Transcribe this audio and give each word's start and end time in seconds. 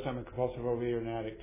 Louis. 0.00 0.08
I'm 0.08 0.18
a 0.18 0.24
compulsive 0.24 0.62
overeater 0.62 0.98
and 0.98 1.08
addict. 1.08 1.40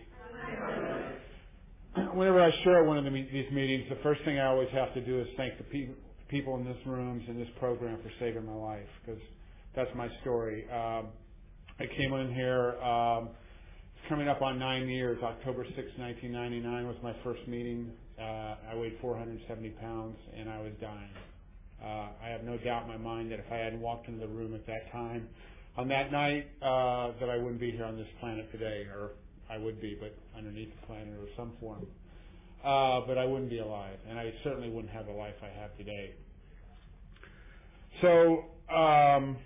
Whenever 2.14 2.42
I 2.42 2.52
share 2.64 2.84
one 2.84 2.98
of 2.98 3.04
the 3.06 3.10
these 3.10 3.52
meetings, 3.52 3.86
the 3.90 3.98
first 4.04 4.22
thing 4.24 4.40
I 4.40 4.48
always 4.48 4.70
have 4.72 4.94
to 4.94 5.02
do 5.02 5.20
is 5.20 5.28
thank 5.38 5.58
the 5.58 5.64
pe- 5.64 5.90
people 6.30 6.56
in 6.58 6.66
this 6.66 6.78
rooms 6.86 7.24
in 7.28 7.38
this 7.38 7.48
program 7.60 8.00
for 8.04 8.12
saving 8.20 8.46
my 8.46 8.54
life 8.54 8.88
because 9.06 9.22
that's 9.76 9.90
my 9.96 10.08
story. 10.22 10.66
Um, 10.72 11.08
I 11.80 11.86
came 11.98 12.14
in 12.14 12.34
here 12.34 12.76
um, 12.82 13.30
coming 14.10 14.28
up 14.28 14.42
on 14.42 14.60
nine 14.60 14.88
years. 14.90 15.20
October 15.24 15.66
6, 15.66 15.78
1999 15.98 16.88
was 16.88 16.98
my 17.04 17.16
first 17.24 17.48
meeting. 17.48 17.92
Uh, 18.20 18.56
I 18.72 18.76
weighed 18.76 18.98
470 19.02 19.70
pounds 19.82 20.18
and 20.38 20.50
I 20.50 20.60
was 20.62 20.74
dying. 20.82 21.12
Uh, 21.84 22.10
I 22.24 22.30
have 22.30 22.44
no 22.44 22.58
doubt 22.58 22.84
in 22.84 22.90
my 22.90 22.98
mind 22.98 23.32
that 23.32 23.40
if 23.40 23.46
I 23.52 23.58
hadn't 23.58 23.82
walked 23.82 24.08
into 24.08 24.20
the 24.20 24.32
room 24.34 24.56
at 24.56 24.66
that 24.68 24.92
time, 24.92 25.28
on 25.78 25.88
that 25.90 26.12
night, 26.12 26.48
uh, 26.62 27.12
that 27.20 27.30
I 27.30 27.38
wouldn't 27.38 27.60
be 27.60 27.72
here 27.72 27.86
on 27.86 27.98
this 27.98 28.08
planet 28.20 28.52
today, 28.52 28.88
or 28.92 29.12
I 29.50 29.58
would 29.58 29.80
be, 29.80 29.96
but 30.00 30.16
underneath 30.36 30.70
the 30.82 30.88
planet 30.88 31.14
or 31.20 31.28
some 31.38 31.54
form. 31.60 31.86
Uh, 32.64 33.02
but 33.08 33.18
I 33.18 33.26
wouldn't 33.26 33.50
be 33.50 33.60
alive, 33.60 33.98
and 34.10 34.20
I 34.20 34.34
certainly 34.44 34.70
wouldn't 34.70 34.92
have 34.92 35.06
the 35.06 35.12
life 35.12 35.36
I 35.44 35.60
have 35.62 35.78
today. 35.78 36.12
So, 38.02 38.46
um, 38.74 39.38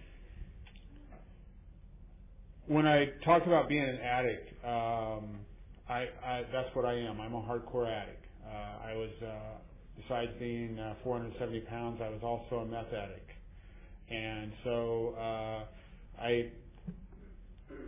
when 2.67 2.88
I 2.88 3.08
talk 3.25 3.45
about 3.45 3.67
being 3.67 3.84
an 3.84 4.00
addict, 4.00 4.50
um, 4.63 5.39
I, 5.89 6.08
I, 6.25 6.45
that's 6.53 6.73
what 6.73 6.86
I 6.86 6.94
am. 6.94 7.20
I'm 7.20 7.34
a 7.34 7.41
hardcore 7.41 7.91
addict. 7.91 8.25
Uh, 8.45 8.88
I 8.88 8.94
was, 8.95 9.09
uh, 9.22 9.58
besides 10.02 10.31
being 10.39 10.80
uh, 10.80 10.95
470 11.03 11.59
pounds, 11.61 12.02
I 12.02 12.09
was 12.09 12.22
also 12.23 12.61
a 12.61 12.66
meth 12.66 12.94
addict, 12.94 13.30
and 14.09 14.52
so 14.64 15.16
uh, 15.20 15.64
I 16.22 16.52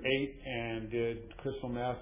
ate 0.05 0.41
and 0.45 0.89
did 0.89 1.37
crystal 1.37 1.69
meth 1.69 1.97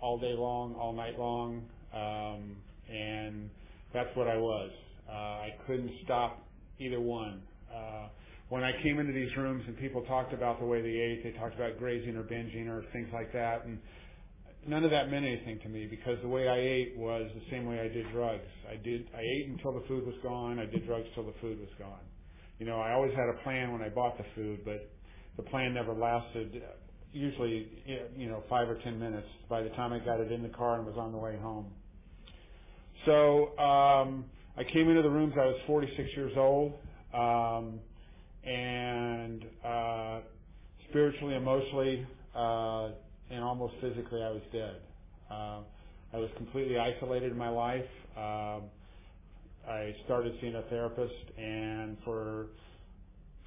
all 0.00 0.18
day 0.18 0.34
long, 0.36 0.74
all 0.74 0.92
night 0.92 1.18
long, 1.18 1.62
um, 1.94 2.56
and 2.88 3.50
that's 3.92 4.08
what 4.14 4.28
I 4.28 4.36
was. 4.36 4.70
Uh, 5.08 5.12
I 5.12 5.48
couldn't 5.66 5.90
stop 6.04 6.42
either 6.78 7.00
one. 7.00 7.42
Uh, 7.74 8.08
when 8.48 8.62
I 8.62 8.72
came 8.82 8.98
into 8.98 9.12
these 9.12 9.34
rooms 9.36 9.64
and 9.66 9.76
people 9.78 10.02
talked 10.02 10.32
about 10.32 10.60
the 10.60 10.66
way 10.66 10.82
they 10.82 10.88
ate, 10.88 11.22
they 11.24 11.38
talked 11.38 11.54
about 11.54 11.78
grazing 11.78 12.16
or 12.16 12.22
binging 12.22 12.68
or 12.68 12.84
things 12.92 13.08
like 13.12 13.32
that, 13.32 13.64
and 13.64 13.78
none 14.66 14.84
of 14.84 14.90
that 14.90 15.10
meant 15.10 15.24
anything 15.24 15.58
to 15.62 15.68
me 15.68 15.86
because 15.88 16.18
the 16.22 16.28
way 16.28 16.48
I 16.48 16.58
ate 16.58 16.96
was 16.96 17.30
the 17.34 17.50
same 17.50 17.66
way 17.66 17.80
I 17.80 17.88
did 17.88 18.10
drugs. 18.12 18.46
I 18.70 18.76
did 18.76 19.06
I 19.14 19.20
ate 19.20 19.48
until 19.48 19.72
the 19.72 19.86
food 19.86 20.06
was 20.06 20.16
gone. 20.22 20.58
I 20.58 20.66
did 20.66 20.86
drugs 20.86 21.06
till 21.14 21.24
the 21.24 21.34
food 21.40 21.58
was 21.60 21.70
gone. 21.78 22.04
You 22.58 22.66
know, 22.66 22.80
I 22.80 22.92
always 22.92 23.12
had 23.12 23.28
a 23.28 23.42
plan 23.42 23.72
when 23.72 23.82
I 23.82 23.88
bought 23.88 24.16
the 24.16 24.24
food, 24.34 24.60
but 24.64 24.90
the 25.36 25.42
plan 25.42 25.74
never 25.74 25.92
lasted. 25.92 26.62
Usually, 27.12 27.68
you 28.16 28.28
know, 28.28 28.42
five 28.48 28.68
or 28.68 28.76
ten 28.82 28.98
minutes 28.98 29.28
by 29.48 29.62
the 29.62 29.68
time 29.70 29.92
I 29.92 29.98
got 30.00 30.20
it 30.20 30.32
in 30.32 30.42
the 30.42 30.48
car 30.48 30.76
and 30.76 30.86
was 30.86 30.96
on 30.98 31.12
the 31.12 31.18
way 31.18 31.36
home. 31.40 31.66
So 33.06 33.56
um, 33.58 34.24
I 34.56 34.64
came 34.64 34.88
into 34.88 35.02
the 35.02 35.10
rooms. 35.10 35.34
I 35.40 35.46
was 35.46 35.56
46 35.66 36.08
years 36.16 36.32
old. 36.36 36.74
Um, 37.12 37.80
and 38.44 39.44
uh, 39.64 40.20
spiritually, 40.90 41.34
emotionally, 41.34 42.06
uh, 42.34 42.88
and 43.30 43.42
almost 43.42 43.74
physically, 43.80 44.22
I 44.22 44.30
was 44.30 44.42
dead. 44.52 44.76
Uh, 45.30 45.60
I 46.12 46.18
was 46.18 46.30
completely 46.36 46.78
isolated 46.78 47.32
in 47.32 47.38
my 47.38 47.48
life. 47.48 47.84
Um, 48.16 48.62
I 49.68 49.94
started 50.04 50.34
seeing 50.40 50.54
a 50.54 50.62
therapist, 50.62 51.14
and 51.38 51.96
for 52.04 52.48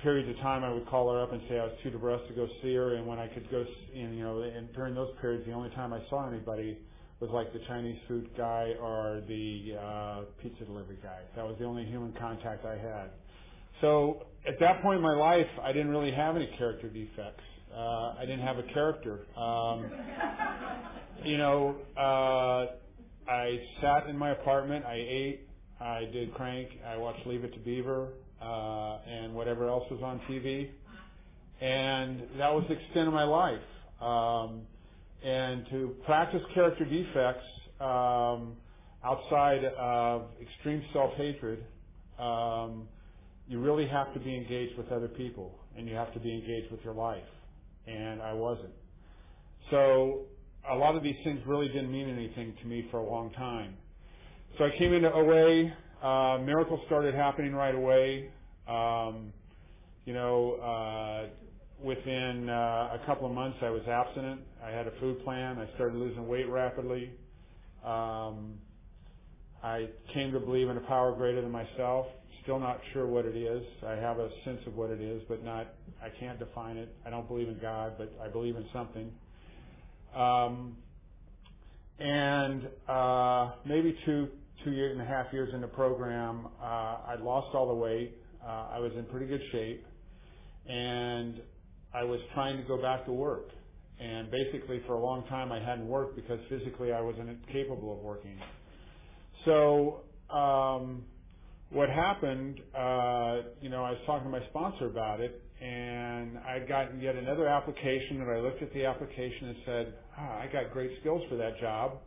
periods 0.07 0.29
of 0.29 0.37
time, 0.37 0.63
I 0.63 0.71
would 0.71 0.87
call 0.87 1.11
her 1.11 1.21
up 1.21 1.33
and 1.33 1.41
say 1.49 1.59
I 1.59 1.65
was 1.65 1.73
too 1.83 1.89
depressed 1.89 2.29
to 2.29 2.33
go 2.33 2.47
see 2.63 2.73
her, 2.75 2.95
and 2.95 3.05
when 3.05 3.19
I 3.19 3.27
could 3.27 3.51
go, 3.51 3.65
and 3.93 4.15
you 4.17 4.23
know, 4.23 4.39
and 4.41 4.71
during 4.71 4.95
those 4.95 5.09
periods, 5.19 5.45
the 5.45 5.51
only 5.51 5.69
time 5.71 5.91
I 5.91 5.99
saw 6.09 6.25
anybody 6.25 6.77
was 7.19 7.29
like 7.31 7.51
the 7.51 7.59
Chinese 7.67 7.97
food 8.07 8.29
guy 8.37 8.71
or 8.81 9.21
the 9.27 9.75
uh, 9.77 10.21
pizza 10.41 10.63
delivery 10.63 10.97
guy. 11.03 11.19
That 11.35 11.43
was 11.43 11.57
the 11.59 11.65
only 11.65 11.83
human 11.83 12.13
contact 12.17 12.65
I 12.65 12.77
had. 12.77 13.09
So 13.81 14.27
at 14.47 14.57
that 14.61 14.81
point 14.81 14.95
in 14.95 15.03
my 15.03 15.13
life, 15.13 15.45
I 15.61 15.73
didn't 15.73 15.89
really 15.89 16.13
have 16.13 16.37
any 16.37 16.49
character 16.57 16.87
defects. 16.87 17.43
Uh, 17.75 18.13
I 18.17 18.21
didn't 18.21 18.45
have 18.45 18.59
a 18.59 18.63
character. 18.73 19.25
Um, 19.35 19.91
you 21.25 21.37
know, 21.37 21.75
uh, 21.97 22.67
I 23.29 23.59
sat 23.81 24.07
in 24.07 24.17
my 24.17 24.31
apartment. 24.31 24.85
I 24.85 24.95
ate. 24.95 25.49
I 25.81 26.05
did 26.13 26.33
crank. 26.33 26.69
I 26.87 26.95
watched 26.95 27.27
Leave 27.27 27.43
It 27.43 27.51
to 27.55 27.59
Beaver 27.59 28.13
uh, 28.41 28.99
and 29.07 29.33
whatever 29.33 29.67
else 29.67 29.83
was 29.89 30.01
on 30.03 30.19
TV, 30.29 30.69
and 31.61 32.21
that 32.37 32.53
was 32.53 32.63
the 32.67 32.75
extent 32.75 33.07
of 33.07 33.13
my 33.13 33.23
life. 33.23 33.59
Um, 34.01 34.61
and 35.23 35.65
to 35.71 35.95
practice 36.05 36.41
character 36.53 36.85
defects 36.85 37.45
um, 37.81 38.55
outside 39.03 39.65
of 39.77 40.27
extreme 40.41 40.83
self-hatred. 40.93 41.63
Um, 42.19 42.87
you 43.47 43.59
really 43.59 43.87
have 43.87 44.13
to 44.13 44.19
be 44.19 44.35
engaged 44.35 44.77
with 44.77 44.91
other 44.91 45.07
people 45.07 45.57
and 45.77 45.87
you 45.87 45.95
have 45.95 46.13
to 46.13 46.19
be 46.19 46.33
engaged 46.33 46.71
with 46.71 46.83
your 46.83 46.93
life. 46.93 47.23
And 47.87 48.21
I 48.21 48.33
wasn't. 48.33 48.73
So 49.71 50.25
a 50.69 50.75
lot 50.75 50.95
of 50.95 51.03
these 51.03 51.15
things 51.23 51.39
really 51.45 51.67
didn't 51.67 51.91
mean 51.91 52.09
anything 52.09 52.53
to 52.61 52.67
me 52.67 52.87
for 52.91 52.97
a 52.97 53.09
long 53.09 53.31
time. 53.31 53.75
So 54.57 54.65
I 54.65 54.77
came 54.77 54.93
into 54.93 55.11
OA. 55.11 55.71
Uh, 56.01 56.37
miracles 56.43 56.79
started 56.85 57.15
happening 57.15 57.53
right 57.53 57.75
away. 57.75 58.29
Um, 58.67 59.33
you 60.05 60.13
know, 60.13 60.53
uh, 60.55 61.27
within 61.83 62.49
uh, 62.49 62.97
a 63.01 63.01
couple 63.05 63.27
of 63.27 63.33
months, 63.33 63.57
I 63.61 63.69
was 63.69 63.81
abstinent. 63.87 64.41
I 64.63 64.71
had 64.71 64.87
a 64.87 64.91
food 64.99 65.23
plan. 65.23 65.57
I 65.57 65.73
started 65.75 65.97
losing 65.97 66.27
weight 66.27 66.49
rapidly. 66.49 67.11
Um, 67.83 68.55
I 69.63 69.87
came 70.13 70.31
to 70.33 70.39
believe 70.39 70.69
in 70.69 70.77
a 70.77 70.81
power 70.81 71.13
greater 71.15 71.41
than 71.41 71.51
myself. 71.51 72.05
Still 72.43 72.59
not 72.59 72.79
sure 72.93 73.07
what 73.07 73.25
it 73.25 73.35
is. 73.35 73.63
I 73.85 73.93
have 73.93 74.19
a 74.19 74.29
sense 74.45 74.59
of 74.67 74.75
what 74.75 74.89
it 74.91 75.01
is, 75.01 75.21
but 75.27 75.43
not. 75.43 75.73
I 76.01 76.09
can't 76.19 76.39
define 76.39 76.77
it. 76.77 76.95
I 77.05 77.09
don't 77.09 77.27
believe 77.27 77.49
in 77.49 77.59
God, 77.59 77.93
but 77.97 78.13
I 78.23 78.29
believe 78.29 78.55
in 78.55 78.65
something. 78.71 79.11
Um, 80.15 80.77
and 81.99 82.69
uh, 82.87 83.51
maybe 83.65 83.97
two 84.05 84.29
two 84.63 84.71
and 84.71 85.01
a 85.01 85.05
half 85.05 85.27
years 85.31 85.53
in 85.53 85.61
the 85.61 85.67
program, 85.67 86.47
uh, 86.61 86.65
I 86.65 87.15
lost 87.21 87.55
all 87.55 87.67
the 87.67 87.73
weight. 87.73 88.17
Uh, 88.43 88.67
I 88.73 88.79
was 88.79 88.91
in 88.97 89.05
pretty 89.05 89.25
good 89.25 89.41
shape, 89.51 89.85
and 90.67 91.41
I 91.93 92.03
was 92.03 92.19
trying 92.33 92.57
to 92.57 92.63
go 92.63 92.81
back 92.81 93.05
to 93.05 93.11
work. 93.11 93.49
And 93.99 94.29
basically, 94.29 94.81
for 94.85 94.93
a 94.93 95.03
long 95.03 95.25
time, 95.27 95.51
I 95.51 95.59
hadn't 95.59 95.87
worked 95.87 96.15
because 96.15 96.39
physically 96.49 96.91
I 96.91 97.01
wasn't 97.01 97.45
capable 97.51 97.93
of 97.93 97.99
working. 97.99 98.37
So 99.45 100.01
um, 100.29 101.03
what 101.71 101.89
happened, 101.89 102.61
uh, 102.77 103.37
you 103.61 103.69
know, 103.69 103.83
I 103.83 103.91
was 103.91 103.99
talking 104.05 104.25
to 104.25 104.29
my 104.29 104.45
sponsor 104.49 104.85
about 104.85 105.19
it, 105.19 105.41
and 105.61 106.37
I'd 106.37 106.67
gotten 106.67 107.01
yet 107.01 107.15
another 107.15 107.47
application, 107.47 108.21
and 108.21 108.29
I 108.29 108.39
looked 108.39 108.61
at 108.61 108.71
the 108.73 108.85
application 108.85 109.47
and 109.47 109.55
said, 109.65 109.93
ah, 110.17 110.39
I 110.41 110.49
got 110.51 110.71
great 110.71 110.91
skills 111.01 111.23
for 111.29 111.35
that 111.37 111.59
job. 111.59 111.99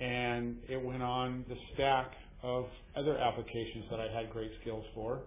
And 0.00 0.56
it 0.68 0.82
went 0.82 1.02
on 1.02 1.44
the 1.48 1.56
stack 1.74 2.12
of 2.42 2.66
other 2.96 3.18
applications 3.18 3.84
that 3.90 3.98
I 3.98 4.08
had 4.08 4.30
great 4.32 4.52
skills 4.60 4.84
for, 4.94 5.20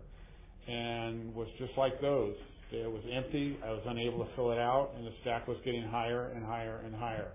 and 0.68 1.34
was 1.36 1.48
just 1.60 1.74
like 1.78 2.00
those. 2.00 2.36
It 2.72 2.90
was 2.90 3.04
empty. 3.12 3.58
I 3.66 3.72
was 3.72 3.82
unable 3.86 4.26
to 4.26 4.36
fill 4.36 4.52
it 4.52 4.58
out, 4.58 4.92
and 4.96 5.06
the 5.06 5.12
stack 5.22 5.48
was 5.48 5.58
getting 5.66 5.84
higher 5.84 6.32
and 6.34 6.46
higher 6.46 6.82
and 6.86 6.96
higher. 6.96 7.34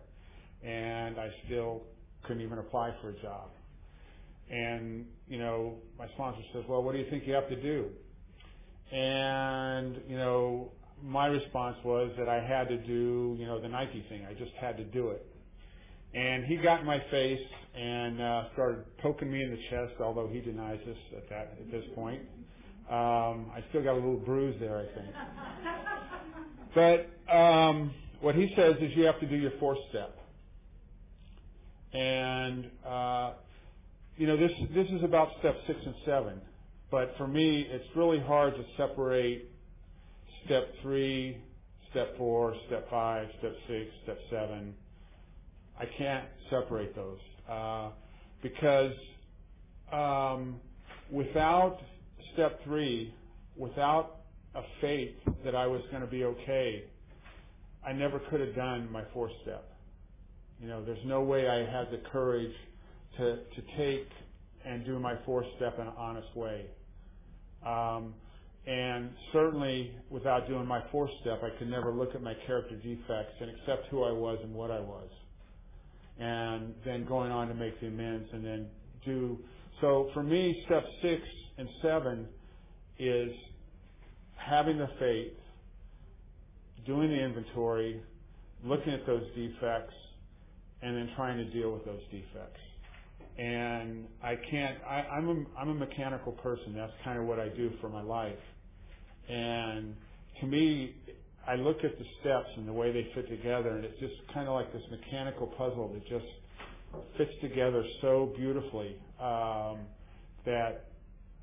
And 0.65 1.19
I 1.19 1.29
still 1.45 1.83
couldn't 2.23 2.43
even 2.43 2.59
apply 2.59 2.95
for 3.03 3.11
a 3.11 3.21
job. 3.21 3.51
And, 4.51 5.05
you 5.29 5.39
know, 5.39 5.75
my 5.99 6.09
sponsor 6.15 6.41
says, 6.55 6.65
well, 6.69 6.83
what 6.83 6.93
do 6.93 6.99
you 6.99 7.11
think 7.11 7.27
you 7.27 7.35
have 7.35 7.49
to 7.49 7.61
do? 7.61 7.91
And, 8.93 10.01
you 10.09 10.17
know, 10.17 10.71
my 11.03 11.27
response 11.27 11.77
was 11.85 12.13
that 12.19 12.29
I 12.29 12.41
had 12.43 12.69
to 12.69 12.79
do, 12.79 13.37
you 13.39 13.45
know, 13.45 13.61
the 13.61 13.69
Nike 13.69 14.05
thing. 14.09 14.25
I 14.25 14.33
just 14.33 14.53
had 14.59 14.77
to 14.79 14.85
do 14.85 15.11
it. 15.11 15.27
And 16.17 16.47
he 16.47 16.57
got 16.57 16.81
in 16.81 16.87
my 16.87 17.03
face 17.11 17.47
and 17.77 18.23
uh, 18.23 18.45
started 18.55 18.85
poking 18.99 19.31
me 19.31 19.43
in 19.43 19.51
the 19.51 19.59
chest, 19.69 20.01
although 20.01 20.27
he 20.27 20.41
denies 20.41 20.79
this 20.87 20.97
at 21.15 21.29
that 21.29 21.59
at 21.61 21.71
this 21.71 21.85
point. 21.95 22.23
Um, 22.89 23.51
I 23.55 23.63
still 23.69 23.83
got 23.83 23.93
a 23.93 24.01
little 24.01 24.17
bruise 24.17 24.57
there, 24.59 24.79
I 24.79 24.87
think. 24.95 25.15
But 26.75 27.35
um, 27.35 27.93
what 28.21 28.35
he 28.35 28.51
says 28.57 28.77
is 28.81 28.97
you 28.97 29.05
have 29.05 29.21
to 29.21 29.27
do 29.27 29.37
your 29.37 29.53
fourth 29.61 29.79
step. 29.91 30.17
And 31.93 32.71
uh, 32.87 33.33
you 34.17 34.27
know, 34.27 34.39
this 34.39 34.53
this 34.75 34.89
is 34.89 35.03
about 35.05 35.29
step 35.41 35.57
six 35.67 35.79
and 35.85 35.95
seven, 36.07 36.41
but 36.91 37.15
for 37.19 37.27
me, 37.27 37.67
it's 37.71 37.85
really 37.95 38.21
hard 38.21 38.55
to 38.55 38.65
separate 38.79 39.51
step 40.47 40.73
three, 40.81 41.43
step 41.91 42.17
four, 42.17 42.55
step 42.69 42.89
five, 42.89 43.29
step 43.39 43.55
six, 43.69 43.91
step 44.05 44.19
seven. 44.31 44.75
I 45.79 45.85
can't 45.99 46.25
separate 46.51 46.95
those 46.95 47.19
uh, 47.51 47.91
because 48.43 48.93
um, 49.93 50.57
without 51.11 51.79
step 52.35 52.63
three, 52.65 53.13
without 53.57 54.17
a 54.55 54.63
faith 54.81 55.15
that 55.45 55.55
I 55.55 55.67
was 55.67 55.83
going 55.91 56.03
to 56.03 56.09
be 56.09 56.25
okay, 56.25 56.85
I 57.87 57.93
never 57.93 58.19
could 58.31 58.41
have 58.41 58.55
done 58.55 58.91
my 58.91 59.03
fourth 59.13 59.33
step. 59.43 59.65
You 60.61 60.69
know, 60.69 60.85
there's 60.85 61.05
no 61.05 61.23
way 61.23 61.49
I 61.49 61.59
had 61.59 61.91
the 61.91 62.01
courage 62.11 62.55
to 63.19 63.37
to 63.37 63.63
take 63.77 64.09
and 64.65 64.85
do 64.85 64.99
my 64.99 65.15
fourth 65.25 65.47
step 65.57 65.79
in 65.79 65.87
an 65.87 65.93
honest 65.97 66.35
way. 66.35 66.67
Um, 67.65 68.15
and 68.67 69.11
certainly, 69.33 69.93
without 70.11 70.49
doing 70.49 70.67
my 70.67 70.83
fourth 70.91 71.11
step, 71.21 71.43
I 71.43 71.57
could 71.59 71.71
never 71.71 71.93
look 71.93 72.15
at 72.15 72.23
my 72.23 72.35
character 72.47 72.75
defects 72.77 73.35
and 73.41 73.51
accept 73.51 73.87
who 73.91 74.03
I 74.03 74.11
was 74.11 74.39
and 74.43 74.53
what 74.55 74.71
I 74.73 74.81
was. 74.81 75.09
And 76.19 76.75
then 76.85 77.05
going 77.05 77.31
on 77.31 77.49
to 77.49 77.55
make 77.55 77.79
the 77.81 77.89
amends 77.89 78.29
and 78.33 78.45
then 78.45 78.67
do. 79.05 79.39
So 79.81 80.11
for 80.15 80.23
me, 80.23 80.63
step 80.67 80.85
six 81.03 81.23
and 81.59 81.69
seven 81.83 82.27
is 82.99 83.31
having 84.37 84.79
the 84.79 84.89
faith, 84.99 85.35
doing 86.87 87.11
the 87.11 87.21
inventory, 87.21 88.01
looking 88.65 88.93
at 88.93 89.05
those 89.07 89.25
defects, 89.35 89.95
and 90.83 90.97
then 90.97 91.11
trying 91.17 91.37
to 91.39 91.45
deal 91.51 91.73
with 91.73 91.85
those 91.85 92.01
defects. 92.11 92.61
And 93.39 94.07
I 94.23 94.37
can't, 94.51 94.79
I, 94.89 95.03
I'm, 95.13 95.29
a, 95.29 95.61
I'm 95.61 95.69
a 95.69 95.75
mechanical 95.75 96.33
person. 96.33 96.75
That's 96.75 96.93
kind 97.05 97.19
of 97.19 97.27
what 97.27 97.39
I 97.39 97.49
do 97.49 97.71
for 97.81 97.91
my 97.91 98.03
life. 98.03 98.39
And 99.29 99.95
to 100.41 100.47
me, 100.47 100.95
I 101.49 101.57
look 101.57 101.79
at 101.85 101.99
the 101.99 102.05
steps 102.21 102.49
and 102.57 102.69
the 102.69 102.73
way 102.73 102.93
they 102.93 103.09
fit 103.15 103.29
together, 103.29 103.71
and 103.77 103.85
it's 103.85 103.99
just 104.01 104.15
kind 104.35 104.49
of 104.49 104.55
like 104.55 104.73
this 104.73 104.83
mechanical 104.91 105.47
puzzle 105.47 105.93
that 105.95 106.07
just 106.09 106.27
fits 107.17 107.33
together 107.41 107.85
so 108.01 108.33
beautifully 108.37 108.97
um, 109.21 109.81
that 110.45 110.87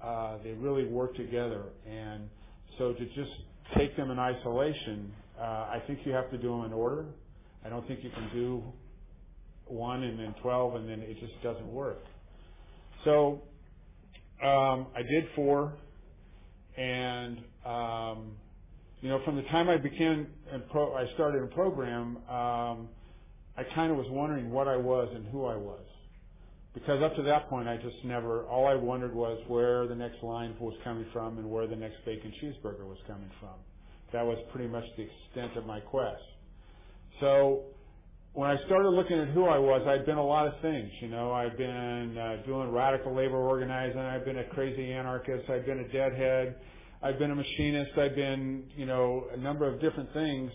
uh, 0.03 0.37
they 0.43 0.51
really 0.51 0.85
work 0.87 1.15
together. 1.15 1.63
And 1.89 2.29
so 2.77 2.93
to 2.93 3.05
just 3.15 3.31
take 3.77 3.95
them 3.97 4.11
in 4.11 4.19
isolation, 4.19 5.11
uh, 5.39 5.43
I 5.43 5.83
think 5.87 5.99
you 6.05 6.13
have 6.13 6.29
to 6.31 6.37
do 6.37 6.49
them 6.49 6.65
in 6.65 6.73
order. 6.73 7.05
I 7.65 7.69
don't 7.69 7.87
think 7.87 8.03
you 8.03 8.09
can 8.11 8.29
do 8.33 8.63
one 9.67 10.03
and 10.03 10.19
then 10.19 10.35
12 10.41 10.75
and 10.75 10.89
then 10.89 11.01
it 11.01 11.19
just 11.19 11.41
doesn't 11.43 11.67
work. 11.67 11.99
So 13.05 13.41
um, 14.43 14.87
I 14.95 15.03
did 15.09 15.25
four, 15.35 15.73
and 16.77 17.37
um, 17.65 18.31
you 19.03 19.09
know, 19.09 19.19
from 19.25 19.35
the 19.35 19.41
time 19.43 19.69
I 19.69 19.75
began 19.75 20.27
and 20.49 20.67
pro- 20.69 20.95
I 20.95 21.05
started 21.15 21.43
a 21.43 21.47
program, 21.47 22.17
um, 22.29 22.87
I 23.57 23.63
kind 23.75 23.91
of 23.91 23.97
was 23.97 24.07
wondering 24.09 24.49
what 24.49 24.69
I 24.69 24.77
was 24.77 25.09
and 25.13 25.27
who 25.27 25.45
I 25.45 25.57
was, 25.57 25.85
because 26.73 27.03
up 27.03 27.13
to 27.17 27.21
that 27.23 27.49
point, 27.49 27.67
I 27.67 27.75
just 27.75 27.97
never. 28.05 28.45
All 28.45 28.65
I 28.65 28.75
wondered 28.75 29.13
was 29.13 29.43
where 29.47 29.87
the 29.87 29.95
next 29.95 30.23
line 30.23 30.55
was 30.57 30.73
coming 30.85 31.05
from 31.11 31.37
and 31.37 31.51
where 31.51 31.67
the 31.67 31.75
next 31.75 31.97
bacon 32.05 32.31
cheeseburger 32.41 32.87
was 32.87 32.97
coming 33.05 33.29
from. 33.41 33.55
That 34.13 34.25
was 34.25 34.37
pretty 34.53 34.69
much 34.69 34.85
the 34.95 35.03
extent 35.03 35.57
of 35.57 35.65
my 35.65 35.81
quest. 35.81 36.23
So 37.19 37.63
when 38.31 38.49
I 38.49 38.55
started 38.65 38.87
looking 38.87 39.19
at 39.19 39.27
who 39.29 39.45
I 39.45 39.57
was, 39.59 39.85
I'd 39.85 40.05
been 40.05 40.17
a 40.17 40.25
lot 40.25 40.47
of 40.47 40.53
things. 40.61 40.89
You 41.01 41.09
know, 41.09 41.33
I'd 41.33 41.57
been 41.57 42.17
uh, 42.17 42.37
doing 42.45 42.71
radical 42.71 43.13
labor 43.13 43.37
organizing. 43.37 43.99
I'd 43.99 44.23
been 44.23 44.39
a 44.39 44.45
crazy 44.45 44.93
anarchist. 44.93 45.49
I'd 45.49 45.65
been 45.65 45.79
a 45.79 45.87
deadhead. 45.89 46.55
I'd 47.03 47.19
been 47.19 47.31
a 47.31 47.35
machinist. 47.35 47.97
I've 47.97 48.15
been, 48.15 48.63
you 48.77 48.85
know, 48.85 49.25
a 49.33 49.37
number 49.37 49.67
of 49.67 49.81
different 49.81 50.13
things. 50.13 50.49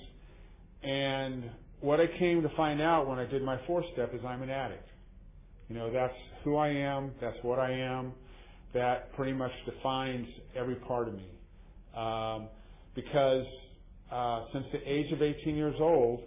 And 0.82 1.50
what 1.80 2.00
I 2.00 2.06
came 2.18 2.40
to 2.40 2.48
find 2.56 2.80
out 2.80 3.06
when 3.06 3.18
I 3.18 3.26
did 3.26 3.42
my 3.42 3.60
fourth 3.66 3.84
step 3.92 4.14
is 4.14 4.20
I'm 4.26 4.40
an 4.40 4.48
addict. 4.48 4.88
You 5.68 5.76
know, 5.76 5.92
that's 5.92 6.14
who 6.44 6.56
I 6.56 6.68
am. 6.68 7.12
That's 7.20 7.36
what 7.42 7.58
I 7.58 7.70
am. 7.72 8.14
That 8.72 9.14
pretty 9.14 9.34
much 9.34 9.50
defines 9.66 10.26
every 10.56 10.76
part 10.76 11.08
of 11.08 11.14
me. 11.14 11.26
Um, 11.94 12.48
because 12.94 13.44
uh, 14.10 14.46
since 14.54 14.64
the 14.72 14.80
age 14.90 15.12
of 15.12 15.20
18 15.20 15.54
years 15.54 15.76
old, 15.78 16.22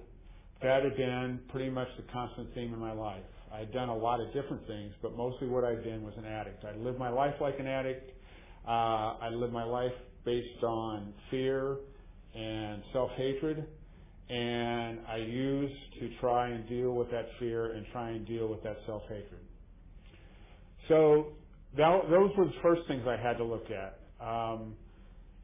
that 0.61 0.83
had 0.83 0.95
been 0.97 1.39
pretty 1.49 1.71
much 1.71 1.87
the 1.97 2.03
constant 2.13 2.53
theme 2.53 2.75
in 2.75 2.79
my 2.79 2.91
life. 2.91 3.23
I 3.51 3.59
had 3.59 3.73
done 3.73 3.89
a 3.89 3.97
lot 3.97 4.21
of 4.21 4.27
different 4.33 4.67
things, 4.67 4.93
but 5.01 5.17
mostly 5.17 5.47
what 5.47 5.63
I'd 5.63 5.83
been 5.83 6.03
was 6.03 6.13
an 6.17 6.25
addict. 6.25 6.63
I 6.63 6.77
lived 6.77 6.99
my 6.99 7.09
life 7.09 7.33
like 7.41 7.59
an 7.59 7.65
addict. 7.65 8.11
Uh, 8.67 9.17
I 9.19 9.29
lived 9.31 9.51
my 9.51 9.63
life 9.63 9.91
based 10.25 10.63
on 10.63 11.13
fear 11.29 11.77
and 12.35 12.83
self-hatred, 12.93 13.65
and 14.29 14.99
I 15.07 15.17
used 15.17 15.93
to 15.99 16.09
try 16.19 16.49
and 16.49 16.67
deal 16.69 16.91
with 16.91 17.11
that 17.11 17.27
fear 17.39 17.73
and 17.73 17.85
try 17.91 18.11
and 18.11 18.25
deal 18.25 18.47
with 18.47 18.63
that 18.63 18.77
self-hatred. 18.85 19.41
So 20.87 21.33
that, 21.77 22.01
those 22.09 22.31
were 22.37 22.45
the 22.45 22.61
first 22.61 22.81
things 22.87 23.03
I 23.07 23.17
had 23.17 23.37
to 23.37 23.43
look 23.43 23.67
at. 23.69 23.99
Um, 24.25 24.75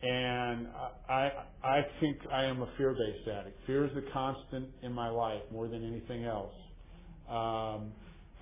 and 0.02 0.68
I, 1.10 1.32
I 1.64 1.82
think 2.00 2.18
I 2.32 2.46
am 2.46 2.62
a 2.62 2.70
fear-based 2.78 3.28
addict. 3.28 3.58
Fear 3.66 3.86
is 3.86 3.92
a 3.98 4.14
constant 4.14 4.68
in 4.84 4.94
my 4.94 5.10
life 5.10 5.42
more 5.52 5.68
than 5.68 5.84
anything 5.86 6.24
else. 6.24 6.54
Um, 7.28 7.92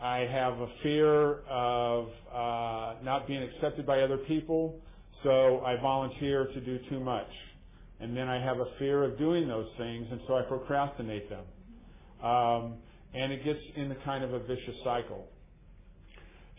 I 0.01 0.27
have 0.29 0.59
a 0.59 0.67
fear 0.83 1.39
of 1.49 2.07
uh, 2.31 2.95
not 3.03 3.25
being 3.27 3.41
accepted 3.41 3.85
by 3.85 4.01
other 4.01 4.17
people, 4.17 4.81
so 5.25 5.61
I 5.65 5.75
volunteer 5.81 6.45
to 6.45 6.61
do 6.61 6.79
too 6.89 6.99
much. 7.01 7.27
And 7.99 8.15
then 8.15 8.29
I 8.29 8.39
have 8.41 8.59
a 8.59 8.67
fear 8.77 9.03
of 9.03 9.17
doing 9.17 9.47
those 9.47 9.67
things, 9.77 10.07
and 10.11 10.21
so 10.27 10.35
I 10.35 10.43
procrastinate 10.43 11.29
them. 11.29 11.45
Um, 12.23 12.75
and 13.13 13.33
it 13.33 13.43
gets 13.43 13.59
into 13.75 13.95
kind 14.05 14.23
of 14.23 14.33
a 14.33 14.39
vicious 14.39 14.75
cycle. 14.83 15.27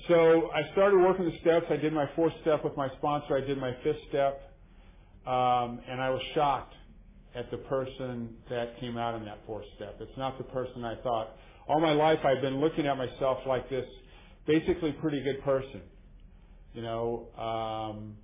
So 0.08 0.50
I 0.52 0.72
started 0.72 0.98
working 0.98 1.26
the 1.26 1.38
steps. 1.40 1.66
I 1.70 1.76
did 1.76 1.92
my 1.92 2.08
fourth 2.16 2.32
step 2.42 2.64
with 2.64 2.76
my 2.76 2.88
sponsor. 2.98 3.36
I 3.36 3.40
did 3.40 3.58
my 3.58 3.76
fifth 3.84 4.00
step. 4.08 4.42
Um, 5.26 5.80
and 5.88 6.00
I 6.00 6.10
was 6.10 6.22
shocked 6.34 6.74
at 7.34 7.50
the 7.50 7.58
person 7.58 8.36
that 8.48 8.80
came 8.80 8.96
out 8.96 9.14
in 9.14 9.24
that 9.26 9.38
fourth 9.46 9.66
step. 9.76 9.96
It's 10.00 10.16
not 10.16 10.38
the 10.38 10.44
person 10.44 10.84
I 10.84 10.96
thought. 11.02 11.36
All 11.68 11.80
my 11.80 11.92
life 11.92 12.20
I've 12.24 12.40
been 12.40 12.60
looking 12.60 12.86
at 12.86 12.96
myself 12.96 13.38
like 13.46 13.68
this 13.68 13.86
basically 14.46 14.92
pretty 14.92 15.22
good 15.22 15.42
person. 15.42 15.82
You 16.72 16.82
know, 16.82 17.28
um, 17.36 18.16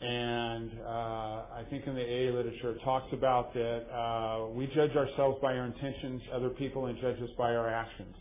and 0.00 0.70
uh, 0.86 0.88
I 0.88 1.64
think 1.70 1.86
in 1.86 1.94
the 1.94 2.02
AA 2.02 2.32
literature 2.32 2.70
it 2.70 2.80
talks 2.84 3.12
about 3.12 3.52
that 3.54 3.86
uh, 3.92 4.48
we 4.50 4.66
judge 4.68 4.94
ourselves 4.96 5.38
by 5.42 5.56
our 5.56 5.66
intentions, 5.66 6.22
other 6.32 6.50
people 6.50 6.86
and 6.86 6.98
judge 7.00 7.20
us 7.20 7.30
by 7.36 7.54
our 7.54 7.68
actions. 7.68 8.14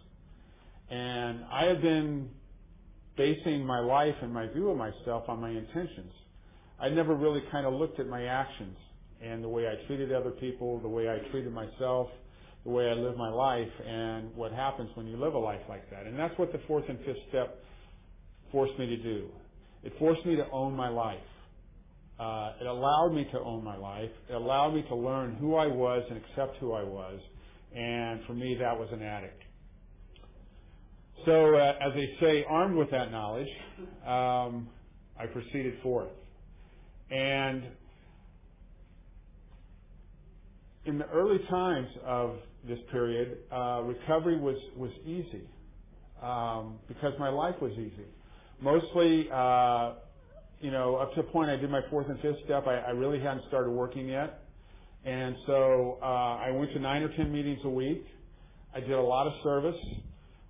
And 0.90 1.44
I 1.52 1.66
have 1.66 1.82
been 1.82 2.30
basing 3.16 3.66
my 3.66 3.80
life 3.80 4.16
and 4.22 4.34
my 4.34 4.48
view 4.48 4.70
of 4.70 4.78
myself 4.78 5.26
on 5.28 5.40
my 5.40 5.50
intentions. 5.50 6.12
I 6.80 6.90
never 6.90 7.16
really 7.16 7.44
kind 7.52 7.66
of 7.66 7.74
looked 7.74 8.00
at 8.00 8.08
my 8.08 8.26
actions 8.26 8.78
and 9.22 9.44
the 9.44 9.50
way 9.50 9.68
I 9.68 9.86
treated 9.88 10.12
other 10.12 10.32
people, 10.32 10.80
the 10.80 10.88
way 10.88 11.10
I 11.10 11.20
treated 11.32 11.52
myself, 11.52 12.08
the 12.64 12.70
way 12.70 12.90
I 12.90 12.94
lived 12.94 13.18
my 13.18 13.30
life, 13.30 13.72
and 13.86 14.36
what 14.36 14.52
happens 14.52 14.90
when 14.96 15.08
you 15.08 15.18
live 15.18 15.34
a 15.34 15.40
life 15.40 15.62
like 15.70 15.90
that. 15.90 16.06
And 16.06 16.18
that's 16.18 16.38
what 16.38 16.52
the 16.52 16.60
fourth 16.68 16.86
and 16.88 17.00
fifth 17.00 17.18
step 17.30 17.64
forced 18.52 18.78
me 18.78 18.88
to 18.88 18.98
do. 18.98 19.28
It 19.84 19.94
forced 20.00 20.26
me 20.26 20.36
to 20.36 20.50
own 20.52 20.74
my 20.74 20.90
life. 20.90 21.18
Uh, 22.20 22.54
it 22.60 22.66
allowed 22.66 23.14
me 23.14 23.26
to 23.32 23.40
own 23.40 23.64
my 23.64 23.78
life. 23.78 24.10
It 24.30 24.34
allowed 24.34 24.74
me 24.74 24.84
to 24.90 24.96
learn 24.96 25.36
who 25.36 25.56
I 25.56 25.68
was 25.68 26.04
and 26.10 26.18
accept 26.18 26.58
who 26.58 26.74
I 26.74 26.84
was. 26.84 27.20
And 27.76 28.22
for 28.26 28.34
me, 28.34 28.56
that 28.60 28.78
was 28.78 28.90
an 28.92 29.04
addict. 29.04 29.44
So, 31.26 31.56
uh, 31.56 31.74
as 31.82 31.94
they 31.94 32.16
say, 32.22 32.46
armed 32.50 32.76
with 32.76 32.90
that 32.92 33.12
knowledge, 33.12 33.50
um, 34.06 34.70
I 35.20 35.26
proceeded 35.32 35.76
forth. 35.84 36.10
And 37.12 37.64
in 40.86 40.98
the 40.98 41.06
early 41.08 41.40
times 41.50 41.90
of 42.06 42.38
this 42.68 42.80
period, 42.92 43.40
uh, 43.52 43.82
recovery 43.84 44.40
was 44.40 44.58
was 44.76 44.92
easy 45.06 45.48
um, 46.22 46.80
because 46.88 47.14
my 47.20 47.30
life 47.30 47.56
was 47.62 47.74
easy. 47.74 48.08
Mostly, 48.62 49.30
uh, 49.32 49.94
you 50.62 50.72
know, 50.72 50.96
up 50.96 51.14
to 51.16 51.22
the 51.22 51.28
point 51.28 51.50
I 51.50 51.56
did 51.56 51.70
my 51.70 51.82
fourth 51.90 52.08
and 52.10 52.20
fifth 52.22 52.38
step, 52.46 52.66
I, 52.68 52.78
I 52.78 52.90
really 52.92 53.20
hadn't 53.20 53.44
started 53.48 53.72
working 53.72 54.08
yet, 54.08 54.44
and 55.06 55.36
so 55.46 56.00
uh, 56.02 56.06
I 56.06 56.52
went 56.52 56.74
to 56.74 56.80
nine 56.80 57.04
or 57.04 57.16
ten 57.16 57.32
meetings 57.32 57.60
a 57.64 57.70
week. 57.70 58.06
I 58.76 58.80
did 58.80 58.92
a 58.92 59.02
lot 59.02 59.28
of 59.28 59.34
service. 59.44 59.80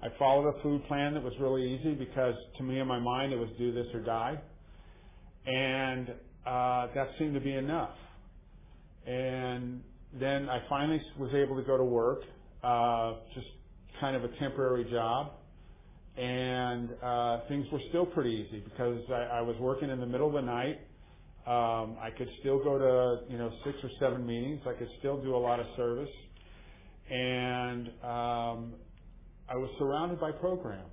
I 0.01 0.07
followed 0.19 0.47
a 0.47 0.61
food 0.61 0.85
plan 0.87 1.13
that 1.15 1.23
was 1.23 1.33
really 1.39 1.73
easy 1.73 1.95
because 1.95 2.35
to 2.57 2.63
me 2.63 2.79
in 2.79 2.87
my 2.87 2.99
mind 2.99 3.33
it 3.33 3.37
was 3.37 3.49
do 3.57 3.73
this 3.73 3.87
or 3.93 3.99
die. 4.01 4.39
And 5.45 6.09
uh, 6.45 6.87
that 6.93 7.09
seemed 7.17 7.33
to 7.33 7.39
be 7.39 7.53
enough. 7.53 7.95
And 9.05 9.81
then 10.19 10.49
I 10.49 10.61
finally 10.69 11.01
was 11.17 11.33
able 11.33 11.55
to 11.55 11.63
go 11.63 11.77
to 11.77 11.83
work, 11.83 12.21
uh, 12.63 13.13
just 13.33 13.47
kind 13.99 14.15
of 14.15 14.23
a 14.23 14.29
temporary 14.39 14.85
job. 14.91 15.31
And 16.17 16.89
uh, 17.03 17.41
things 17.47 17.67
were 17.71 17.81
still 17.89 18.05
pretty 18.05 18.31
easy 18.47 18.59
because 18.61 19.01
I, 19.09 19.37
I 19.37 19.41
was 19.41 19.55
working 19.59 19.89
in 19.89 19.99
the 19.99 20.05
middle 20.05 20.27
of 20.27 20.33
the 20.33 20.41
night. 20.41 20.79
Um, 21.45 21.97
I 22.01 22.09
could 22.17 22.27
still 22.39 22.61
go 22.63 22.77
to 22.77 23.31
you 23.31 23.37
know 23.37 23.51
six 23.63 23.77
or 23.83 23.89
seven 23.99 24.25
meetings. 24.25 24.61
I 24.67 24.73
could 24.73 24.89
still 24.99 25.21
do 25.21 25.35
a 25.35 25.37
lot 25.37 25.59
of 25.59 25.67
service, 25.77 26.09
and 27.09 27.87
um, 28.03 28.73
I 29.49 29.55
was 29.55 29.69
surrounded 29.77 30.19
by 30.19 30.31
program. 30.31 30.85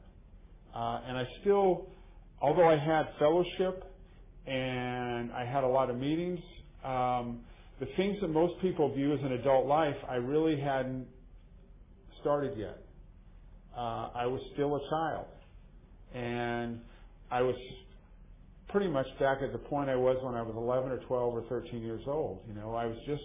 Uh, 0.74 1.00
and 1.06 1.16
I 1.16 1.26
still, 1.40 1.88
although 2.40 2.68
I 2.68 2.76
had 2.76 3.06
fellowship 3.18 3.84
and 4.46 5.32
I 5.32 5.44
had 5.44 5.64
a 5.64 5.68
lot 5.68 5.90
of 5.90 5.96
meetings. 5.96 6.40
Um, 6.84 7.40
the 7.80 7.86
things 7.96 8.18
that 8.20 8.28
most 8.28 8.60
people 8.60 8.94
view 8.94 9.12
as 9.12 9.20
an 9.20 9.32
adult 9.32 9.66
life, 9.66 9.96
I 10.08 10.16
really 10.16 10.60
hadn't 10.60 11.06
started 12.20 12.56
yet. 12.58 12.83
Uh, 13.76 14.10
I 14.14 14.26
was 14.26 14.40
still 14.54 14.76
a 14.76 14.80
child, 14.90 15.26
and 16.14 16.80
I 17.30 17.42
was 17.42 17.56
pretty 18.68 18.88
much 18.88 19.06
back 19.20 19.38
at 19.42 19.52
the 19.52 19.58
point 19.58 19.88
I 19.90 19.96
was 19.96 20.16
when 20.22 20.34
I 20.34 20.42
was 20.42 20.54
11 20.56 20.90
or 20.90 20.98
12 20.98 21.34
or 21.34 21.42
13 21.48 21.82
years 21.82 22.02
old. 22.06 22.40
You 22.48 22.54
know, 22.54 22.74
I 22.74 22.86
was 22.86 22.96
just 23.06 23.22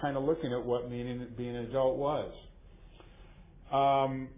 kind 0.00 0.16
of 0.16 0.24
looking 0.24 0.52
at 0.52 0.64
what 0.64 0.90
meaning 0.90 1.26
being 1.36 1.56
an 1.56 1.66
adult 1.66 1.96
was. 1.96 2.32
Um, 3.72 4.28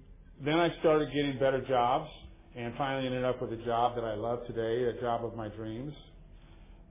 then 0.45 0.59
I 0.59 0.75
started 0.81 1.13
getting 1.13 1.39
better 1.39 1.65
jobs, 1.67 2.11
and 2.57 2.75
finally 2.79 3.07
ended 3.07 3.25
up 3.25 3.43
with 3.43 3.53
a 3.53 3.65
job 3.65 3.95
that 3.97 4.05
I 4.05 4.15
love 4.15 4.47
today, 4.47 4.85
a 4.97 5.01
job 5.01 5.25
of 5.25 5.35
my 5.37 5.49
dreams. 5.49 5.93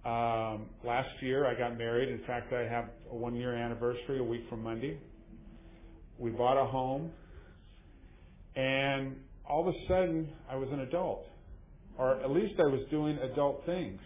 Um, 0.06 0.70
last 0.86 1.10
year 1.22 1.46
I 1.46 1.58
got 1.58 1.78
married. 1.78 2.10
In 2.10 2.20
fact, 2.28 2.52
I 2.54 2.62
have 2.62 2.86
a 3.12 3.16
one 3.16 3.36
year 3.36 3.56
anniversary 3.56 4.20
a 4.20 4.24
week 4.24 4.44
from 4.50 4.62
Monday. 4.64 5.00
We 6.20 6.32
bought 6.32 6.62
a 6.62 6.66
home 6.66 7.12
and 8.56 9.16
all 9.48 9.68
of 9.68 9.74
a 9.74 9.78
sudden 9.88 10.30
I 10.50 10.56
was 10.56 10.70
an 10.72 10.82
adult. 10.82 11.28
Or 11.98 12.20
at 12.22 12.32
least 12.32 12.60
I 12.60 12.64
was 12.64 12.82
doing 12.90 13.18
adult 13.20 13.66
things. 13.66 14.00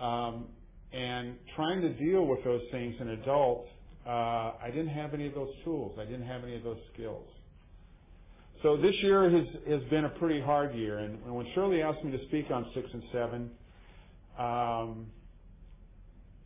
Um, 0.00 0.46
and 0.92 1.36
trying 1.54 1.80
to 1.82 1.90
deal 1.90 2.26
with 2.26 2.42
those 2.44 2.62
things 2.70 2.96
in 3.00 3.10
adult, 3.10 3.66
uh, 4.06 4.10
I 4.10 4.68
didn't 4.68 4.88
have 4.88 5.14
any 5.14 5.26
of 5.26 5.34
those 5.34 5.52
tools. 5.64 5.96
I 6.00 6.04
didn't 6.04 6.26
have 6.26 6.42
any 6.42 6.56
of 6.56 6.64
those 6.64 6.80
skills. 6.92 7.26
So 8.62 8.76
this 8.76 8.94
year 9.02 9.30
has, 9.30 9.46
has 9.68 9.82
been 9.90 10.04
a 10.04 10.08
pretty 10.08 10.40
hard 10.40 10.74
year. 10.74 10.98
And 10.98 11.20
when 11.34 11.46
Shirley 11.54 11.82
asked 11.82 12.04
me 12.04 12.12
to 12.16 12.24
speak 12.26 12.50
on 12.50 12.66
six 12.74 12.88
and 12.92 13.02
seven, 13.12 13.50
um, 14.38 15.06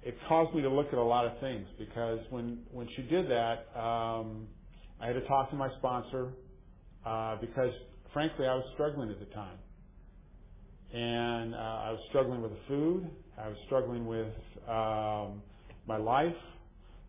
it 0.03 0.17
caused 0.29 0.55
me 0.55 0.63
to 0.63 0.69
look 0.71 0.89
at 0.89 0.99
a 0.99 1.03
lot 1.03 1.27
of 1.27 1.39
things 1.41 1.67
because 1.79 2.21
when 2.31 2.59
when 2.71 2.89
she 2.95 3.03
did 3.03 3.29
that, 3.31 3.67
um, 3.75 4.47
I 5.01 5.07
had 5.09 5.15
to 5.15 5.27
talk 5.27 5.51
to 5.51 5.57
my 5.57 5.69
sponsor 5.79 6.33
uh, 7.07 7.37
because 7.41 7.73
frankly 8.13 8.47
I 8.47 8.55
was 8.55 8.65
struggling 8.75 9.11
at 9.11 9.21
the 9.21 9.35
time, 9.35 9.59
and 10.93 11.55
uh, 11.55 11.59
I 11.59 11.91
was 11.93 12.01
struggling 12.09 12.43
with 12.43 12.51
the 12.51 12.59
food, 12.69 13.11
I 13.39 13.49
was 13.49 13.57
struggling 13.67 14.07
with 14.07 14.33
um, 14.69 15.43
my 15.87 15.97
life 15.97 16.35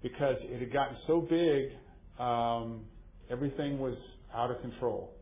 because 0.03 0.35
it 0.41 0.59
had 0.59 0.71
gotten 0.71 0.97
so 1.07 1.21
big, 1.21 1.71
um, 2.19 2.81
everything 3.29 3.79
was 3.79 3.95
out 4.33 4.51
of 4.51 4.61
control. 4.61 5.13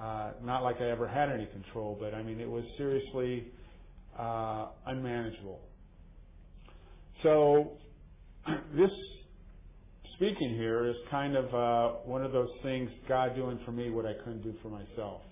Uh, 0.00 0.32
not 0.42 0.62
like 0.64 0.80
I 0.80 0.90
ever 0.90 1.06
had 1.06 1.30
any 1.30 1.46
control, 1.46 1.96
but 2.00 2.14
I 2.14 2.22
mean 2.22 2.40
it 2.40 2.48
was 2.48 2.64
seriously 2.76 3.46
uh, 4.18 4.68
unmanageable. 4.86 5.60
So 7.22 7.72
this 8.74 8.90
speaking 10.16 10.54
here 10.56 10.86
is 10.86 10.96
kind 11.10 11.36
of 11.36 11.54
uh, 11.54 11.96
one 12.04 12.24
of 12.24 12.32
those 12.32 12.50
things 12.62 12.90
God 13.08 13.34
doing 13.36 13.58
for 13.64 13.72
me 13.72 13.90
what 13.90 14.06
I 14.06 14.14
couldn't 14.14 14.42
do 14.42 14.54
for 14.62 14.68
myself. 14.68 15.22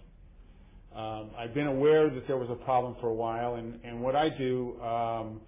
Um, 0.94 1.30
I've 1.38 1.54
been 1.54 1.68
aware 1.68 2.10
that 2.10 2.26
there 2.26 2.36
was 2.36 2.48
a 2.50 2.64
problem 2.64 2.96
for 3.00 3.08
a 3.08 3.14
while, 3.14 3.54
and, 3.54 3.78
and 3.84 4.02
what 4.02 4.16
I 4.16 4.28
do, 4.28 4.80
um, 4.80 5.40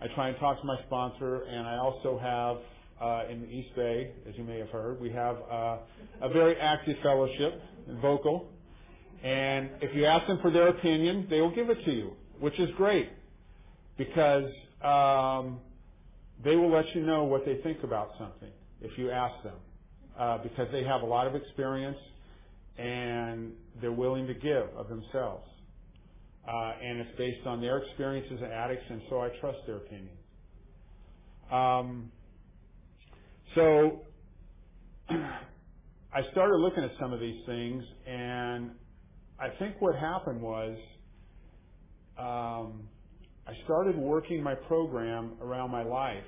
I 0.00 0.06
try 0.14 0.28
and 0.28 0.38
talk 0.38 0.60
to 0.60 0.66
my 0.66 0.76
sponsor, 0.86 1.42
and 1.42 1.66
I 1.66 1.76
also 1.78 2.18
have 2.18 2.58
uh, 3.00 3.30
in 3.30 3.40
the 3.42 3.48
East 3.48 3.74
Bay, 3.74 4.12
as 4.28 4.34
you 4.36 4.44
may 4.44 4.58
have 4.58 4.70
heard, 4.70 5.00
we 5.00 5.10
have 5.10 5.36
uh, 5.50 5.78
a 6.22 6.28
very 6.32 6.56
active 6.56 6.96
fellowship, 7.02 7.60
and 7.88 8.00
vocal, 8.00 8.48
and 9.22 9.70
if 9.82 9.94
you 9.96 10.04
ask 10.04 10.26
them 10.26 10.38
for 10.40 10.50
their 10.50 10.68
opinion, 10.68 11.26
they 11.28 11.40
will 11.40 11.54
give 11.54 11.70
it 11.70 11.84
to 11.84 11.92
you 11.92 12.12
which 12.40 12.58
is 12.58 12.68
great 12.76 13.10
because 13.96 14.50
um, 14.82 15.60
they 16.44 16.56
will 16.56 16.70
let 16.70 16.84
you 16.94 17.02
know 17.02 17.24
what 17.24 17.44
they 17.44 17.56
think 17.62 17.82
about 17.82 18.10
something 18.18 18.50
if 18.84 18.98
you 18.98 19.10
ask 19.10 19.42
them 19.42 19.56
uh, 20.18 20.38
because 20.38 20.68
they 20.72 20.84
have 20.84 21.02
a 21.02 21.06
lot 21.06 21.26
of 21.26 21.34
experience 21.34 21.98
and 22.76 23.52
they're 23.80 23.92
willing 23.92 24.26
to 24.26 24.34
give 24.34 24.68
of 24.76 24.88
themselves. 24.88 25.48
Uh, 26.46 26.72
and 26.82 27.00
it's 27.00 27.16
based 27.16 27.46
on 27.46 27.60
their 27.60 27.78
experiences 27.78 28.38
as 28.44 28.50
addicts, 28.50 28.84
and 28.90 29.00
so 29.08 29.20
I 29.20 29.30
trust 29.40 29.58
their 29.66 29.76
opinion. 29.76 30.16
Um, 31.50 32.12
so 33.54 34.02
I 35.08 36.22
started 36.32 36.56
looking 36.56 36.84
at 36.84 36.90
some 37.00 37.12
of 37.12 37.20
these 37.20 37.44
things, 37.46 37.82
and 38.06 38.72
I 39.40 39.48
think 39.58 39.76
what 39.80 39.94
happened 39.96 40.42
was 40.42 40.76
um, 42.18 42.88
I 43.46 43.52
started 43.64 43.96
working 43.96 44.42
my 44.42 44.54
program 44.54 45.38
around 45.40 45.70
my 45.70 45.82
life 45.82 46.24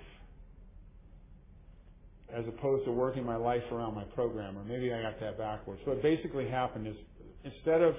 as 2.35 2.45
opposed 2.49 2.85
to 2.85 2.92
working 2.92 3.25
my 3.25 3.37
life 3.37 3.62
around 3.71 3.95
my 3.95 4.04
program, 4.04 4.59
or 4.59 4.64
maybe 4.64 4.92
I 4.92 5.02
got 5.02 5.21
that 5.21 5.38
backwards. 5.38 5.80
What 5.85 6.02
basically 6.02 6.49
happened 6.49 6.87
is 6.87 6.97
instead 7.45 7.83
of 7.83 7.95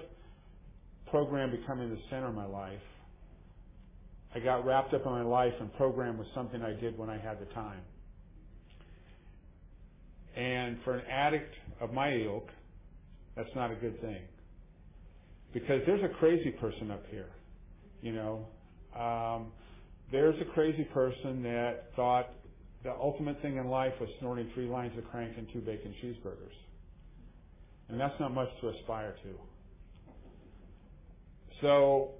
program 1.10 1.52
becoming 1.52 1.90
the 1.90 2.00
center 2.10 2.28
of 2.28 2.36
my 2.36 2.46
life, 2.46 2.80
I 4.36 4.40
got 4.40 4.66
wrapped 4.66 4.94
up 4.94 5.06
in 5.06 5.12
my 5.12 5.24
life 5.24 5.54
and 5.60 5.74
program 5.76 6.18
was 6.18 6.28
something 6.36 6.62
I 6.62 6.74
did 6.74 6.98
when 6.98 7.10
I 7.10 7.18
had 7.18 7.40
the 7.40 7.46
time. 7.54 7.80
And 10.36 10.78
for 10.84 10.96
an 10.96 11.06
addict 11.10 11.54
of 11.82 11.94
my 11.94 12.14
ilk, 12.14 12.50
that's 13.36 13.50
not 13.56 13.72
a 13.72 13.76
good 13.76 14.00
thing. 14.02 14.22
Because 15.54 15.82
there's 15.88 16.04
a 16.04 16.14
crazy 16.20 16.52
person 16.52 16.92
up 16.92 17.04
here. 17.10 17.30
You 18.02 18.14
know, 18.14 18.48
um, 19.00 19.48
there's 20.12 20.36
a 20.42 20.54
crazy 20.54 20.84
person 20.94 21.42
that 21.44 21.86
thought 21.96 22.30
the 22.84 22.92
ultimate 22.92 23.42
thing 23.42 23.58
in 23.58 23.68
life 23.68 23.94
was 24.00 24.10
snorting 24.20 24.50
three 24.54 24.68
lines 24.68 24.98
of 24.98 25.10
crank 25.10 25.34
and 25.38 25.48
two 25.52 25.60
bacon 25.60 25.94
cheeseburgers. 26.04 26.56
And 27.90 28.00
that's 28.00 28.20
not 28.20 28.34
much 28.34 28.50
to 28.62 28.70
aspire 28.70 29.16
to. 29.24 29.30
So, 31.62 32.12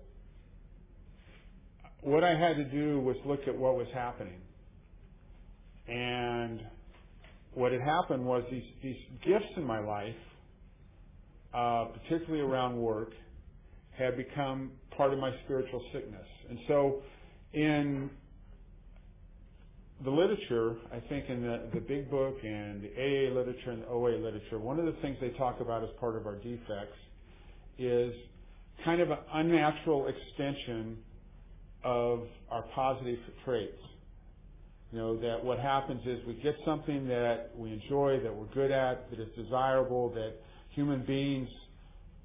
what 2.02 2.24
I 2.24 2.32
had 2.38 2.56
to 2.56 2.64
do 2.64 3.00
was 3.00 3.16
look 3.26 3.42
at 3.48 3.56
what 3.56 3.76
was 3.76 3.88
happening. 3.94 4.40
And 5.88 6.62
what 7.54 7.72
had 7.72 7.82
happened 7.82 8.26
was 8.26 8.44
these, 8.52 8.64
these 8.82 8.98
gifts 9.26 9.52
in 9.56 9.64
my 9.64 9.80
life, 9.80 10.16
uh, 11.54 11.86
particularly 11.86 12.42
around 12.42 12.78
work, 12.78 13.12
had 13.98 14.16
become 14.16 14.72
part 14.96 15.14
of 15.14 15.20
my 15.20 15.32
spiritual 15.46 15.82
sickness. 15.92 16.26
And 16.50 16.60
so 16.68 17.02
in 17.54 18.10
the 20.04 20.12
literature, 20.12 20.75
I 20.92 21.00
think 21.10 21.25
in 21.30 21.42
the, 21.42 21.70
the 21.74 21.80
big 21.80 22.10
book 22.12 22.38
and 22.44 22.84
the 22.84 22.89
AA 22.89 23.34
literature 23.34 23.72
and 23.72 23.82
the 23.82 23.88
OA 23.88 24.18
literature, 24.18 24.60
one 24.60 24.80
of 24.80 24.86
the 24.86 25.00
things 25.01 25.18
they 25.20 25.30
talk 25.30 25.60
about 25.60 25.84
as 25.84 25.89
part 26.00 26.16
of 26.16 26.27
our 26.27 26.36
defects 26.36 26.98
is 27.80 28.13
kind 28.86 29.01
of 29.01 29.10
an 29.10 29.18
unnatural 29.34 30.08
extension 30.08 30.98
of 31.84 32.27
our 32.51 32.63
positive 32.75 33.18
traits. 33.44 33.82
You 34.92 35.00
know, 35.00 35.20
that 35.20 35.44
what 35.44 35.60
happens 35.60 36.01
is 36.06 36.20
we 36.27 36.36
get 36.36 36.56
something 36.63 37.08
that 37.08 37.51
we 37.56 37.74
enjoy, 37.74 38.20
that 38.24 38.34
we're 38.34 38.46
good 38.54 38.72
at, 38.72 39.10
that 39.10 39.20
is 39.20 39.27
desirable, 39.36 40.13
that 40.13 40.34
human 40.70 41.06
beings 41.06 41.50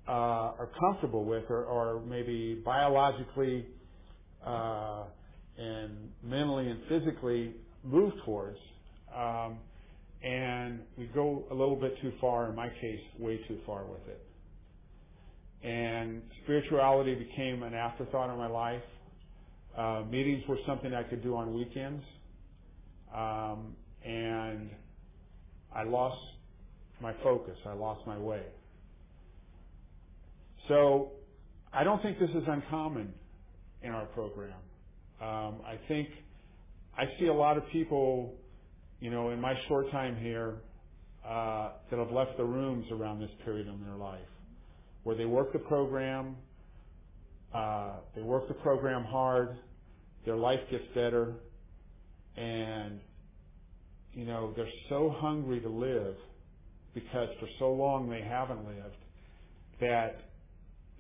uh, 0.07 0.13
are 0.13 0.69
comfortable 0.79 1.25
with 1.25 1.45
or, 1.49 1.65
or 1.65 2.03
maybe 2.03 2.61
biologically 2.65 3.67
uh, 4.47 5.05
and 5.59 6.11
mentally 6.23 6.69
and 6.69 6.81
physically 6.89 7.55
move 7.85 8.13
towards. 8.25 8.59
Um, 9.17 9.59
and 10.23 10.81
we 10.97 11.07
go 11.07 11.45
a 11.51 11.55
little 11.55 11.77
bit 11.77 12.01
too 12.01 12.13
far, 12.21 12.49
in 12.49 12.55
my 12.55 12.69
case, 12.81 13.01
way 13.19 13.39
too 13.49 13.59
far 13.67 13.85
with 13.85 14.03
it. 14.09 14.23
And 15.67 16.23
spirituality 16.45 17.15
became 17.15 17.63
an 17.63 17.75
afterthought 17.75 18.31
in 18.31 18.39
my 18.39 18.47
life. 18.47 18.83
Uh, 19.77 20.03
meetings 20.11 20.43
were 20.49 20.59
something 20.67 20.95
I 20.95 21.03
could 21.03 21.23
do 21.23 21.37
on 21.37 21.55
weekends. 21.55 22.05
Um, 23.15 23.75
and 24.05 24.71
I 25.75 25.85
lost 25.85 26.19
my 27.01 27.13
focus. 27.23 27.57
I 27.67 27.73
lost 27.75 28.07
my 28.07 28.19
way. 28.19 28.43
So 30.69 31.13
I 31.73 31.85
don't 31.85 32.03
think 32.03 32.19
this 32.19 32.31
is 32.31 32.45
uncommon 32.47 33.13
in 33.83 33.91
our 33.91 34.07
program. 34.07 34.55
Um, 35.21 35.61
I 35.67 35.79
think 35.89 36.09
I 36.97 37.05
see 37.19 37.27
a 37.27 37.35
lot 37.35 37.57
of 37.57 37.65
people, 37.71 38.35
you 39.01 39.11
know, 39.11 39.31
in 39.31 39.41
my 39.41 39.55
short 39.69 39.91
time 39.91 40.17
here, 40.17 40.57
uh, 41.27 41.71
that 41.91 41.99
have 41.99 42.11
left 42.11 42.37
the 42.37 42.45
rooms 42.45 42.85
around 42.91 43.21
this 43.21 43.31
period 43.45 43.67
in 43.67 43.81
their 43.85 43.97
life, 43.97 44.21
where 45.05 45.17
they 45.17 45.25
work 45.25 45.53
the 45.53 45.59
program, 45.59 46.37
uh, 47.55 47.93
they 48.15 48.23
work 48.23 48.49
the 48.49 48.55
program 48.55 49.05
hard, 49.05 49.57
their 50.25 50.37
life 50.37 50.61
gets 50.71 50.85
better, 50.95 51.35
and 52.37 53.01
you 54.15 54.25
know 54.25 54.53
they're 54.57 54.67
so 54.89 55.15
hungry 55.19 55.61
to 55.61 55.69
live 55.69 56.15
because 56.95 57.29
for 57.41 57.49
so 57.59 57.73
long 57.73 58.09
they 58.09 58.21
haven't 58.21 58.65
lived 58.67 58.97
that 59.81 60.21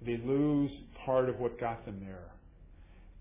they 0.04 0.16
lose 0.24 0.70
part 1.04 1.28
of 1.28 1.38
what 1.38 1.58
got 1.60 1.84
them 1.86 2.00
there. 2.04 2.30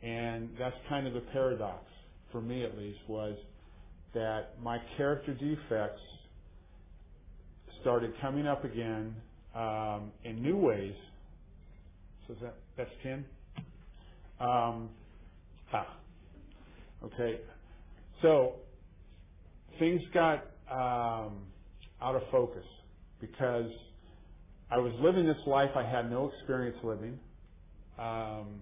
And 0.02 0.50
that's 0.58 0.76
kind 0.90 1.06
of 1.06 1.14
the 1.14 1.22
paradox, 1.32 1.86
for 2.32 2.42
me 2.42 2.64
at 2.64 2.78
least, 2.78 3.00
was 3.08 3.36
that 4.14 4.62
my 4.62 4.78
character 4.98 5.34
defects 5.34 6.02
started 7.82 8.14
coming 8.22 8.48
up 8.48 8.64
again 8.64 9.16
um, 9.56 10.12
in 10.24 10.42
new 10.42 10.58
ways. 10.58 10.96
So 12.28 12.34
is 12.34 12.40
that 12.42 12.56
that's 12.78 12.90
ten. 13.04 13.26
Um, 14.40 14.90
ah, 15.74 15.98
okay. 17.04 17.40
So 18.22 18.56
things 19.80 20.02
got 20.14 20.46
um, 20.72 21.40
out 22.02 22.16
of 22.16 22.22
focus 22.32 22.66
because 23.20 23.70
I 24.72 24.78
was 24.78 24.94
living 25.02 25.26
this 25.26 25.38
life 25.46 25.72
I 25.76 25.84
had 25.84 26.10
no 26.10 26.32
experience 26.34 26.78
living. 26.84 27.20
Um, 28.00 28.62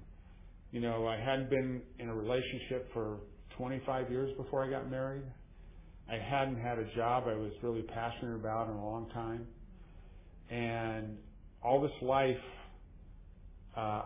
you 0.71 0.79
know, 0.81 1.07
I 1.07 1.17
hadn't 1.17 1.49
been 1.49 1.81
in 1.99 2.09
a 2.09 2.15
relationship 2.15 2.91
for 2.93 3.17
25 3.59 4.09
years 4.09 4.35
before 4.37 4.63
I 4.63 4.69
got 4.69 4.89
married. 4.89 5.23
I 6.09 6.15
hadn't 6.15 6.59
had 6.59 6.79
a 6.79 6.85
job 6.95 7.25
I 7.27 7.35
was 7.35 7.51
really 7.61 7.81
passionate 7.81 8.35
about 8.35 8.69
in 8.69 8.75
a 8.75 8.85
long 8.85 9.09
time. 9.09 9.45
And 10.49 11.17
all 11.61 11.81
this 11.81 11.91
life, 12.01 12.37
uh, 13.75 14.03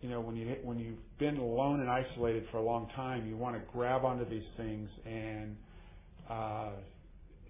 you 0.00 0.08
know, 0.08 0.20
when 0.20 0.36
you 0.36 0.54
when 0.62 0.78
you've 0.78 1.18
been 1.18 1.38
alone 1.38 1.80
and 1.80 1.90
isolated 1.90 2.44
for 2.52 2.58
a 2.58 2.62
long 2.62 2.88
time, 2.94 3.26
you 3.26 3.36
want 3.36 3.56
to 3.56 3.62
grab 3.72 4.04
onto 4.04 4.30
these 4.30 4.46
things 4.56 4.88
and 5.04 5.56
uh, 6.30 6.70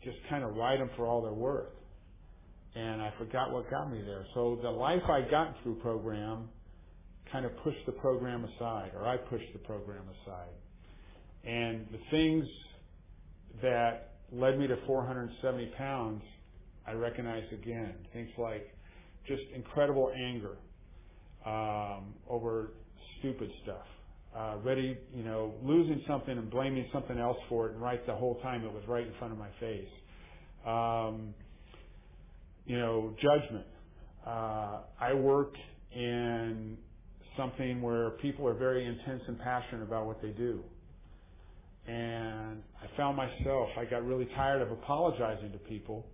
just 0.02 0.16
kind 0.30 0.44
of 0.44 0.56
ride 0.56 0.80
them 0.80 0.88
for 0.96 1.06
all 1.06 1.20
they're 1.22 1.32
worth. 1.32 1.68
And 2.74 3.02
I 3.02 3.12
forgot 3.18 3.52
what 3.52 3.70
got 3.70 3.92
me 3.92 4.00
there. 4.00 4.24
So 4.32 4.58
the 4.62 4.70
life 4.70 5.02
I 5.10 5.20
got 5.30 5.54
through 5.62 5.76
program 5.76 6.48
kind 7.30 7.44
of 7.44 7.52
pushed 7.62 7.84
the 7.84 7.92
program 7.92 8.44
aside, 8.44 8.92
or 8.96 9.06
I 9.06 9.18
pushed 9.18 9.52
the 9.52 9.58
program 9.60 10.04
aside. 10.22 10.54
And 11.46 11.86
the 11.92 11.98
things 12.10 12.44
that 13.62 14.14
led 14.32 14.58
me 14.58 14.66
to 14.66 14.76
470 14.86 15.66
pounds, 15.76 16.22
I 16.86 16.92
recognize 16.92 17.44
again. 17.52 17.94
Things 18.12 18.30
like 18.38 18.74
just 19.26 19.42
incredible 19.54 20.12
anger 20.16 20.56
um, 21.46 22.14
over 22.28 22.72
stupid 23.18 23.50
stuff. 23.62 23.86
Uh, 24.36 24.56
ready, 24.64 24.98
you 25.14 25.22
know, 25.22 25.54
losing 25.62 26.02
something 26.08 26.36
and 26.36 26.50
blaming 26.50 26.86
something 26.92 27.18
else 27.18 27.36
for 27.48 27.68
it, 27.68 27.72
and 27.74 27.80
right 27.80 28.04
the 28.06 28.14
whole 28.14 28.40
time 28.40 28.64
it 28.64 28.72
was 28.72 28.82
right 28.88 29.06
in 29.06 29.12
front 29.18 29.32
of 29.32 29.38
my 29.38 29.48
face. 29.60 29.88
Um, 30.66 31.34
you 32.66 32.78
know, 32.78 33.14
judgment. 33.22 33.66
Uh, 34.26 34.80
I 35.00 35.12
work 35.14 35.54
in 35.94 36.76
something 37.36 37.80
where 37.82 38.10
people 38.10 38.48
are 38.48 38.54
very 38.54 38.84
intense 38.86 39.22
and 39.28 39.38
passionate 39.38 39.82
about 39.82 40.06
what 40.06 40.20
they 40.20 40.30
do. 40.30 40.64
And 41.87 42.62
I 42.83 42.97
found 42.97 43.17
myself, 43.17 43.69
I 43.79 43.85
got 43.85 44.07
really 44.07 44.26
tired 44.37 44.62
of 44.62 44.71
apologizing 44.71 45.53
to 45.53 45.59
people 45.59 46.07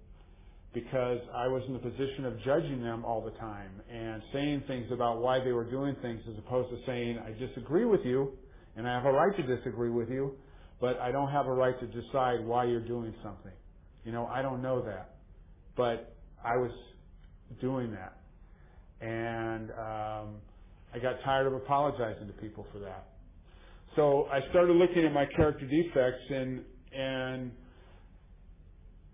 because 0.73 1.19
I 1.35 1.49
was 1.49 1.62
in 1.67 1.75
the 1.75 1.81
position 1.81 2.25
of 2.25 2.41
judging 2.45 2.83
them 2.83 3.05
all 3.05 3.21
the 3.21 3.33
time 3.39 3.71
and 3.93 4.23
saying 4.33 4.65
things 4.67 4.87
about 4.93 5.21
why 5.21 5.43
they 5.43 5.53
were 5.53 5.65
doing 5.65 5.97
things 6.03 6.23
as 6.31 6.39
opposed 6.39 6.71
to 6.71 6.79
saying, 6.87 7.19
I 7.19 7.33
disagree 7.39 7.85
with 7.85 8.00
you 8.05 8.33
and 8.77 8.89
I 8.89 8.95
have 8.95 9.05
a 9.05 9.12
right 9.12 9.37
to 9.37 9.57
disagree 9.57 9.91
with 9.91 10.09
you, 10.11 10.33
but 10.81 10.99
I 10.99 11.11
don't 11.11 11.31
have 11.31 11.47
a 11.47 11.53
right 11.53 11.79
to 11.79 11.87
decide 11.87 12.45
why 12.45 12.65
you're 12.65 12.87
doing 12.87 13.15
something. 13.23 13.53
You 14.05 14.12
know, 14.12 14.27
I 14.27 14.43
don't 14.43 14.62
know 14.62 14.81
that. 14.83 15.17
But 15.77 16.15
I 16.45 16.57
was 16.57 16.71
doing 17.61 17.93
that. 17.93 18.17
And 19.00 19.71
um, 19.73 20.37
I 20.95 20.99
got 21.00 21.17
tired 21.25 21.47
of 21.47 21.55
apologizing 21.55 22.27
to 22.27 22.33
people 22.35 22.67
for 22.73 22.78
that. 22.80 23.09
So 23.97 24.29
I 24.33 24.41
started 24.50 24.75
looking 24.75 25.05
at 25.05 25.13
my 25.13 25.26
character 25.26 25.67
defects 25.67 26.25
and 26.31 26.65
and 26.93 27.53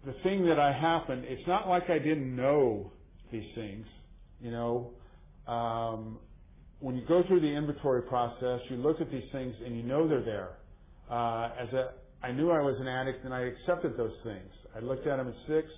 the 0.05 0.15
thing 0.23 0.47
that 0.47 0.59
I 0.59 0.73
happened, 0.73 1.25
it's 1.27 1.47
not 1.49 1.69
like 1.69 1.91
I 1.91 1.99
didn't 1.99 2.35
know 2.35 2.93
these 3.33 3.45
things, 3.55 3.87
you 4.41 4.51
know. 4.51 4.93
Um, 5.47 6.19
when 6.79 6.97
you 6.97 7.05
go 7.07 7.25
through 7.27 7.41
the 7.41 7.49
inventory 7.49 8.03
process, 8.03 8.61
you 8.71 8.77
look 8.77 9.01
at 9.01 9.11
these 9.11 9.25
things 9.33 9.55
and 9.65 9.77
you 9.77 9.83
know 9.83 10.07
they're 10.07 10.25
there. 10.25 10.59
Uh, 11.11 11.51
as 11.59 11.73
a, 11.73 11.91
I 12.23 12.33
knew 12.33 12.51
I 12.51 12.61
was 12.61 12.77
an 12.81 12.87
addict 12.87 13.25
and 13.25 13.35
I 13.35 13.41
accepted 13.41 13.97
those 13.97 14.15
things. 14.25 14.51
I 14.75 14.81
looked 14.81 15.07
at 15.07 15.17
them 15.17 15.29
at 15.29 15.35
six. 15.49 15.69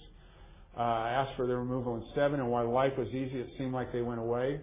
Uh, 0.77 0.81
I 0.81 1.11
asked 1.11 1.37
for 1.37 1.47
their 1.47 1.57
removal 1.59 1.97
in 1.97 2.05
seven, 2.15 2.41
and 2.41 2.51
while 2.51 2.71
life 2.71 2.93
was 2.99 3.09
easy, 3.09 3.41
it 3.41 3.49
seemed 3.59 3.73
like 3.73 3.93
they 3.93 4.03
went 4.03 4.21
away. 4.21 4.61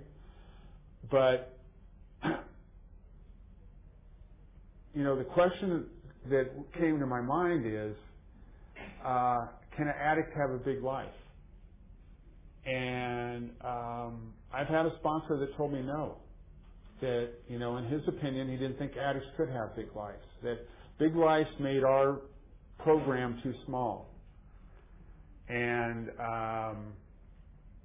But 1.11 1.57
you 4.95 5.03
know, 5.03 5.17
the 5.17 5.25
question 5.25 5.85
that 6.29 6.49
came 6.79 6.99
to 6.99 7.05
my 7.05 7.21
mind 7.21 7.65
is, 7.67 7.95
uh, 9.05 9.47
can 9.75 9.87
an 9.87 9.93
addict 10.01 10.35
have 10.35 10.49
a 10.51 10.57
big 10.57 10.81
life? 10.81 11.07
And 12.65 13.51
um, 13.63 14.33
I've 14.53 14.67
had 14.67 14.85
a 14.85 14.91
sponsor 14.99 15.37
that 15.37 15.55
told 15.57 15.73
me 15.73 15.81
no. 15.81 16.17
That 17.01 17.29
you 17.49 17.59
know, 17.59 17.75
in 17.77 17.85
his 17.85 18.01
opinion, 18.07 18.49
he 18.49 18.55
didn't 18.55 18.79
think 18.79 18.93
addicts 18.95 19.27
could 19.35 19.49
have 19.49 19.75
big 19.75 19.93
lives. 19.95 20.23
That 20.43 20.59
big 20.97 21.13
lives 21.15 21.49
made 21.59 21.83
our 21.83 22.21
program 22.79 23.39
too 23.43 23.53
small. 23.65 24.09
And 25.49 26.09
um, 26.19 26.93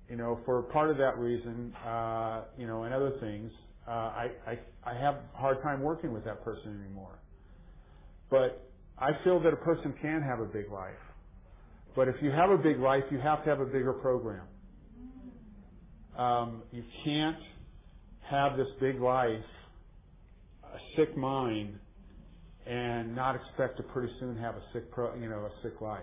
you 0.09 0.17
know, 0.17 0.39
for 0.47 0.63
part 0.63 0.91
of 0.91 0.97
that 0.99 1.19
reason, 1.19 1.75
uh, 1.85 2.43
you 2.57 2.69
know, 2.69 2.85
and 2.85 2.95
other 2.95 3.19
things, 3.21 3.51
uh, 3.91 3.93
I, 3.93 4.31
I 4.47 4.59
I 4.85 4.95
have 4.95 5.17
a 5.35 5.37
hard 5.37 5.61
time 5.63 5.83
working 5.83 6.13
with 6.13 6.25
that 6.25 6.45
person 6.45 6.81
anymore. 6.85 7.19
But 8.31 8.71
I 8.97 9.11
feel 9.25 9.41
that 9.43 9.53
a 9.53 9.57
person 9.57 9.95
can 10.01 10.23
have 10.23 10.39
a 10.39 10.45
big 10.45 10.71
life. 10.71 10.95
But 11.97 12.07
if 12.07 12.15
you 12.23 12.31
have 12.31 12.51
a 12.51 12.57
big 12.59 12.79
life, 12.79 13.03
you 13.11 13.19
have 13.19 13.43
to 13.45 13.51
have 13.51 13.61
a 13.61 13.67
bigger 13.67 13.93
program. 13.95 14.47
Um, 16.17 16.63
you 16.71 16.85
can't 17.05 17.39
have 18.31 18.57
this 18.57 18.69
big 18.81 19.01
life, 19.01 19.45
a 20.63 20.79
sick 20.97 21.17
mind, 21.17 21.79
and 22.67 23.17
not 23.17 23.35
expect 23.35 23.77
to 23.79 23.83
pretty 23.83 24.13
soon 24.21 24.37
have 24.37 24.55
a 24.55 24.63
sick, 24.73 24.91
pro, 24.93 25.15
you 25.17 25.29
know, 25.29 25.47
a 25.47 25.51
sick 25.65 25.81
life. 25.81 26.03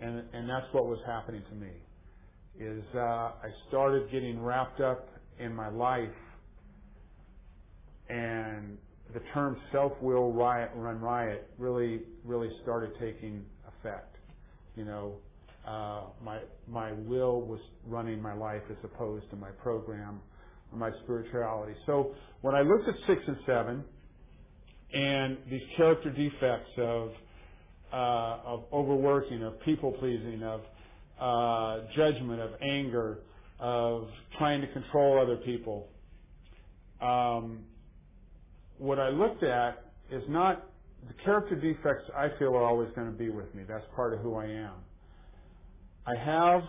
And 0.00 0.22
and 0.32 0.48
that's 0.48 0.72
what 0.72 0.86
was 0.86 1.00
happening 1.06 1.42
to 1.50 1.54
me. 1.54 1.72
Is 2.58 2.84
uh, 2.94 2.98
I 2.98 3.50
started 3.68 4.10
getting 4.10 4.42
wrapped 4.42 4.80
up 4.80 5.08
in 5.38 5.54
my 5.54 5.68
life, 5.68 6.08
and 8.08 8.78
the 9.12 9.20
term 9.32 9.56
self-will 9.72 10.32
riot, 10.32 10.70
run 10.74 11.00
riot 11.00 11.48
really, 11.58 12.02
really 12.24 12.50
started 12.62 12.92
taking 13.00 13.44
effect. 13.68 14.16
You 14.76 14.84
know, 14.84 15.14
uh, 15.66 16.04
my 16.22 16.40
my 16.66 16.92
will 16.92 17.40
was 17.40 17.60
running 17.86 18.20
my 18.20 18.34
life 18.34 18.62
as 18.70 18.76
opposed 18.82 19.28
to 19.30 19.36
my 19.36 19.50
program 19.50 20.20
or 20.72 20.78
my 20.78 20.90
spirituality. 21.04 21.74
So 21.86 22.14
when 22.40 22.54
I 22.54 22.62
looked 22.62 22.88
at 22.88 22.94
six 23.06 23.22
and 23.26 23.36
seven, 23.46 23.84
and 24.92 25.38
these 25.50 25.62
character 25.76 26.10
defects 26.10 26.70
of 26.78 27.10
uh, 27.92 28.38
of 28.44 28.64
overworking, 28.72 29.42
of 29.44 29.60
people 29.60 29.92
pleasing, 29.92 30.42
of 30.42 30.60
uh, 31.20 31.86
judgment, 31.96 32.40
of 32.40 32.50
anger, 32.60 33.20
of 33.60 34.08
trying 34.38 34.60
to 34.60 34.66
control 34.72 35.20
other 35.20 35.36
people. 35.36 35.88
Um, 37.00 37.60
what 38.78 38.98
I 38.98 39.08
looked 39.08 39.42
at 39.42 39.92
is 40.10 40.22
not 40.28 40.66
the 41.06 41.14
character 41.24 41.54
defects 41.54 42.10
I 42.16 42.28
feel 42.38 42.54
are 42.54 42.64
always 42.64 42.88
going 42.94 43.10
to 43.10 43.16
be 43.16 43.30
with 43.30 43.54
me. 43.54 43.64
That's 43.68 43.84
part 43.94 44.14
of 44.14 44.20
who 44.20 44.36
I 44.36 44.46
am. 44.46 44.74
I 46.06 46.18
have 46.18 46.62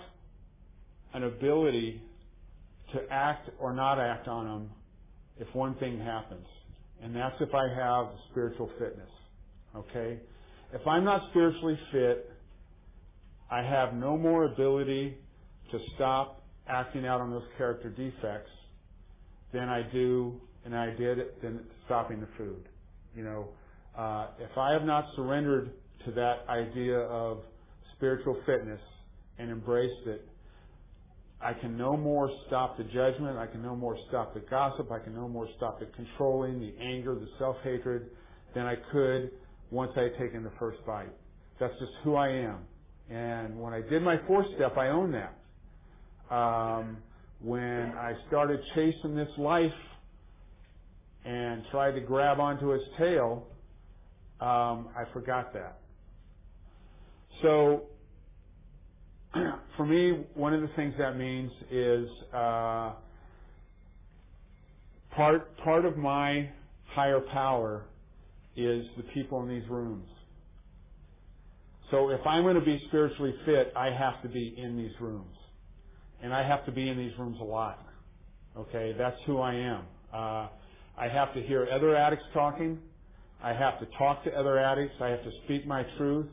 an 1.13 1.23
ability 1.23 2.01
to 2.93 3.01
act 3.09 3.49
or 3.59 3.73
not 3.73 3.99
act 3.99 4.27
on 4.27 4.45
them 4.45 4.69
if 5.37 5.53
one 5.53 5.75
thing 5.75 5.99
happens. 5.99 6.45
And 7.01 7.15
that's 7.15 7.35
if 7.39 7.49
I 7.53 7.67
have 7.75 8.07
spiritual 8.31 8.69
fitness. 8.79 9.09
Okay? 9.75 10.19
If 10.73 10.85
I'm 10.87 11.03
not 11.03 11.29
spiritually 11.29 11.79
fit, 11.91 12.31
I 13.51 13.61
have 13.61 13.93
no 13.93 14.17
more 14.17 14.45
ability 14.45 15.17
to 15.71 15.79
stop 15.95 16.43
acting 16.67 17.05
out 17.05 17.21
on 17.21 17.31
those 17.31 17.43
character 17.57 17.89
defects 17.89 18.51
than 19.53 19.69
I 19.69 19.83
do 19.91 20.41
and 20.65 20.75
I 20.75 20.87
did 20.95 21.19
it 21.19 21.41
than 21.41 21.59
stopping 21.85 22.19
the 22.19 22.27
food. 22.37 22.67
You 23.15 23.23
know, 23.23 23.47
uh, 23.97 24.27
if 24.39 24.57
I 24.57 24.73
have 24.73 24.83
not 24.83 25.05
surrendered 25.15 25.71
to 26.05 26.11
that 26.11 26.45
idea 26.49 26.99
of 26.99 27.39
spiritual 27.95 28.37
fitness 28.45 28.81
and 29.37 29.49
embraced 29.49 30.07
it, 30.07 30.27
I 31.41 31.53
can 31.53 31.77
no 31.77 31.95
more 31.95 32.29
stop 32.47 32.77
the 32.77 32.83
judgment. 32.85 33.37
I 33.37 33.45
can 33.45 33.61
no 33.61 33.75
more 33.75 33.97
stop 34.09 34.33
the 34.33 34.39
gossip. 34.39 34.91
I 34.91 34.99
can 34.99 35.13
no 35.13 35.27
more 35.27 35.47
stop 35.57 35.79
the 35.79 35.85
controlling, 35.85 36.59
the 36.59 36.73
anger, 36.81 37.13
the 37.13 37.27
self-hatred 37.37 38.09
than 38.55 38.65
I 38.65 38.75
could 38.91 39.31
once 39.69 39.91
I 39.95 40.03
had 40.03 40.17
taken 40.17 40.43
the 40.43 40.51
first 40.59 40.83
bite. 40.85 41.13
That's 41.59 41.73
just 41.79 41.91
who 42.03 42.15
I 42.15 42.29
am. 42.29 42.59
And 43.09 43.59
when 43.59 43.73
I 43.73 43.81
did 43.81 44.01
my 44.01 44.17
fourth 44.25 44.47
step, 44.55 44.77
I 44.77 44.89
owned 44.89 45.13
that. 45.13 46.35
Um, 46.35 46.97
when 47.41 47.93
I 47.97 48.13
started 48.27 48.59
chasing 48.73 49.15
this 49.15 49.29
life 49.37 49.71
and 51.25 51.63
tried 51.71 51.93
to 51.93 52.01
grab 52.01 52.39
onto 52.39 52.71
its 52.71 52.85
tail, 52.97 53.47
um, 54.39 54.89
I 54.95 55.05
forgot 55.11 55.53
that. 55.53 55.79
So 57.41 57.83
for 59.77 59.85
me, 59.85 60.23
one 60.33 60.53
of 60.53 60.61
the 60.61 60.69
things 60.75 60.93
that 60.97 61.17
means 61.17 61.51
is 61.71 62.07
uh, 62.33 62.93
part 65.15 65.57
part 65.63 65.85
of 65.85 65.97
my 65.97 66.49
higher 66.87 67.19
power 67.19 67.85
is 68.55 68.85
the 68.97 69.03
people 69.13 69.41
in 69.41 69.49
these 69.49 69.67
rooms. 69.69 70.07
So 71.91 72.09
if 72.09 72.21
I'm 72.25 72.43
going 72.43 72.55
to 72.55 72.65
be 72.65 72.81
spiritually 72.87 73.35
fit, 73.45 73.71
I 73.75 73.91
have 73.91 74.21
to 74.23 74.29
be 74.29 74.55
in 74.57 74.77
these 74.77 74.93
rooms, 74.99 75.35
and 76.21 76.33
I 76.33 76.43
have 76.43 76.65
to 76.65 76.71
be 76.71 76.89
in 76.89 76.97
these 76.97 77.17
rooms 77.17 77.37
a 77.41 77.43
lot. 77.43 77.79
Okay, 78.57 78.95
that's 78.97 79.17
who 79.25 79.39
I 79.39 79.53
am. 79.53 79.83
Uh, 80.13 80.47
I 80.97 81.07
have 81.07 81.33
to 81.33 81.41
hear 81.41 81.67
other 81.71 81.95
addicts 81.95 82.25
talking. 82.33 82.79
I 83.43 83.53
have 83.53 83.79
to 83.79 83.87
talk 83.97 84.23
to 84.23 84.31
other 84.31 84.57
addicts. 84.57 84.95
I 85.01 85.09
have 85.09 85.23
to 85.23 85.31
speak 85.43 85.67
my 85.67 85.83
truth. 85.97 86.27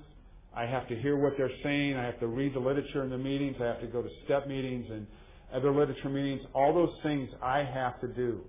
I 0.54 0.66
have 0.66 0.88
to 0.88 0.96
hear 0.96 1.16
what 1.16 1.34
they're 1.36 1.50
saying. 1.62 1.96
I 1.96 2.04
have 2.04 2.20
to 2.20 2.26
read 2.26 2.54
the 2.54 2.60
literature 2.60 3.02
in 3.02 3.10
the 3.10 3.18
meetings. 3.18 3.56
I 3.60 3.64
have 3.64 3.80
to 3.80 3.86
go 3.86 4.02
to 4.02 4.08
step 4.24 4.46
meetings 4.46 4.86
and 4.90 5.06
other 5.52 5.72
literature 5.72 6.08
meetings. 6.08 6.42
All 6.54 6.74
those 6.74 6.94
things 7.02 7.28
I 7.42 7.64
have 7.64 8.00
to 8.02 8.08
do 8.08 8.42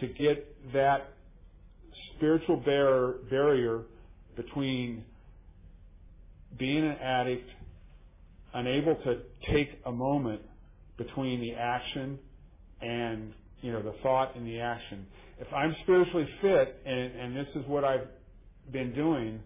to 0.00 0.06
get 0.06 0.72
that 0.72 1.12
spiritual 2.16 2.56
bar- 2.58 3.14
barrier 3.30 3.82
between 4.36 5.04
being 6.58 6.84
an 6.84 6.96
addict, 7.00 7.48
unable 8.54 8.94
to 8.96 9.22
take 9.52 9.80
a 9.86 9.92
moment 9.92 10.40
between 10.96 11.40
the 11.40 11.52
action 11.54 12.18
and 12.80 13.32
you 13.60 13.72
know 13.72 13.82
the 13.82 13.94
thought 14.02 14.36
and 14.36 14.46
the 14.46 14.60
action. 14.60 15.06
If 15.38 15.52
I'm 15.52 15.74
spiritually 15.82 16.28
fit, 16.40 16.80
and, 16.84 16.98
and 16.98 17.36
this 17.36 17.48
is 17.54 17.66
what 17.66 17.84
I've 17.84 18.08
been 18.72 18.94
doing, 18.94 19.40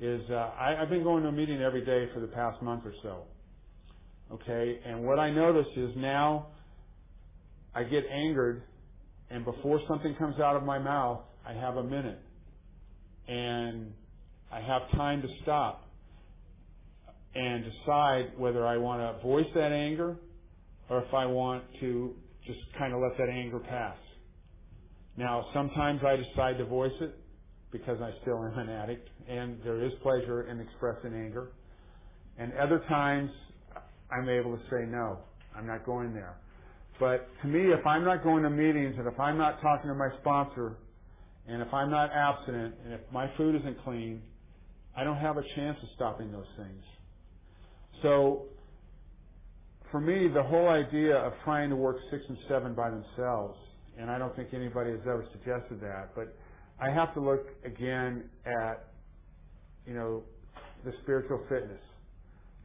is 0.00 0.22
uh, 0.30 0.34
I, 0.34 0.82
I've 0.82 0.90
been 0.90 1.02
going 1.02 1.22
to 1.22 1.28
a 1.28 1.32
meeting 1.32 1.62
every 1.62 1.84
day 1.84 2.08
for 2.12 2.20
the 2.20 2.26
past 2.26 2.60
month 2.62 2.84
or 2.84 2.94
so. 3.02 3.22
Okay, 4.32 4.80
and 4.84 5.04
what 5.04 5.18
I 5.18 5.30
notice 5.30 5.68
is 5.76 5.90
now 5.96 6.48
I 7.74 7.84
get 7.84 8.04
angered, 8.10 8.62
and 9.30 9.44
before 9.44 9.80
something 9.88 10.14
comes 10.16 10.40
out 10.40 10.56
of 10.56 10.64
my 10.64 10.78
mouth, 10.78 11.20
I 11.46 11.52
have 11.52 11.76
a 11.76 11.84
minute, 11.84 12.20
and 13.28 13.92
I 14.50 14.60
have 14.60 14.90
time 14.92 15.22
to 15.22 15.28
stop 15.42 15.86
and 17.34 17.64
decide 17.64 18.38
whether 18.38 18.66
I 18.66 18.78
want 18.78 19.00
to 19.00 19.22
voice 19.22 19.46
that 19.54 19.72
anger 19.72 20.16
or 20.88 21.02
if 21.02 21.12
I 21.12 21.26
want 21.26 21.64
to 21.80 22.14
just 22.46 22.60
kind 22.78 22.94
of 22.94 23.00
let 23.00 23.16
that 23.18 23.28
anger 23.28 23.58
pass. 23.58 23.96
Now, 25.16 25.46
sometimes 25.54 26.00
I 26.04 26.16
decide 26.16 26.58
to 26.58 26.64
voice 26.64 26.92
it 27.00 27.14
because 27.72 28.00
I 28.00 28.10
still 28.22 28.44
am 28.44 28.58
an 28.58 28.68
addict 28.68 29.08
and 29.28 29.58
there 29.64 29.82
is 29.82 29.92
pleasure 30.02 30.48
in 30.48 30.60
expressing 30.60 31.14
anger. 31.14 31.52
And 32.38 32.52
other 32.54 32.80
times 32.88 33.30
I'm 34.10 34.28
able 34.28 34.56
to 34.56 34.62
say 34.70 34.86
no, 34.86 35.18
I'm 35.56 35.66
not 35.66 35.84
going 35.84 36.14
there. 36.14 36.36
But 37.00 37.28
to 37.42 37.48
me, 37.48 37.72
if 37.72 37.84
I'm 37.86 38.04
not 38.04 38.22
going 38.22 38.42
to 38.42 38.50
meetings 38.50 38.94
and 38.98 39.06
if 39.06 39.18
I'm 39.18 39.36
not 39.36 39.60
talking 39.60 39.88
to 39.88 39.94
my 39.94 40.08
sponsor 40.20 40.76
and 41.46 41.62
if 41.62 41.72
I'm 41.72 41.90
not 41.90 42.10
abstinent 42.12 42.74
and 42.84 42.94
if 42.94 43.00
my 43.12 43.30
food 43.36 43.54
isn't 43.56 43.82
clean, 43.84 44.22
I 44.96 45.04
don't 45.04 45.18
have 45.18 45.36
a 45.36 45.42
chance 45.54 45.76
of 45.82 45.88
stopping 45.94 46.32
those 46.32 46.46
things. 46.56 46.82
So 48.02 48.46
for 49.96 50.00
me, 50.02 50.28
the 50.28 50.42
whole 50.42 50.68
idea 50.68 51.16
of 51.16 51.32
trying 51.42 51.70
to 51.70 51.76
work 51.76 51.96
six 52.10 52.22
and 52.28 52.36
seven 52.50 52.74
by 52.74 52.90
themselves, 52.90 53.56
and 53.98 54.10
I 54.10 54.18
don't 54.18 54.36
think 54.36 54.52
anybody 54.52 54.90
has 54.90 55.00
ever 55.04 55.26
suggested 55.32 55.80
that, 55.80 56.10
but 56.14 56.36
I 56.78 56.90
have 56.90 57.14
to 57.14 57.20
look 57.20 57.46
again 57.64 58.28
at, 58.44 58.92
you 59.86 59.94
know, 59.94 60.24
the 60.84 60.92
spiritual 61.02 61.40
fitness. 61.48 61.80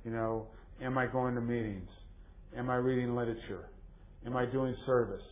You 0.04 0.12
know, 0.12 0.48
am 0.82 0.98
I 0.98 1.06
going 1.06 1.36
to 1.36 1.40
meetings? 1.40 1.88
Am 2.58 2.70
I 2.70 2.76
reading 2.76 3.16
literature? 3.16 3.70
Am 4.26 4.36
I 4.36 4.46
doing 4.46 4.76
service? 4.86 5.24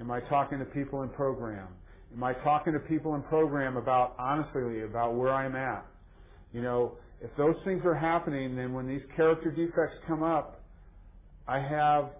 Am 0.00 0.10
I 0.10 0.20
talking 0.20 0.58
to 0.60 0.64
people 0.64 1.02
in 1.02 1.10
program? 1.10 1.68
Am 2.14 2.24
I 2.24 2.32
talking 2.42 2.72
to 2.72 2.78
people 2.78 3.16
in 3.16 3.22
program 3.24 3.76
about, 3.76 4.14
honestly, 4.18 4.84
about 4.84 5.14
where 5.14 5.34
I'm 5.34 5.56
at? 5.56 5.84
You 6.54 6.62
know, 6.62 6.96
if 7.20 7.28
those 7.36 7.56
things 7.66 7.82
are 7.84 7.94
happening, 7.94 8.56
then 8.56 8.72
when 8.72 8.88
these 8.88 9.02
character 9.14 9.50
defects 9.50 9.98
come 10.08 10.22
up, 10.22 10.62
I 11.46 11.58
have 11.58 12.10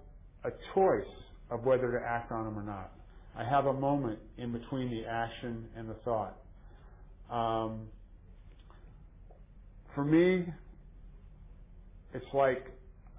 a 0.45 0.51
choice 0.75 1.13
of 1.51 1.65
whether 1.65 1.91
to 1.93 1.99
act 2.07 2.33
on 2.33 2.45
them 2.45 2.59
or 2.59 2.63
not. 2.63 2.93
I 3.37 3.45
have 3.45 3.67
a 3.67 3.73
moment 3.73 4.19
in 4.39 4.53
between 4.53 4.91
the 4.91 5.05
action 5.07 5.69
and 5.77 5.89
the 5.89 5.95
thought. 6.05 6.37
Um, 7.31 7.89
for 9.95 10.05
me, 10.05 10.47
it's 12.13 12.27
like 12.33 12.67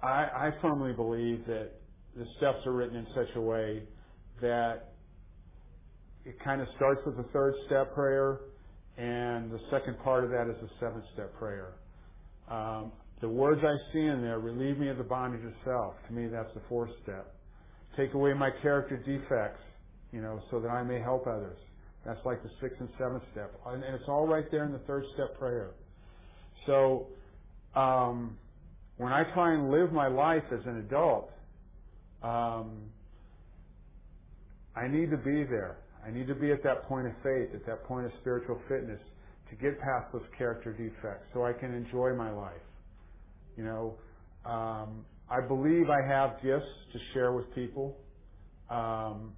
I, 0.02 0.06
I 0.06 0.50
firmly 0.62 0.92
believe 0.92 1.46
that 1.46 1.70
the 2.16 2.26
steps 2.38 2.58
are 2.66 2.72
written 2.72 2.96
in 2.96 3.06
such 3.14 3.28
a 3.36 3.40
way 3.40 3.82
that 4.40 4.94
it 6.24 6.36
kind 6.42 6.60
of 6.60 6.68
starts 6.76 7.00
with 7.06 7.16
the 7.16 7.24
third 7.32 7.54
step 7.66 7.94
prayer, 7.94 8.40
and 8.96 9.50
the 9.50 9.60
second 9.70 9.98
part 10.02 10.24
of 10.24 10.30
that 10.30 10.48
is 10.50 10.56
the 10.62 10.70
seventh 10.80 11.04
step 11.14 11.34
prayer. 11.38 11.74
Um, 12.50 12.92
the 13.20 13.28
words 13.28 13.62
I 13.64 13.76
see 13.92 14.00
in 14.00 14.20
there, 14.20 14.38
relieve 14.38 14.78
me 14.78 14.88
of 14.88 14.98
the 14.98 15.04
bondage 15.04 15.44
of 15.44 15.52
self. 15.64 15.94
To 16.08 16.12
me, 16.12 16.26
that's 16.26 16.52
the 16.54 16.60
fourth 16.68 16.90
step. 17.02 17.34
Take 17.96 18.12
away 18.12 18.34
my 18.34 18.50
character 18.62 18.96
defects, 18.98 19.62
you 20.12 20.20
know, 20.20 20.40
so 20.50 20.60
that 20.60 20.68
I 20.68 20.82
may 20.82 21.00
help 21.00 21.26
others. 21.26 21.56
That's 22.04 22.20
like 22.26 22.42
the 22.42 22.50
sixth 22.60 22.78
and 22.78 22.88
seventh 22.98 23.22
step. 23.32 23.52
And 23.66 23.82
it's 23.82 24.04
all 24.06 24.26
right 24.26 24.44
there 24.50 24.64
in 24.64 24.72
the 24.72 24.78
third 24.80 25.04
step 25.14 25.38
prayer. 25.38 25.70
So, 26.66 27.08
um, 27.74 28.36
when 28.98 29.12
I 29.12 29.24
try 29.34 29.54
and 29.54 29.70
live 29.70 29.92
my 29.92 30.08
life 30.08 30.44
as 30.52 30.60
an 30.66 30.78
adult, 30.78 31.30
um, 32.22 32.90
I 34.74 34.88
need 34.88 35.10
to 35.10 35.16
be 35.16 35.44
there. 35.44 35.78
I 36.06 36.10
need 36.10 36.26
to 36.28 36.34
be 36.34 36.52
at 36.52 36.62
that 36.62 36.84
point 36.84 37.06
of 37.06 37.12
faith, 37.22 37.54
at 37.54 37.66
that 37.66 37.84
point 37.84 38.06
of 38.06 38.12
spiritual 38.20 38.60
fitness, 38.68 39.00
to 39.50 39.56
get 39.56 39.78
past 39.80 40.12
those 40.12 40.22
character 40.36 40.72
defects 40.72 41.26
so 41.32 41.44
I 41.44 41.52
can 41.52 41.74
enjoy 41.74 42.14
my 42.14 42.30
life. 42.30 42.52
You 43.56 43.64
know, 43.64 43.94
um, 44.44 45.04
I 45.30 45.40
believe 45.46 45.90
I 45.90 46.06
have 46.06 46.42
gifts 46.42 46.66
to 46.92 46.98
share 47.14 47.32
with 47.32 47.52
people. 47.54 47.96
Um, 48.70 49.32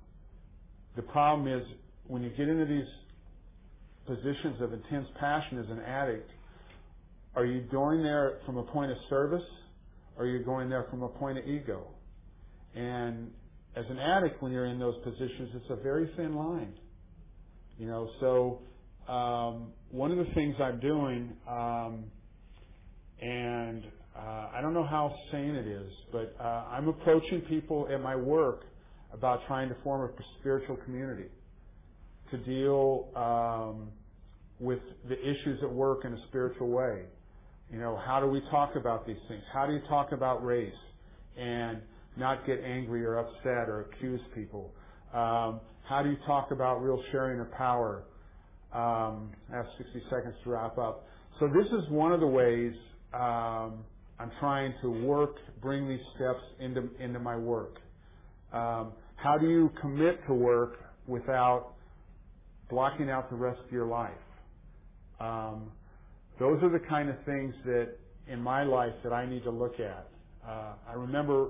the 0.96 1.02
problem 1.02 1.48
is 1.48 1.66
when 2.06 2.22
you 2.22 2.30
get 2.30 2.48
into 2.48 2.64
these 2.64 2.88
positions 4.06 4.60
of 4.60 4.72
intense 4.72 5.06
passion 5.20 5.58
as 5.58 5.70
an 5.70 5.80
addict, 5.80 6.30
are 7.34 7.44
you 7.46 7.60
going 7.70 8.02
there 8.02 8.38
from 8.46 8.56
a 8.56 8.62
point 8.64 8.90
of 8.90 8.96
service 9.08 9.44
or 10.16 10.24
are 10.24 10.28
you 10.28 10.44
going 10.44 10.68
there 10.68 10.86
from 10.90 11.02
a 11.02 11.08
point 11.08 11.38
of 11.38 11.46
ego? 11.46 11.86
And 12.74 13.30
as 13.76 13.84
an 13.90 13.98
addict, 13.98 14.42
when 14.42 14.52
you're 14.52 14.66
in 14.66 14.78
those 14.78 14.96
positions, 15.04 15.50
it's 15.54 15.70
a 15.70 15.76
very 15.76 16.10
thin 16.16 16.34
line. 16.34 16.74
You 17.78 17.86
know, 17.86 18.10
so 18.20 18.62
um, 19.12 19.68
one 19.90 20.10
of 20.10 20.18
the 20.18 20.32
things 20.34 20.56
I'm 20.60 20.80
doing, 20.80 21.32
um, 21.48 22.04
and 23.20 23.84
uh, 24.18 24.48
I 24.52 24.60
don't 24.60 24.74
know 24.74 24.86
how 24.86 25.14
sane 25.30 25.54
it 25.54 25.66
is, 25.66 25.92
but 26.10 26.34
uh, 26.40 26.64
I'm 26.70 26.88
approaching 26.88 27.40
people 27.42 27.88
at 27.92 28.00
my 28.02 28.16
work 28.16 28.64
about 29.12 29.46
trying 29.46 29.68
to 29.68 29.76
form 29.84 30.10
a 30.10 30.22
spiritual 30.40 30.76
community 30.84 31.28
to 32.30 32.38
deal 32.38 33.08
um, 33.14 33.88
with 34.58 34.80
the 35.08 35.18
issues 35.20 35.60
at 35.62 35.72
work 35.72 36.04
in 36.04 36.12
a 36.12 36.26
spiritual 36.28 36.68
way. 36.68 37.04
You 37.72 37.78
know, 37.78 38.00
how 38.04 38.20
do 38.20 38.26
we 38.26 38.40
talk 38.50 38.76
about 38.76 39.06
these 39.06 39.18
things? 39.28 39.42
How 39.52 39.66
do 39.66 39.72
you 39.72 39.82
talk 39.88 40.12
about 40.12 40.44
race 40.44 40.72
and 41.36 41.78
not 42.16 42.44
get 42.46 42.60
angry 42.64 43.04
or 43.04 43.18
upset 43.18 43.68
or 43.68 43.88
accuse 43.92 44.20
people? 44.34 44.74
Um, 45.14 45.60
how 45.84 46.02
do 46.02 46.10
you 46.10 46.18
talk 46.26 46.50
about 46.50 46.82
real 46.82 47.02
sharing 47.12 47.40
of 47.40 47.50
power? 47.52 48.04
Um, 48.72 49.30
I 49.52 49.56
have 49.56 49.66
60 49.78 50.02
seconds 50.10 50.34
to 50.44 50.50
wrap 50.50 50.76
up. 50.76 51.06
So 51.38 51.48
this 51.48 51.68
is 51.68 51.88
one 51.88 52.12
of 52.12 52.20
the 52.20 52.26
ways 52.26 52.74
um, 53.14 53.84
I'm 54.18 54.32
trying 54.40 54.74
to 54.82 54.90
work, 54.90 55.36
bring 55.60 55.88
these 55.88 56.04
steps 56.16 56.42
into 56.60 56.90
into 57.00 57.18
my 57.18 57.36
work. 57.36 57.76
Um, 58.52 58.92
how 59.16 59.36
do 59.38 59.48
you 59.48 59.70
commit 59.80 60.20
to 60.26 60.34
work 60.34 60.78
without 61.06 61.74
blocking 62.70 63.10
out 63.10 63.30
the 63.30 63.36
rest 63.36 63.60
of 63.64 63.72
your 63.72 63.86
life? 63.86 64.10
Um, 65.20 65.70
those 66.38 66.62
are 66.62 66.70
the 66.70 66.84
kind 66.88 67.08
of 67.08 67.16
things 67.24 67.54
that 67.64 67.90
in 68.28 68.40
my 68.40 68.62
life 68.62 68.92
that 69.02 69.12
I 69.12 69.26
need 69.26 69.42
to 69.44 69.50
look 69.50 69.80
at. 69.80 70.08
Uh, 70.46 70.74
I 70.88 70.92
remember 70.94 71.48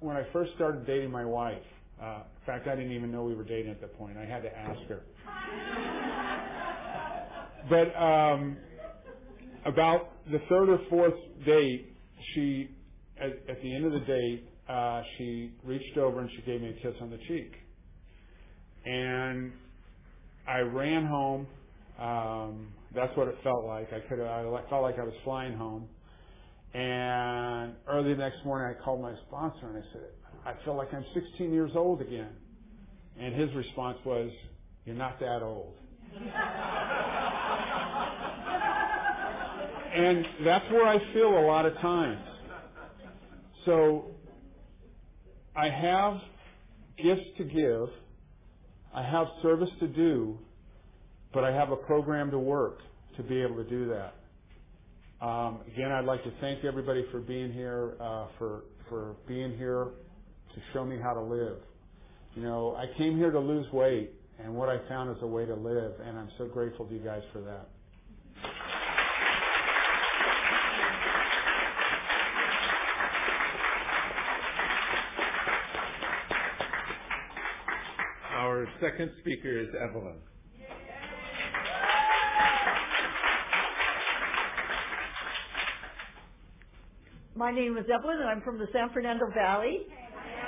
when 0.00 0.16
I 0.16 0.24
first 0.32 0.52
started 0.54 0.86
dating 0.86 1.10
my 1.10 1.24
wife. 1.24 1.62
Uh, 2.00 2.22
in 2.40 2.46
fact, 2.46 2.66
I 2.66 2.74
didn't 2.74 2.92
even 2.92 3.12
know 3.12 3.22
we 3.24 3.34
were 3.34 3.44
dating 3.44 3.70
at 3.70 3.80
that 3.80 3.96
point. 3.96 4.16
I 4.16 4.24
had 4.24 4.42
to 4.42 4.58
ask 4.58 4.80
her. 4.88 5.02
but 7.68 7.94
um, 7.96 8.56
about 9.64 10.10
the 10.30 10.40
third 10.48 10.68
or 10.68 10.80
fourth 10.90 11.14
date, 11.46 11.94
she, 12.34 12.70
at, 13.20 13.30
at 13.48 13.62
the 13.62 13.74
end 13.74 13.86
of 13.86 13.92
the 13.92 14.00
date, 14.00 14.48
uh, 14.68 15.02
she 15.16 15.52
reached 15.64 15.96
over 15.98 16.20
and 16.20 16.30
she 16.36 16.42
gave 16.42 16.60
me 16.60 16.70
a 16.70 16.72
kiss 16.74 16.94
on 17.00 17.10
the 17.10 17.18
cheek. 17.28 17.52
And 18.84 19.52
I 20.48 20.60
ran 20.60 21.06
home. 21.06 21.46
Um, 21.98 22.68
that's 22.94 23.16
what 23.16 23.28
it 23.28 23.36
felt 23.42 23.64
like. 23.64 23.92
I 23.92 24.00
could 24.00 24.20
I 24.20 24.42
felt 24.68 24.82
like 24.82 24.98
I 24.98 25.04
was 25.04 25.14
flying 25.24 25.56
home. 25.56 25.88
And 26.74 27.74
early 27.88 28.14
the 28.14 28.18
next 28.18 28.44
morning, 28.44 28.76
I 28.76 28.82
called 28.82 29.02
my 29.02 29.14
sponsor 29.28 29.68
and 29.68 29.78
I 29.78 29.82
said, 29.92 30.02
I 30.44 30.54
feel 30.64 30.76
like 30.76 30.92
I'm 30.92 31.04
16 31.14 31.52
years 31.52 31.70
old 31.74 32.00
again. 32.00 32.30
And 33.18 33.34
his 33.34 33.52
response 33.54 33.98
was, 34.04 34.30
You're 34.84 34.96
not 34.96 35.20
that 35.20 35.42
old. 35.42 35.74
and 39.94 40.26
that's 40.44 40.70
where 40.70 40.86
I 40.86 40.98
feel 41.12 41.38
a 41.38 41.44
lot 41.46 41.66
of 41.66 41.74
times. 41.78 42.24
So 43.64 44.06
I 45.54 45.68
have 45.68 46.20
gifts 47.02 47.26
to 47.38 47.44
give, 47.44 47.88
I 48.94 49.02
have 49.02 49.26
service 49.42 49.70
to 49.80 49.88
do, 49.88 50.38
but 51.32 51.44
I 51.44 51.52
have 51.52 51.70
a 51.70 51.76
program 51.76 52.30
to 52.30 52.38
work 52.38 52.78
to 53.16 53.22
be 53.22 53.40
able 53.42 53.56
to 53.56 53.68
do 53.68 53.88
that. 53.88 54.14
Um, 55.24 55.60
again, 55.72 55.92
I'd 55.92 56.04
like 56.04 56.24
to 56.24 56.32
thank 56.40 56.64
everybody 56.64 57.04
for 57.12 57.20
being 57.20 57.52
here, 57.52 57.96
uh, 58.00 58.26
for 58.38 58.64
for 58.88 59.16
being 59.28 59.56
here 59.56 59.88
to 60.54 60.60
show 60.72 60.84
me 60.84 60.98
how 61.00 61.14
to 61.14 61.22
live. 61.22 61.58
You 62.34 62.42
know, 62.42 62.76
I 62.76 62.86
came 62.98 63.16
here 63.16 63.30
to 63.30 63.38
lose 63.38 63.70
weight, 63.72 64.10
and 64.38 64.54
what 64.54 64.68
I 64.68 64.78
found 64.88 65.16
is 65.16 65.22
a 65.22 65.26
way 65.26 65.46
to 65.46 65.54
live, 65.54 65.92
and 66.04 66.18
I'm 66.18 66.28
so 66.38 66.46
grateful 66.46 66.86
to 66.86 66.94
you 66.94 67.00
guys 67.00 67.22
for 67.32 67.40
that. 67.42 67.68
Second 78.82 79.12
speaker 79.20 79.60
is 79.60 79.68
Evelyn. 79.80 80.16
My 87.36 87.52
name 87.52 87.78
is 87.78 87.84
Evelyn, 87.84 88.18
and 88.18 88.28
I'm 88.28 88.42
from 88.42 88.58
the 88.58 88.66
San 88.72 88.90
Fernando 88.92 89.26
Valley. 89.32 89.86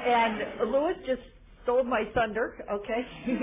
And 0.04 0.70
Louis 0.70 0.94
just 1.06 1.22
stole 1.62 1.84
my 1.84 2.04
thunder. 2.12 2.56
Okay. 2.70 3.06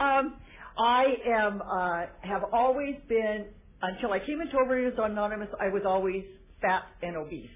um, 0.00 0.36
I 0.78 1.04
am 1.26 1.62
uh, 1.62 2.06
have 2.22 2.42
always 2.52 2.96
been 3.08 3.46
until 3.82 4.12
I 4.12 4.18
came 4.18 4.40
into 4.40 4.56
Overeaters 4.56 4.98
Anonymous. 4.98 5.48
I 5.60 5.68
was 5.68 5.82
always 5.86 6.24
fat 6.62 6.84
and 7.02 7.16
obese. 7.16 7.50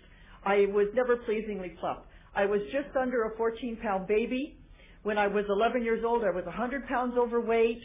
I 0.45 0.67
was 0.67 0.89
never 0.95 1.17
pleasingly 1.17 1.75
plump. 1.81 2.01
I 2.35 2.45
was 2.45 2.61
just 2.71 2.95
under 2.97 3.25
a 3.25 3.37
14 3.37 3.79
pound 3.83 4.07
baby. 4.07 4.60
When 5.03 5.19
I 5.19 5.27
was 5.27 5.45
11 5.49 5.83
years 5.83 6.05
old, 6.07 6.25
I 6.25 6.31
was 6.31 6.45
100 6.45 6.87
pounds 6.87 7.15
overweight. 7.19 7.81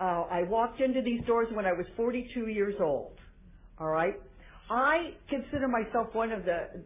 Uh, 0.00 0.24
I 0.30 0.42
walked 0.48 0.80
into 0.80 1.02
these 1.02 1.20
doors 1.26 1.48
when 1.52 1.66
I 1.66 1.72
was 1.72 1.86
42 1.96 2.48
years 2.48 2.74
old. 2.80 3.12
All 3.78 3.88
right. 3.88 4.14
I 4.70 5.14
consider 5.28 5.68
myself 5.68 6.14
one 6.14 6.32
of 6.32 6.44
the 6.44 6.84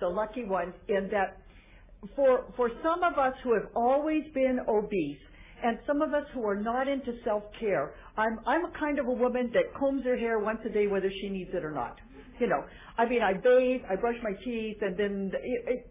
the 0.00 0.08
lucky 0.08 0.44
ones 0.44 0.72
in 0.88 1.10
that 1.12 1.36
for 2.16 2.46
for 2.56 2.70
some 2.82 3.02
of 3.02 3.18
us 3.18 3.34
who 3.44 3.54
have 3.54 3.68
always 3.76 4.24
been 4.34 4.58
obese 4.66 5.18
and 5.62 5.78
some 5.86 6.00
of 6.00 6.14
us 6.14 6.24
who 6.32 6.44
are 6.46 6.56
not 6.56 6.88
into 6.88 7.12
self 7.24 7.44
care, 7.60 7.94
I'm 8.16 8.40
I'm 8.46 8.64
a 8.64 8.72
kind 8.78 8.98
of 8.98 9.06
a 9.06 9.12
woman 9.12 9.50
that 9.52 9.74
combs 9.78 10.04
her 10.04 10.16
hair 10.16 10.38
once 10.38 10.60
a 10.64 10.70
day 10.70 10.86
whether 10.86 11.10
she 11.20 11.28
needs 11.28 11.50
it 11.52 11.64
or 11.64 11.70
not. 11.72 11.96
You 12.40 12.48
know, 12.48 12.64
I 12.96 13.06
mean, 13.06 13.20
I 13.22 13.34
bathe, 13.34 13.82
I 13.88 13.96
brush 13.96 14.16
my 14.22 14.32
teeth, 14.42 14.78
and 14.80 14.96
then 14.96 15.30
it, 15.34 15.64
it, 15.68 15.90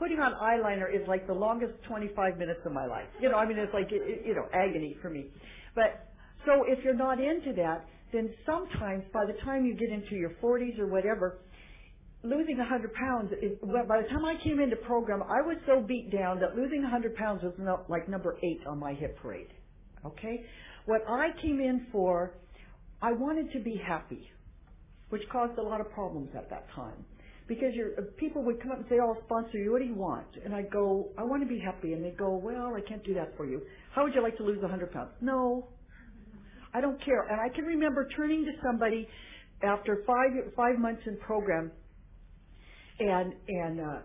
putting 0.00 0.18
on 0.18 0.32
eyeliner 0.32 0.88
is 0.88 1.06
like 1.06 1.26
the 1.26 1.34
longest 1.34 1.74
25 1.86 2.38
minutes 2.38 2.60
of 2.64 2.72
my 2.72 2.86
life. 2.86 3.06
You 3.20 3.28
know, 3.28 3.36
I 3.36 3.46
mean, 3.46 3.58
it's 3.58 3.72
like 3.74 3.92
it, 3.92 4.24
you 4.26 4.34
know 4.34 4.46
agony 4.54 4.96
for 5.02 5.10
me. 5.10 5.26
But 5.74 6.08
so 6.46 6.64
if 6.66 6.82
you're 6.82 6.96
not 6.96 7.20
into 7.20 7.52
that, 7.56 7.84
then 8.12 8.30
sometimes 8.46 9.04
by 9.12 9.26
the 9.26 9.34
time 9.44 9.66
you 9.66 9.74
get 9.74 9.90
into 9.90 10.16
your 10.16 10.32
40s 10.42 10.78
or 10.78 10.86
whatever, 10.86 11.38
losing 12.24 12.56
100 12.56 12.92
pounds, 12.94 13.30
is, 13.42 13.52
by 13.62 14.02
the 14.02 14.08
time 14.08 14.24
I 14.24 14.34
came 14.42 14.58
into 14.58 14.76
program, 14.76 15.22
I 15.22 15.42
was 15.42 15.56
so 15.66 15.84
beat 15.86 16.10
down 16.10 16.40
that 16.40 16.56
losing 16.56 16.82
100 16.82 17.14
pounds 17.14 17.42
was 17.42 17.52
no, 17.58 17.82
like 17.88 18.08
number 18.08 18.38
eight 18.42 18.66
on 18.66 18.78
my 18.78 18.94
hit 18.94 19.16
parade. 19.16 19.48
Okay? 20.04 20.44
What 20.86 21.02
I 21.08 21.28
came 21.42 21.60
in 21.60 21.86
for, 21.92 22.32
I 23.02 23.12
wanted 23.12 23.52
to 23.52 23.60
be 23.60 23.80
happy, 23.86 24.28
which 25.10 25.22
caused 25.30 25.58
a 25.58 25.62
lot 25.62 25.80
of 25.80 25.90
problems 25.92 26.30
at 26.34 26.48
that 26.48 26.66
time. 26.74 27.04
Because 27.50 27.74
your, 27.74 27.98
uh, 27.98 28.02
people 28.16 28.44
would 28.44 28.62
come 28.62 28.70
up 28.70 28.78
and 28.78 28.86
say, 28.88 28.96
oh, 29.02 29.08
I'll 29.08 29.22
sponsor 29.24 29.58
you. 29.58 29.72
What 29.72 29.80
do 29.80 29.86
you 29.86 29.96
want? 29.96 30.28
And 30.44 30.54
I'd 30.54 30.70
go, 30.70 31.10
I 31.18 31.24
want 31.24 31.42
to 31.42 31.48
be 31.48 31.58
happy. 31.58 31.94
And 31.94 32.04
they'd 32.04 32.16
go, 32.16 32.36
well, 32.36 32.76
I 32.76 32.80
can't 32.88 33.04
do 33.04 33.12
that 33.14 33.36
for 33.36 33.44
you. 33.44 33.60
How 33.92 34.04
would 34.04 34.14
you 34.14 34.22
like 34.22 34.36
to 34.36 34.44
lose 34.44 34.62
100 34.62 34.92
pounds? 34.92 35.10
No, 35.20 35.66
I 36.72 36.80
don't 36.80 37.04
care. 37.04 37.22
And 37.22 37.40
I 37.40 37.52
can 37.52 37.64
remember 37.64 38.08
turning 38.16 38.44
to 38.44 38.52
somebody 38.64 39.08
after 39.64 40.04
five 40.06 40.30
five 40.56 40.78
months 40.78 41.02
in 41.06 41.16
program, 41.18 41.72
and 43.00 43.32
and 43.48 43.80
uh, 43.80 43.98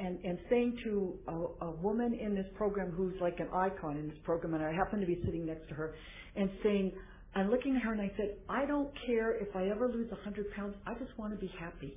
and 0.00 0.18
and 0.24 0.38
saying 0.50 0.76
to 0.84 1.14
a, 1.28 1.66
a 1.66 1.70
woman 1.70 2.18
in 2.20 2.34
this 2.34 2.46
program 2.56 2.90
who's 2.90 3.14
like 3.20 3.38
an 3.38 3.48
icon 3.54 3.96
in 3.96 4.08
this 4.08 4.18
program, 4.24 4.54
and 4.54 4.64
I 4.64 4.72
happened 4.72 5.02
to 5.02 5.06
be 5.06 5.20
sitting 5.24 5.46
next 5.46 5.68
to 5.68 5.74
her, 5.74 5.94
and 6.34 6.50
saying, 6.64 6.92
I'm 7.36 7.50
looking 7.50 7.76
at 7.76 7.82
her 7.82 7.92
and 7.92 8.00
I 8.00 8.10
said, 8.16 8.36
I 8.48 8.66
don't 8.66 8.90
care 9.06 9.36
if 9.36 9.54
I 9.54 9.68
ever 9.68 9.88
lose 9.88 10.10
hundred 10.24 10.50
pounds. 10.52 10.74
I 10.86 10.94
just 10.94 11.16
want 11.18 11.32
to 11.32 11.38
be 11.38 11.52
happy, 11.60 11.96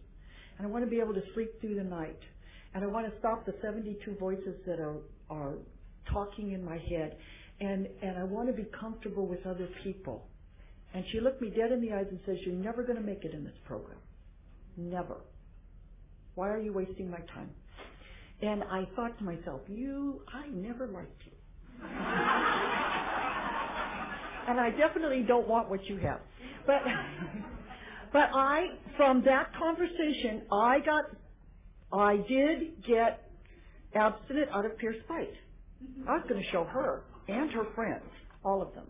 and 0.59 0.67
I 0.67 0.69
want 0.69 0.85
to 0.85 0.89
be 0.89 0.99
able 0.99 1.15
to 1.15 1.23
sleep 1.33 1.59
through 1.59 1.75
the 1.75 1.83
night, 1.83 2.19
and 2.75 2.83
I 2.83 2.87
want 2.87 3.11
to 3.11 3.19
stop 3.19 3.47
the 3.47 3.55
72 3.63 4.15
voices 4.19 4.55
that 4.67 4.79
are 4.79 4.97
are 5.31 5.55
talking 6.13 6.51
in 6.51 6.63
my 6.63 6.77
head 6.77 7.17
and 7.61 7.87
and 8.01 8.17
I 8.17 8.23
want 8.23 8.47
to 8.47 8.53
be 8.53 8.65
comfortable 8.79 9.27
with 9.27 9.45
other 9.45 9.67
people. 9.83 10.25
And 10.93 11.03
she 11.11 11.19
looked 11.19 11.41
me 11.41 11.49
dead 11.49 11.71
in 11.71 11.81
the 11.81 11.93
eyes 11.93 12.07
and 12.09 12.19
says, 12.25 12.37
"You're 12.45 12.55
never 12.55 12.83
going 12.83 12.97
to 12.97 13.03
make 13.03 13.23
it 13.25 13.33
in 13.33 13.43
this 13.43 13.57
program. 13.65 13.99
Never. 14.77 15.17
Why 16.35 16.49
are 16.49 16.59
you 16.59 16.73
wasting 16.73 17.09
my 17.09 17.19
time?" 17.33 17.49
And 18.41 18.63
I 18.63 18.85
thought 18.95 19.17
to 19.19 19.23
myself, 19.23 19.61
"You, 19.67 20.21
I 20.33 20.47
never 20.47 20.87
liked 20.87 21.21
you." 21.25 21.31
and 24.47 24.59
I 24.59 24.71
definitely 24.77 25.23
don't 25.27 25.47
want 25.47 25.69
what 25.69 25.85
you 25.85 25.97
have. 25.97 26.21
But 26.65 26.81
but 28.11 28.29
I 28.33 28.67
from 28.97 29.23
that 29.25 29.51
conversation, 29.57 30.43
I 30.51 30.79
got 30.79 31.05
I 31.91 32.17
did 32.27 32.85
get 32.85 33.29
abstinent 33.95 34.49
out 34.53 34.65
of 34.65 34.77
pure 34.77 34.93
spite. 35.05 35.33
I 36.07 36.13
was 36.17 36.25
going 36.27 36.41
to 36.41 36.49
show 36.51 36.63
her 36.65 37.03
and 37.27 37.51
her 37.51 37.65
friends, 37.75 38.03
all 38.43 38.61
of 38.61 38.73
them. 38.73 38.87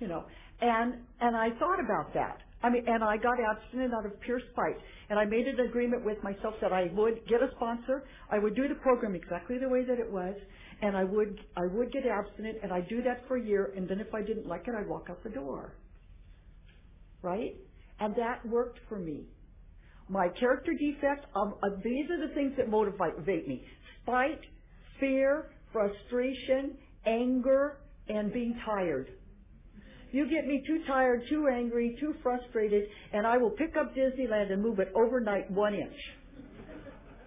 You 0.00 0.08
know, 0.08 0.24
and 0.60 0.94
and 1.20 1.36
I 1.36 1.50
thought 1.58 1.80
about 1.80 2.14
that. 2.14 2.38
I 2.62 2.70
mean, 2.70 2.84
and 2.88 3.04
I 3.04 3.16
got 3.16 3.38
abstinent 3.38 3.94
out 3.94 4.04
of 4.04 4.20
pure 4.20 4.40
spite, 4.52 4.76
and 5.10 5.18
I 5.18 5.24
made 5.24 5.46
an 5.46 5.60
agreement 5.60 6.04
with 6.04 6.20
myself 6.24 6.54
that 6.60 6.72
I 6.72 6.90
would 6.92 7.20
get 7.28 7.40
a 7.40 7.48
sponsor. 7.54 8.02
I 8.30 8.38
would 8.38 8.56
do 8.56 8.66
the 8.66 8.74
program 8.76 9.14
exactly 9.14 9.58
the 9.58 9.68
way 9.68 9.84
that 9.84 10.00
it 10.00 10.10
was, 10.10 10.34
and 10.82 10.96
I 10.96 11.04
would 11.04 11.38
I 11.56 11.66
would 11.66 11.92
get 11.92 12.04
abstinent, 12.06 12.58
and 12.62 12.72
I'd 12.72 12.88
do 12.88 13.02
that 13.02 13.26
for 13.28 13.36
a 13.36 13.42
year, 13.42 13.72
and 13.76 13.88
then 13.88 14.00
if 14.00 14.12
I 14.12 14.22
didn't 14.22 14.46
like 14.46 14.66
it, 14.66 14.74
I'd 14.78 14.88
walk 14.88 15.06
out 15.08 15.22
the 15.22 15.30
door. 15.30 15.74
Right? 17.22 17.56
And 18.00 18.14
that 18.16 18.46
worked 18.46 18.78
for 18.88 18.98
me. 18.98 19.24
My 20.08 20.28
character 20.28 20.72
defect, 20.72 21.26
um, 21.34 21.54
uh, 21.62 21.68
these 21.82 22.06
are 22.10 22.28
the 22.28 22.34
things 22.34 22.52
that 22.56 22.70
motivate 22.70 23.46
me. 23.46 23.62
Spite, 24.02 24.40
fear, 24.98 25.50
frustration, 25.72 26.76
anger, 27.06 27.78
and 28.08 28.32
being 28.32 28.58
tired. 28.64 29.08
You 30.10 30.28
get 30.28 30.46
me 30.46 30.62
too 30.66 30.80
tired, 30.86 31.22
too 31.28 31.48
angry, 31.52 31.96
too 32.00 32.14
frustrated, 32.22 32.84
and 33.12 33.26
I 33.26 33.36
will 33.36 33.50
pick 33.50 33.76
up 33.76 33.94
Disneyland 33.94 34.50
and 34.50 34.62
move 34.62 34.78
it 34.78 34.90
overnight 34.94 35.50
one 35.50 35.74
inch. 35.74 35.96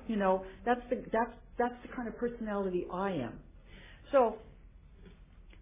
You 0.07 0.15
know, 0.15 0.43
that's 0.65 0.81
the 0.89 1.03
that's 1.11 1.31
that's 1.59 1.75
the 1.83 1.95
kind 1.95 2.07
of 2.07 2.17
personality 2.17 2.87
I 2.91 3.11
am. 3.11 3.33
So 4.11 4.37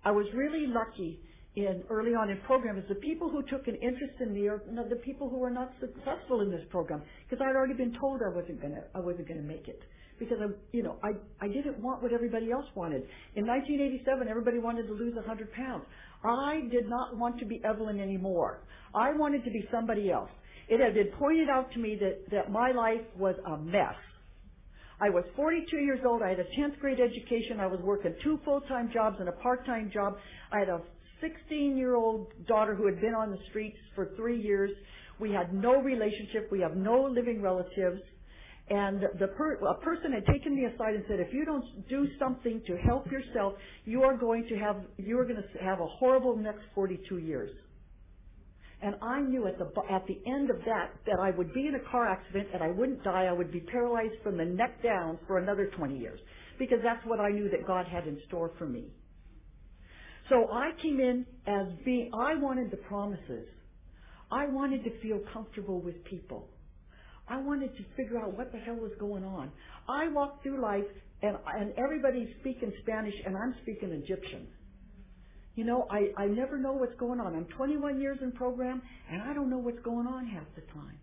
I 0.06 0.12
was 0.12 0.26
really 0.34 0.66
lucky 0.66 1.20
in 1.56 1.84
early 1.90 2.12
on 2.14 2.30
in 2.30 2.38
program 2.42 2.78
is 2.78 2.86
the 2.88 2.96
people 2.96 3.30
who 3.30 3.42
took 3.44 3.68
an 3.68 3.76
interest 3.76 4.14
in 4.22 4.34
me 4.34 4.48
are 4.48 4.62
the 4.90 4.96
people 4.98 5.30
who 5.30 5.38
were 5.38 5.50
not 5.50 5.72
successful 5.80 6.42
in 6.42 6.52
this 6.52 6.62
program 6.70 7.02
because 7.28 7.44
I'd 7.44 7.56
already 7.56 7.74
been 7.74 7.96
told 8.00 8.22
I 8.22 8.36
wasn't 8.36 8.62
gonna 8.62 8.84
I 8.94 9.00
wasn't 9.00 9.28
gonna 9.28 9.42
make 9.42 9.68
it 9.68 9.82
because 10.20 10.38
I, 10.42 10.48
you 10.74 10.84
know, 10.84 10.98
I, 11.02 11.12
I 11.44 11.48
didn't 11.48 11.80
want 11.80 12.04
what 12.04 12.14
everybody 12.14 12.52
else 12.52 12.66
wanted. 12.76 13.04
In 13.36 13.48
1987, 13.48 14.28
everybody 14.28 14.60
wanted 14.60 14.88
to 14.88 14.94
lose 14.94 15.16
100 15.16 15.54
pounds. 15.54 15.86
I 16.24 16.68
did 16.70 16.90
not 16.90 17.18
want 17.18 17.40
to 17.40 17.46
be 17.46 17.62
Evelyn 17.64 18.00
anymore. 18.00 18.60
I 18.94 19.14
wanted 19.14 19.46
to 19.46 19.50
be 19.50 19.66
somebody 19.72 20.12
else. 20.12 20.30
It 20.68 20.80
had 20.82 20.94
been 20.94 21.18
pointed 21.18 21.50
out 21.50 21.72
to 21.72 21.80
me 21.80 21.98
that, 22.02 22.30
that 22.32 22.52
my 22.52 22.72
life 22.72 23.02
was 23.18 23.36
a 23.48 23.58
mess. 23.58 23.96
I 25.02 25.10
was 25.10 25.24
42 25.36 25.78
years 25.78 26.02
old. 26.06 26.22
I 26.22 26.30
had 26.30 26.40
a 26.40 26.44
10th 26.60 26.78
grade 26.80 27.00
education. 27.00 27.62
I 27.62 27.68
was 27.68 27.80
working 27.82 28.14
two 28.22 28.38
full-time 28.44 28.92
jobs 28.94 29.16
and 29.22 29.30
a 29.30 29.32
part-time 29.32 29.90
job. 29.94 30.18
I 30.52 30.60
had 30.60 30.70
a 30.70 30.82
16 31.22 31.78
year 31.78 31.96
old 31.96 32.28
daughter 32.48 32.76
who 32.76 32.86
had 32.86 33.02
been 33.02 33.14
on 33.14 33.32
the 33.32 33.40
streets 33.50 33.78
for 33.96 34.12
three 34.16 34.42
years. 34.42 34.72
We 35.20 35.32
had 35.32 35.54
no 35.54 35.82
relationship. 35.82 36.50
We 36.52 36.62
have 36.62 36.76
no 36.76 37.04
living 37.04 37.42
relatives 37.42 38.02
and 38.70 39.02
the 39.20 39.28
per, 39.28 39.54
a 39.56 39.74
person 39.80 40.12
had 40.12 40.26
taken 40.28 40.56
me 40.56 40.66
aside 40.66 40.94
and 40.94 41.04
said, 41.08 41.20
if 41.20 41.34
you 41.34 41.44
don't 41.44 41.66
do 41.90 42.08
something 42.20 42.62
to 42.68 42.78
help 42.78 43.12
yourself, 43.12 43.54
you 43.86 44.04
are 44.04 44.16
going 44.16 44.46
to 44.48 44.56
have 44.58 44.78
you 44.98 45.18
are 45.20 45.26
going 45.26 45.42
to 45.42 45.64
have 45.64 45.80
a 45.80 45.88
horrible 45.88 46.36
next 46.36 46.62
42 46.76 47.18
years. 47.18 47.50
And 48.82 48.96
I 49.02 49.22
knew 49.22 49.48
at 49.48 49.58
the 49.58 49.66
at 49.92 50.06
the 50.06 50.20
end 50.28 50.52
of 50.52 50.58
that 50.66 50.92
that 51.08 51.20
I 51.20 51.32
would 51.32 51.52
be 51.54 51.66
in 51.68 51.76
a 51.76 51.92
car 51.92 52.08
accident 52.08 52.50
and 52.54 52.62
I 52.62 52.70
wouldn't 52.70 53.04
die. 53.04 53.26
I 53.26 53.34
would 53.34 53.52
be 53.52 53.60
paralyzed 53.60 54.22
from 54.24 54.38
the 54.38 54.46
neck 54.46 54.84
down 54.84 55.18
for 55.26 55.40
another 55.40 55.72
20 55.76 55.98
years 55.98 56.20
because 56.60 56.80
that's 56.84 57.04
what 57.08 57.20
I 57.20 57.30
knew 57.30 57.50
that 57.50 57.66
God 57.66 57.88
had 57.88 58.06
in 58.06 58.20
store 58.28 58.52
for 58.60 58.68
me. 58.68 58.92
So 60.30 60.48
I 60.52 60.72
came 60.82 61.00
in 61.00 61.26
as 61.48 61.68
being 61.84 62.12
I 62.14 62.36
wanted 62.36 62.72
the 62.72 62.78
promises. 62.78 63.48
I 64.32 64.46
wanted 64.48 64.84
to 64.84 65.00
feel 65.02 65.20
comfortable 65.34 65.82
with 65.82 66.04
people. 66.06 66.48
I 67.28 67.42
wanted 67.42 67.76
to 67.78 67.84
figure 67.98 68.20
out 68.20 68.38
what 68.38 68.52
the 68.52 68.60
hell 68.60 68.76
was 68.76 68.92
going 69.00 69.24
on. 69.24 69.52
I 69.88 70.08
walked 70.08 70.44
through 70.44 70.62
life 70.62 70.86
and 71.22 71.38
and 71.56 71.74
everybody's 71.78 72.30
speaking 72.40 72.72
Spanish 72.84 73.16
and 73.26 73.36
I'm 73.36 73.56
speaking 73.64 73.92
Egyptian. 73.92 74.48
You 75.56 75.66
know, 75.66 75.88
I, 75.90 76.12
I 76.18 76.28
never 76.28 76.58
know 76.58 76.74
what's 76.74 76.96
going 77.00 77.20
on. 77.20 77.36
I'm 77.36 77.46
21 77.58 78.00
years 78.00 78.20
in 78.22 78.32
program 78.32 78.82
and 79.12 79.22
I 79.22 79.34
don't 79.34 79.50
know 79.50 79.58
what's 79.58 79.82
going 79.84 80.08
on 80.08 80.26
half 80.28 80.46
the 80.56 80.62
time. 80.74 80.98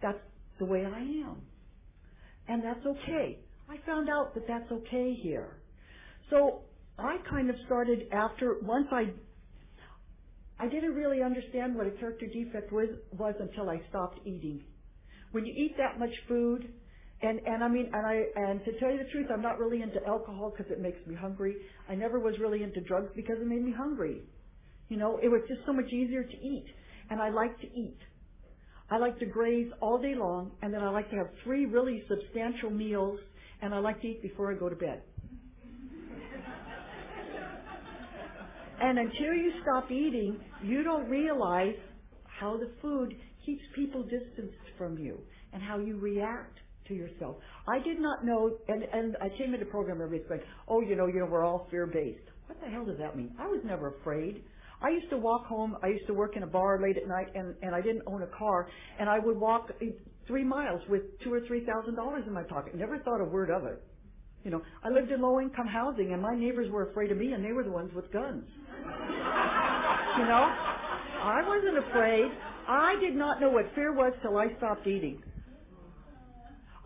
That's 0.00 0.18
the 0.58 0.66
way 0.66 0.84
I 0.84 1.00
am. 1.00 1.42
And 2.48 2.62
that's 2.62 2.84
okay. 2.86 3.38
I 3.68 3.78
found 3.84 4.08
out 4.08 4.34
that 4.34 4.46
that's 4.46 4.70
okay 4.70 5.18
here. 5.20 5.56
So 6.30 6.60
I 6.98 7.18
kind 7.28 7.50
of 7.50 7.56
started 7.66 8.08
after, 8.12 8.56
once 8.62 8.86
I, 8.90 9.12
I 10.58 10.68
didn't 10.68 10.94
really 10.94 11.22
understand 11.22 11.74
what 11.74 11.86
a 11.86 11.90
character 11.90 12.26
defect 12.26 12.72
was, 12.72 12.88
was 13.18 13.34
until 13.40 13.68
I 13.68 13.80
stopped 13.90 14.20
eating. 14.26 14.62
When 15.32 15.44
you 15.44 15.52
eat 15.52 15.76
that 15.76 15.98
much 15.98 16.14
food, 16.28 16.72
and 17.22 17.40
and 17.46 17.64
I 17.64 17.68
mean, 17.68 17.90
and 17.92 18.06
I 18.06 18.24
and 18.36 18.64
to 18.64 18.78
tell 18.78 18.90
you 18.90 18.98
the 18.98 19.10
truth, 19.10 19.26
I'm 19.32 19.42
not 19.42 19.58
really 19.58 19.82
into 19.82 20.04
alcohol 20.06 20.52
because 20.54 20.70
it 20.70 20.80
makes 20.80 20.98
me 21.06 21.14
hungry. 21.14 21.56
I 21.88 21.94
never 21.94 22.20
was 22.20 22.34
really 22.38 22.62
into 22.62 22.80
drugs 22.82 23.10
because 23.16 23.36
it 23.40 23.46
made 23.46 23.64
me 23.64 23.72
hungry. 23.72 24.20
You 24.88 24.98
know, 24.98 25.18
it 25.22 25.28
was 25.28 25.40
just 25.48 25.60
so 25.66 25.72
much 25.72 25.90
easier 25.92 26.22
to 26.22 26.36
eat, 26.36 26.66
and 27.10 27.20
I 27.20 27.30
like 27.30 27.58
to 27.60 27.66
eat. 27.66 27.98
I 28.90 28.98
like 28.98 29.18
to 29.18 29.26
graze 29.26 29.70
all 29.80 29.98
day 29.98 30.14
long, 30.14 30.52
and 30.62 30.72
then 30.72 30.82
I 30.82 30.90
like 30.90 31.10
to 31.10 31.16
have 31.16 31.28
three 31.42 31.66
really 31.66 32.04
substantial 32.08 32.70
meals, 32.70 33.18
and 33.62 33.74
I 33.74 33.78
like 33.78 34.00
to 34.02 34.08
eat 34.08 34.22
before 34.22 34.52
I 34.52 34.54
go 34.54 34.68
to 34.68 34.76
bed. 34.76 35.02
And 38.80 38.98
until 38.98 39.34
you 39.34 39.52
stop 39.62 39.90
eating, 39.90 40.38
you 40.62 40.82
don't 40.82 41.08
realize 41.08 41.74
how 42.24 42.56
the 42.56 42.70
food 42.82 43.14
keeps 43.44 43.62
people 43.74 44.02
distanced 44.02 44.58
from 44.76 44.98
you 44.98 45.18
and 45.52 45.62
how 45.62 45.78
you 45.78 45.98
react 45.98 46.58
to 46.88 46.94
yourself. 46.94 47.36
I 47.68 47.78
did 47.78 48.00
not 48.00 48.24
know, 48.24 48.56
and, 48.68 48.82
and 48.82 49.16
I 49.20 49.28
came 49.36 49.54
into 49.54 49.66
program, 49.66 50.00
everybody's 50.00 50.28
going, 50.28 50.40
oh, 50.68 50.80
you 50.80 50.96
know, 50.96 51.06
you 51.06 51.20
know, 51.20 51.26
we're 51.26 51.44
all 51.44 51.66
fear-based. 51.70 52.20
What 52.46 52.60
the 52.60 52.68
hell 52.68 52.84
does 52.84 52.98
that 52.98 53.16
mean? 53.16 53.32
I 53.38 53.46
was 53.46 53.60
never 53.64 53.94
afraid. 54.00 54.42
I 54.82 54.90
used 54.90 55.08
to 55.10 55.16
walk 55.16 55.46
home, 55.46 55.76
I 55.82 55.88
used 55.88 56.06
to 56.06 56.14
work 56.14 56.36
in 56.36 56.42
a 56.42 56.46
bar 56.46 56.80
late 56.80 56.96
at 56.96 57.08
night, 57.08 57.28
and, 57.34 57.54
and 57.62 57.74
I 57.74 57.80
didn't 57.80 58.02
own 58.06 58.22
a 58.22 58.26
car, 58.26 58.68
and 59.00 59.08
I 59.08 59.18
would 59.18 59.38
walk 59.38 59.70
three 60.26 60.44
miles 60.44 60.82
with 60.88 61.02
two 61.22 61.32
or 61.32 61.40
three 61.46 61.64
thousand 61.64 61.94
dollars 61.94 62.24
in 62.26 62.32
my 62.32 62.42
pocket. 62.42 62.74
Never 62.74 62.98
thought 62.98 63.20
a 63.20 63.24
word 63.24 63.50
of 63.50 63.64
it. 63.64 63.82
You 64.44 64.50
know, 64.50 64.62
I 64.84 64.90
lived 64.90 65.10
in 65.10 65.20
low 65.20 65.40
income 65.40 65.66
housing 65.66 66.12
and 66.12 66.22
my 66.22 66.34
neighbors 66.36 66.70
were 66.70 66.88
afraid 66.90 67.10
of 67.10 67.18
me 67.18 67.32
and 67.32 67.44
they 67.44 67.52
were 67.52 67.64
the 67.64 67.70
ones 67.70 67.92
with 67.94 68.12
guns. 68.12 68.44
You 70.18 70.24
know? 70.24 70.46
I 71.22 71.42
wasn't 71.46 71.78
afraid. 71.78 72.30
I 72.68 72.96
did 73.00 73.14
not 73.14 73.40
know 73.40 73.50
what 73.50 73.66
fear 73.74 73.92
was 73.92 74.12
till 74.22 74.36
I 74.36 74.48
stopped 74.58 74.86
eating. 74.86 75.22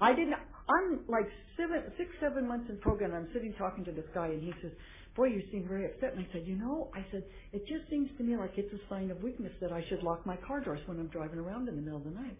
I 0.00 0.14
didn't. 0.14 0.34
I'm 0.68 1.00
like 1.08 1.28
seven, 1.56 1.82
six, 1.96 2.10
seven 2.20 2.46
months 2.46 2.70
in 2.70 2.78
program. 2.78 3.12
And 3.12 3.26
I'm 3.26 3.32
sitting 3.32 3.52
talking 3.54 3.84
to 3.84 3.92
this 3.92 4.06
guy, 4.14 4.28
and 4.28 4.42
he 4.42 4.52
says, 4.62 4.72
"Boy, 5.16 5.26
you 5.26 5.42
seem 5.52 5.66
very 5.68 5.84
upset." 5.86 6.14
And 6.14 6.20
I 6.20 6.28
said, 6.32 6.46
"You 6.46 6.56
know," 6.56 6.90
I 6.94 7.04
said, 7.10 7.24
"it 7.52 7.66
just 7.66 7.88
seems 7.90 8.08
to 8.16 8.24
me 8.24 8.36
like 8.36 8.56
it's 8.56 8.72
a 8.72 8.80
sign 8.88 9.10
of 9.10 9.22
weakness 9.22 9.52
that 9.60 9.72
I 9.72 9.82
should 9.88 10.02
lock 10.02 10.24
my 10.24 10.36
car 10.36 10.60
doors 10.60 10.80
when 10.86 10.98
I'm 10.98 11.08
driving 11.08 11.38
around 11.38 11.68
in 11.68 11.76
the 11.76 11.82
middle 11.82 11.98
of 11.98 12.04
the 12.04 12.10
night." 12.10 12.38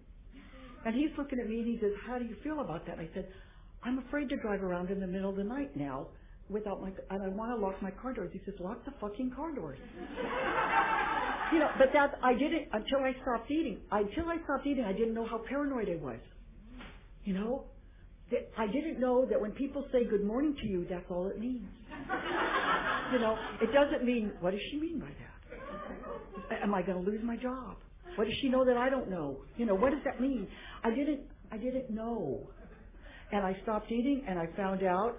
And 0.85 0.95
he's 0.95 1.11
looking 1.19 1.39
at 1.41 1.49
me, 1.49 1.59
and 1.59 1.69
he 1.69 1.79
says, 1.81 1.93
"How 2.07 2.19
do 2.19 2.25
you 2.25 2.37
feel 2.43 2.61
about 2.61 2.87
that?" 2.87 2.99
And 2.99 3.09
I 3.09 3.15
said, 3.15 3.29
"I'm 3.83 3.99
afraid 3.99 4.29
to 4.31 4.37
drive 4.37 4.63
around 4.63 4.91
in 4.91 5.01
the 5.01 5.07
middle 5.07 5.31
of 5.31 5.37
the 5.37 5.45
night 5.45 5.77
now." 5.77 6.09
Without 6.51 6.83
my, 6.83 6.91
and 7.11 7.23
I 7.23 7.29
want 7.29 7.57
to 7.57 7.65
lock 7.65 7.81
my 7.81 7.93
car 7.93 8.13
doors. 8.13 8.31
He 8.33 8.41
says, 8.45 8.55
lock 8.59 8.85
the 8.85 8.93
fucking 9.01 9.33
car 9.37 9.55
doors. 9.55 9.79
you 11.53 11.61
know, 11.61 11.69
but 11.79 11.89
that, 11.93 12.19
I 12.25 12.33
did 12.33 12.53
it 12.53 12.69
until 12.73 12.99
I 12.99 13.13
stopped 13.23 13.51
eating. 13.51 13.79
Until 13.93 14.29
I 14.29 14.37
stopped 14.45 14.67
eating, 14.67 14.85
I 14.85 14.93
didn't 14.93 15.15
know 15.15 15.27
how 15.27 15.39
paranoid 15.49 15.89
I 15.89 15.97
was. 16.03 16.19
You 17.25 17.35
know, 17.35 17.65
that 18.31 18.51
I 18.59 18.67
didn't 18.67 18.99
know 18.99 19.27
that 19.27 19.41
when 19.41 19.53
people 19.53 19.85
say 19.93 20.05
good 20.05 20.25
morning 20.25 20.57
to 20.61 20.67
you, 20.67 20.87
that's 20.91 21.05
all 21.11 21.29
it 21.29 21.39
means. 21.39 21.69
you 23.13 23.19
know, 23.19 23.37
it 23.61 23.71
doesn't 23.73 24.05
mean, 24.05 24.33
what 24.41 24.53
does 24.53 24.61
she 24.71 24.81
mean 24.81 24.99
by 24.99 25.07
that? 25.07 26.63
Am 26.63 26.75
I 26.75 26.83
going 26.83 27.05
to 27.05 27.11
lose 27.11 27.21
my 27.23 27.37
job? 27.37 27.77
What 28.17 28.25
does 28.27 28.35
she 28.43 28.49
know 28.49 28.65
that 28.65 28.77
I 28.77 28.91
don't 28.91 29.09
know? 29.09 29.39
You 29.57 29.67
know, 29.67 29.75
what 29.75 29.91
does 29.91 30.01
that 30.05 30.21
mean? 30.21 30.49
I 30.83 30.91
didn't, 30.91 31.21
I 31.53 31.59
didn't 31.59 31.91
know. 31.91 32.49
And 33.33 33.45
I 33.45 33.57
stopped 33.63 33.91
eating 33.93 34.25
and 34.29 34.39
I 34.39 34.47
found 34.57 34.83
out 34.83 35.19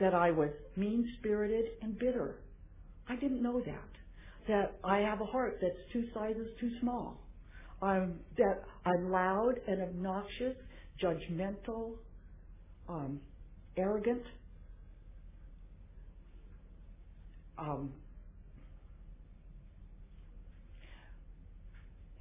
that 0.00 0.14
I 0.14 0.30
was 0.30 0.50
mean 0.76 1.10
spirited 1.18 1.66
and 1.82 1.98
bitter. 1.98 2.36
I 3.08 3.16
didn't 3.16 3.42
know 3.42 3.60
that. 3.60 4.48
That 4.48 4.78
I 4.84 4.98
have 4.98 5.20
a 5.20 5.24
heart 5.24 5.58
that's 5.60 5.74
two 5.92 6.04
sizes 6.14 6.48
too 6.60 6.70
small. 6.80 7.20
I'm, 7.82 8.20
that 8.36 8.62
I'm 8.84 9.10
loud 9.10 9.54
and 9.66 9.82
obnoxious 9.82 10.56
judgmental, 11.02 11.92
um, 12.88 13.20
arrogant, 13.76 14.22
um, 17.58 17.92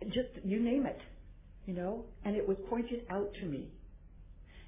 just 0.06 0.30
you 0.44 0.60
name 0.60 0.86
it, 0.86 1.00
you 1.66 1.74
know, 1.74 2.06
and 2.26 2.36
it 2.36 2.48
was 2.48 2.58
pointed 2.70 3.02
out 3.10 3.32
to 3.42 3.46
me. 3.46 3.70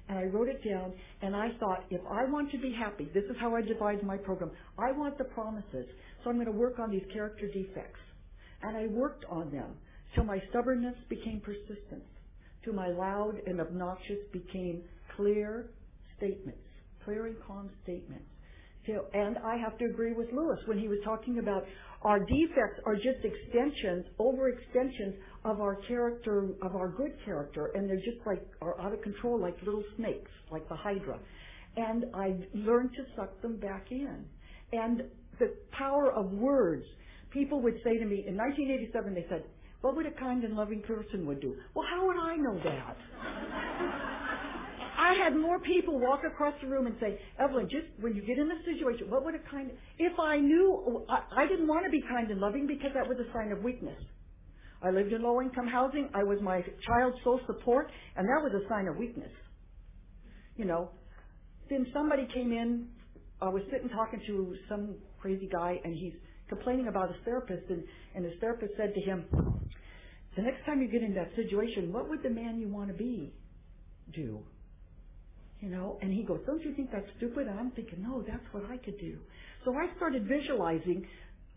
And 0.08 0.18
I 0.18 0.24
wrote 0.24 0.48
it 0.48 0.64
down 0.68 0.94
and 1.22 1.36
I 1.36 1.50
thought, 1.60 1.84
if 1.90 2.00
I 2.10 2.24
want 2.30 2.50
to 2.52 2.58
be 2.58 2.72
happy, 2.72 3.10
this 3.14 3.24
is 3.24 3.36
how 3.40 3.54
I 3.56 3.62
devised 3.62 4.04
my 4.04 4.16
program. 4.18 4.52
I 4.78 4.92
want 4.92 5.18
the 5.18 5.24
promises. 5.24 5.86
So 6.24 6.30
I'm 6.30 6.36
going 6.36 6.46
to 6.46 6.52
work 6.52 6.78
on 6.78 6.90
these 6.90 7.04
character 7.12 7.48
defects. 7.48 8.00
And 8.62 8.76
I 8.76 8.86
worked 8.88 9.24
on 9.30 9.50
them 9.52 9.76
till 10.14 10.24
my 10.24 10.42
stubbornness 10.50 10.96
became 11.08 11.40
persistence 11.40 12.06
to 12.64 12.72
my 12.72 12.88
loud 12.88 13.34
and 13.46 13.60
obnoxious 13.60 14.18
became 14.32 14.82
clear 15.16 15.70
statements, 16.16 16.60
clear 17.04 17.26
and 17.26 17.36
calm 17.46 17.70
statements. 17.84 18.26
And 18.86 19.36
I 19.38 19.56
have 19.56 19.76
to 19.78 19.84
agree 19.84 20.12
with 20.14 20.32
Louis 20.32 20.56
when 20.66 20.78
he 20.78 20.88
was 20.88 20.98
talking 21.04 21.38
about 21.38 21.64
our 22.02 22.20
defects 22.20 22.80
are 22.86 22.94
just 22.94 23.24
extensions, 23.24 24.06
overextensions 24.18 25.14
of 25.44 25.60
our 25.60 25.76
character, 25.88 26.48
of 26.62 26.76
our 26.76 26.88
good 26.88 27.12
character, 27.24 27.72
and 27.74 27.88
they're 27.88 27.96
just 27.96 28.24
like, 28.24 28.40
are 28.62 28.80
out 28.80 28.92
of 28.92 29.02
control 29.02 29.38
like 29.38 29.56
little 29.64 29.84
snakes, 29.96 30.30
like 30.50 30.68
the 30.68 30.76
Hydra. 30.76 31.18
And 31.76 32.04
I 32.14 32.36
learned 32.54 32.90
to 32.94 33.04
suck 33.16 33.40
them 33.42 33.56
back 33.56 33.86
in. 33.90 34.24
And 34.72 35.02
the 35.38 35.54
power 35.72 36.12
of 36.12 36.30
words. 36.32 36.84
People 37.30 37.60
would 37.62 37.76
say 37.84 37.98
to 37.98 38.04
me, 38.04 38.24
in 38.26 38.36
1987 38.36 39.14
they 39.14 39.26
said, 39.28 39.44
what 39.80 39.94
would 39.94 40.06
a 40.06 40.12
kind 40.12 40.42
and 40.44 40.56
loving 40.56 40.82
person 40.82 41.26
would 41.26 41.40
do? 41.40 41.54
Well, 41.74 41.84
how 41.88 42.06
would 42.06 42.16
I 42.16 42.36
know 42.36 42.60
that? 42.64 42.96
Had 45.18 45.36
more 45.36 45.58
people 45.60 45.98
walk 45.98 46.20
across 46.24 46.54
the 46.62 46.68
room 46.68 46.86
and 46.86 46.96
say, 47.00 47.18
Evelyn, 47.38 47.68
just 47.68 47.86
when 48.00 48.14
you 48.14 48.22
get 48.22 48.38
in 48.38 48.48
this 48.48 48.62
situation, 48.64 49.10
what 49.10 49.24
would 49.24 49.34
a 49.34 49.42
kind, 49.50 49.70
if 49.98 50.18
I 50.18 50.38
knew, 50.38 51.04
I, 51.08 51.42
I 51.44 51.46
didn't 51.48 51.66
want 51.66 51.84
to 51.84 51.90
be 51.90 52.00
kind 52.08 52.30
and 52.30 52.40
loving 52.40 52.66
because 52.66 52.90
that 52.94 53.06
was 53.08 53.18
a 53.18 53.32
sign 53.32 53.52
of 53.52 53.62
weakness. 53.62 53.98
I 54.82 54.90
lived 54.90 55.12
in 55.12 55.22
low 55.22 55.42
income 55.42 55.66
housing. 55.66 56.08
I 56.14 56.22
was 56.22 56.38
my 56.40 56.62
child's 56.86 57.16
sole 57.24 57.40
support, 57.46 57.90
and 58.16 58.26
that 58.28 58.40
was 58.42 58.52
a 58.54 58.68
sign 58.68 58.86
of 58.86 58.96
weakness. 58.96 59.32
You 60.56 60.66
know, 60.66 60.90
then 61.68 61.86
somebody 61.92 62.28
came 62.32 62.52
in. 62.52 62.88
I 63.42 63.48
was 63.48 63.62
sitting 63.72 63.88
talking 63.88 64.20
to 64.26 64.56
some 64.68 64.96
crazy 65.20 65.48
guy, 65.52 65.80
and 65.82 65.96
he's 65.96 66.14
complaining 66.48 66.88
about 66.88 67.08
his 67.08 67.18
therapist, 67.24 67.68
and, 67.70 67.82
and 68.14 68.24
his 68.24 68.34
therapist 68.40 68.72
said 68.76 68.94
to 68.94 69.00
him, 69.00 69.24
the 70.36 70.42
next 70.42 70.64
time 70.64 70.80
you 70.80 70.88
get 70.88 71.02
in 71.02 71.14
that 71.14 71.30
situation, 71.34 71.92
what 71.92 72.08
would 72.08 72.22
the 72.22 72.30
man 72.30 72.60
you 72.60 72.68
want 72.68 72.88
to 72.88 72.94
be 72.94 73.34
do? 74.14 74.40
You 75.60 75.70
know, 75.70 75.98
and 76.02 76.12
he 76.12 76.22
goes, 76.22 76.38
don't 76.46 76.62
you 76.62 76.72
think 76.74 76.90
that's 76.92 77.08
stupid? 77.16 77.48
And 77.48 77.58
I'm 77.58 77.72
thinking, 77.72 78.00
no, 78.02 78.22
that's 78.22 78.44
what 78.52 78.64
I 78.70 78.76
could 78.76 78.98
do. 78.98 79.18
So 79.64 79.74
I 79.74 79.94
started 79.96 80.28
visualizing 80.28 81.04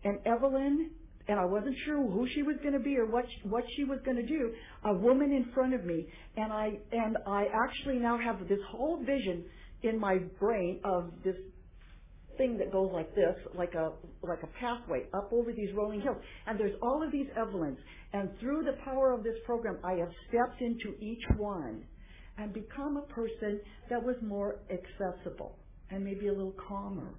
and 0.04 0.18
Evelyn, 0.26 0.90
and 1.28 1.38
I 1.38 1.44
wasn't 1.44 1.76
sure 1.84 1.96
who 1.96 2.26
she 2.34 2.42
was 2.42 2.56
going 2.62 2.72
to 2.72 2.80
be 2.80 2.96
or 2.96 3.06
what 3.06 3.24
she, 3.28 3.48
what 3.48 3.64
she 3.76 3.84
was 3.84 3.98
going 4.04 4.16
to 4.16 4.26
do, 4.26 4.52
a 4.84 4.94
woman 4.94 5.32
in 5.32 5.52
front 5.54 5.74
of 5.74 5.84
me, 5.84 6.06
and 6.36 6.52
I 6.52 6.72
and 6.90 7.16
I 7.26 7.46
actually 7.54 7.98
now 7.98 8.18
have 8.18 8.48
this 8.48 8.58
whole 8.70 8.98
vision 9.04 9.44
in 9.82 10.00
my 10.00 10.18
brain 10.40 10.80
of 10.84 11.12
this 11.24 11.36
thing 12.38 12.58
that 12.58 12.72
goes 12.72 12.90
like 12.92 13.14
this, 13.14 13.36
like 13.56 13.74
a 13.74 13.92
like 14.22 14.42
a 14.42 14.48
pathway 14.58 15.04
up 15.14 15.30
over 15.32 15.52
these 15.52 15.70
rolling 15.76 16.00
hills. 16.00 16.18
And 16.46 16.58
there's 16.58 16.74
all 16.82 17.02
of 17.04 17.12
these 17.12 17.28
Evelyns. 17.36 17.78
And 18.12 18.30
through 18.40 18.64
the 18.64 18.76
power 18.84 19.12
of 19.12 19.22
this 19.22 19.36
program, 19.46 19.78
I 19.84 19.92
have 19.92 20.10
stepped 20.28 20.60
into 20.60 20.98
each 21.00 21.22
one 21.36 21.84
and 22.38 22.52
become 22.52 22.96
a 22.96 23.12
person 23.12 23.60
that 23.90 24.02
was 24.02 24.16
more 24.22 24.56
accessible 24.70 25.58
and 25.90 26.04
maybe 26.04 26.28
a 26.28 26.32
little 26.32 26.54
calmer. 26.68 27.14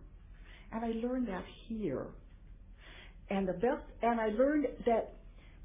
And 0.72 0.84
I 0.84 1.07
learned 1.07 1.28
that 1.28 1.45
here. 1.68 2.07
And 3.30 3.47
the 3.47 3.53
best, 3.53 3.84
and 4.01 4.20
I 4.20 4.28
learned 4.30 4.68
that 4.86 5.14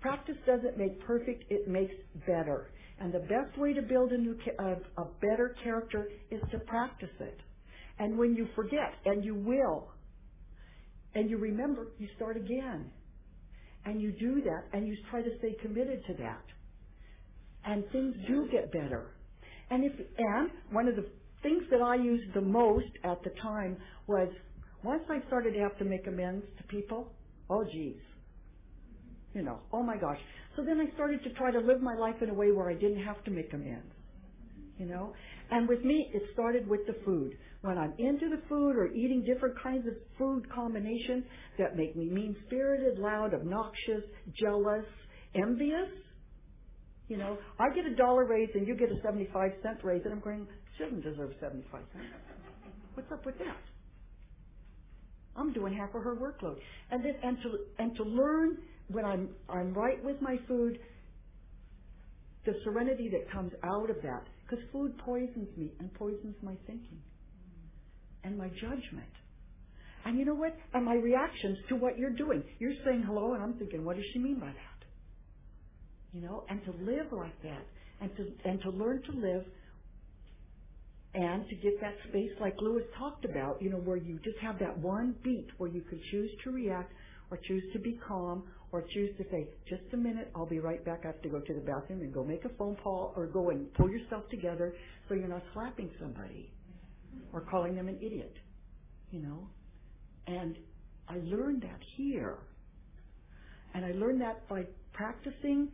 Practice 0.00 0.36
doesn't 0.46 0.78
make 0.78 1.00
perfect, 1.00 1.50
it 1.50 1.68
makes 1.68 1.94
better. 2.26 2.70
And 3.00 3.12
the 3.12 3.20
best 3.20 3.56
way 3.58 3.72
to 3.72 3.82
build 3.82 4.12
a 4.12 4.18
new, 4.18 4.36
a, 4.58 5.00
a 5.00 5.04
better 5.20 5.56
character 5.62 6.08
is 6.30 6.40
to 6.52 6.58
practice 6.60 7.08
it. 7.20 7.40
And 7.98 8.16
when 8.16 8.34
you 8.34 8.48
forget, 8.54 8.94
and 9.04 9.24
you 9.24 9.34
will, 9.34 9.88
and 11.14 11.28
you 11.28 11.36
remember, 11.38 11.88
you 11.98 12.08
start 12.16 12.36
again. 12.36 12.90
And 13.84 14.00
you 14.00 14.12
do 14.12 14.42
that, 14.42 14.64
and 14.72 14.86
you 14.86 14.96
try 15.10 15.22
to 15.22 15.38
stay 15.38 15.56
committed 15.62 16.04
to 16.06 16.14
that. 16.14 16.44
And 17.64 17.84
things 17.90 18.14
do 18.28 18.48
get 18.52 18.70
better. 18.72 19.10
And 19.70 19.84
if, 19.84 19.92
and 20.18 20.50
one 20.70 20.88
of 20.88 20.96
the 20.96 21.06
things 21.42 21.62
that 21.70 21.82
I 21.82 21.96
used 21.96 22.34
the 22.34 22.40
most 22.40 22.90
at 23.04 23.22
the 23.22 23.30
time 23.42 23.76
was 24.06 24.28
once 24.82 25.02
I 25.10 25.26
started 25.26 25.54
to 25.54 25.60
have 25.60 25.76
to 25.78 25.84
make 25.84 26.06
amends 26.06 26.44
to 26.56 26.64
people, 26.64 27.12
oh 27.50 27.64
geez. 27.64 27.96
You 29.34 29.42
know, 29.42 29.58
oh 29.72 29.82
my 29.82 29.96
gosh. 29.96 30.18
So 30.56 30.64
then 30.64 30.80
I 30.80 30.92
started 30.94 31.22
to 31.24 31.30
try 31.34 31.50
to 31.50 31.60
live 31.60 31.80
my 31.80 31.94
life 31.94 32.16
in 32.22 32.30
a 32.30 32.34
way 32.34 32.50
where 32.50 32.70
I 32.70 32.74
didn't 32.74 33.04
have 33.04 33.22
to 33.24 33.30
make 33.30 33.52
amends. 33.52 33.92
You 34.78 34.86
know? 34.86 35.12
And 35.50 35.68
with 35.68 35.84
me, 35.84 36.10
it 36.14 36.22
started 36.32 36.68
with 36.68 36.86
the 36.86 36.96
food. 37.04 37.36
When 37.62 37.76
I'm 37.76 37.92
into 37.98 38.28
the 38.28 38.40
food 38.48 38.76
or 38.76 38.86
eating 38.88 39.24
different 39.24 39.60
kinds 39.60 39.86
of 39.86 39.94
food 40.16 40.48
combinations 40.50 41.24
that 41.58 41.76
make 41.76 41.96
me 41.96 42.08
mean 42.08 42.36
spirited, 42.46 42.98
loud, 42.98 43.34
obnoxious, 43.34 44.04
jealous, 44.40 44.84
envious, 45.34 45.88
you 47.08 47.16
know, 47.16 47.38
I 47.58 47.74
get 47.74 47.86
a 47.86 47.96
dollar 47.96 48.24
raise 48.24 48.50
and 48.54 48.66
you 48.66 48.76
get 48.76 48.90
a 48.90 49.00
75 49.02 49.52
cent 49.62 49.78
raise, 49.82 50.02
and 50.04 50.12
I'm 50.12 50.20
going, 50.20 50.46
she 50.76 50.84
doesn't 50.84 51.02
deserve 51.02 51.32
75 51.40 51.80
cents. 51.92 52.04
What's 52.94 53.10
up 53.12 53.24
with 53.24 53.38
that? 53.38 53.56
I'm 55.36 55.52
doing 55.52 55.74
half 55.74 55.94
of 55.94 56.02
her 56.02 56.16
workload. 56.16 56.56
And 56.90 57.04
then, 57.04 57.14
and 57.22 57.38
to, 57.42 57.58
and 57.78 57.96
to 57.96 58.02
learn 58.02 58.58
when 58.88 59.04
I'm, 59.04 59.28
I'm 59.48 59.72
right 59.72 60.02
with 60.04 60.20
my 60.20 60.36
food, 60.48 60.78
the 62.44 62.54
serenity 62.64 63.08
that 63.10 63.30
comes 63.32 63.52
out 63.64 63.88
of 63.90 63.96
that. 64.02 64.24
Because 64.42 64.64
food 64.72 64.96
poisons 64.98 65.48
me 65.56 65.70
and 65.78 65.92
poisons 65.94 66.34
my 66.42 66.54
thinking 66.66 66.98
and 68.24 68.36
my 68.36 68.48
judgment. 68.60 69.12
And 70.04 70.18
you 70.18 70.24
know 70.24 70.34
what? 70.34 70.56
And 70.74 70.84
my 70.84 70.94
reactions 70.94 71.58
to 71.68 71.76
what 71.76 71.98
you're 71.98 72.16
doing. 72.16 72.42
You're 72.58 72.72
saying 72.84 73.04
hello, 73.06 73.34
and 73.34 73.42
I'm 73.42 73.54
thinking, 73.54 73.84
what 73.84 73.96
does 73.96 74.04
she 74.12 74.18
mean 74.18 74.40
by 74.40 74.46
that? 74.46 74.77
You 76.12 76.22
know, 76.22 76.44
and 76.48 76.64
to 76.64 76.72
live 76.82 77.12
like 77.12 77.40
that, 77.42 77.66
and 78.00 78.10
to 78.16 78.32
and 78.48 78.60
to 78.62 78.70
learn 78.70 79.02
to 79.02 79.12
live, 79.12 79.44
and 81.14 81.46
to 81.48 81.54
get 81.56 81.80
that 81.80 81.94
space 82.08 82.30
like 82.40 82.54
Louis 82.60 82.84
talked 82.98 83.24
about, 83.24 83.60
you 83.60 83.70
know, 83.70 83.76
where 83.76 83.96
you 83.98 84.18
just 84.24 84.38
have 84.38 84.58
that 84.60 84.78
one 84.78 85.14
beat 85.22 85.48
where 85.58 85.70
you 85.70 85.82
can 85.82 86.00
choose 86.10 86.30
to 86.44 86.50
react, 86.50 86.92
or 87.30 87.38
choose 87.46 87.62
to 87.74 87.78
be 87.78 87.98
calm, 88.06 88.44
or 88.72 88.82
choose 88.94 89.10
to 89.18 89.24
say, 89.30 89.48
just 89.68 89.82
a 89.92 89.96
minute, 89.96 90.30
I'll 90.34 90.46
be 90.46 90.60
right 90.60 90.82
back. 90.84 91.00
I 91.04 91.08
have 91.08 91.22
to 91.22 91.28
go 91.28 91.40
to 91.40 91.54
the 91.54 91.60
bathroom 91.60 92.00
and 92.00 92.12
go 92.12 92.24
make 92.24 92.44
a 92.44 92.50
phone 92.50 92.76
call, 92.76 93.12
or 93.14 93.26
go 93.26 93.50
and 93.50 93.72
pull 93.74 93.90
yourself 93.90 94.28
together 94.30 94.74
so 95.08 95.14
you're 95.14 95.28
not 95.28 95.42
slapping 95.52 95.90
somebody, 96.00 96.50
or 97.32 97.42
calling 97.42 97.74
them 97.74 97.88
an 97.88 97.98
idiot, 98.00 98.34
you 99.10 99.20
know. 99.20 99.48
And 100.26 100.56
I 101.08 101.16
learned 101.18 101.62
that 101.62 101.80
here. 101.96 102.38
And 103.74 103.84
I 103.84 103.92
learned 103.92 104.20
that 104.22 104.48
by 104.48 104.64
practicing 104.92 105.68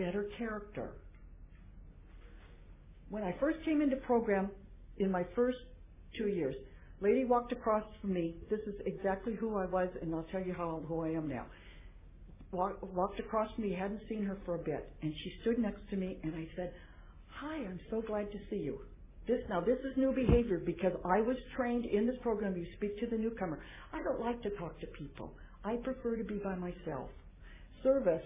better 0.00 0.26
character. 0.38 0.92
When 3.10 3.22
I 3.22 3.34
first 3.38 3.58
came 3.64 3.82
into 3.82 3.96
program 3.96 4.50
in 4.98 5.10
my 5.10 5.24
first 5.34 5.58
two 6.16 6.28
years, 6.28 6.54
lady 7.00 7.24
walked 7.24 7.52
across 7.52 7.84
from 8.00 8.14
me. 8.14 8.36
This 8.48 8.60
is 8.66 8.74
exactly 8.86 9.34
who 9.34 9.56
I 9.56 9.66
was, 9.66 9.88
and 10.00 10.14
I'll 10.14 10.26
tell 10.32 10.42
you 10.42 10.54
how 10.54 10.82
who 10.88 11.02
I 11.04 11.10
am 11.10 11.28
now. 11.28 11.46
Walk, 12.52 12.78
walked 12.94 13.20
across 13.20 13.52
from 13.54 13.64
me, 13.64 13.76
hadn't 13.78 14.00
seen 14.08 14.24
her 14.24 14.38
for 14.44 14.54
a 14.54 14.58
bit, 14.58 14.88
and 15.02 15.12
she 15.22 15.32
stood 15.42 15.58
next 15.58 15.82
to 15.90 15.96
me, 15.96 16.18
and 16.22 16.34
I 16.34 16.48
said, 16.56 16.72
"Hi, 17.40 17.56
I'm 17.56 17.80
so 17.90 18.02
glad 18.02 18.30
to 18.32 18.38
see 18.48 18.56
you." 18.56 18.80
This 19.26 19.40
now 19.48 19.60
this 19.60 19.78
is 19.80 19.96
new 19.96 20.12
behavior 20.12 20.58
because 20.58 20.92
I 21.04 21.20
was 21.20 21.36
trained 21.56 21.86
in 21.86 22.06
this 22.06 22.18
program. 22.22 22.56
You 22.56 22.66
speak 22.76 22.98
to 23.00 23.06
the 23.06 23.18
newcomer. 23.18 23.58
I 23.92 24.02
don't 24.02 24.20
like 24.20 24.40
to 24.42 24.50
talk 24.56 24.80
to 24.80 24.86
people. 24.88 25.30
I 25.64 25.76
prefer 25.76 26.16
to 26.16 26.24
be 26.24 26.38
by 26.38 26.56
myself. 26.56 27.10
Service 27.82 28.24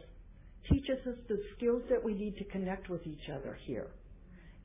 teaches 0.70 0.98
us 1.06 1.16
the 1.28 1.40
skills 1.56 1.82
that 1.90 2.02
we 2.02 2.14
need 2.14 2.36
to 2.38 2.44
connect 2.44 2.88
with 2.88 3.06
each 3.06 3.28
other 3.32 3.58
here. 3.66 3.88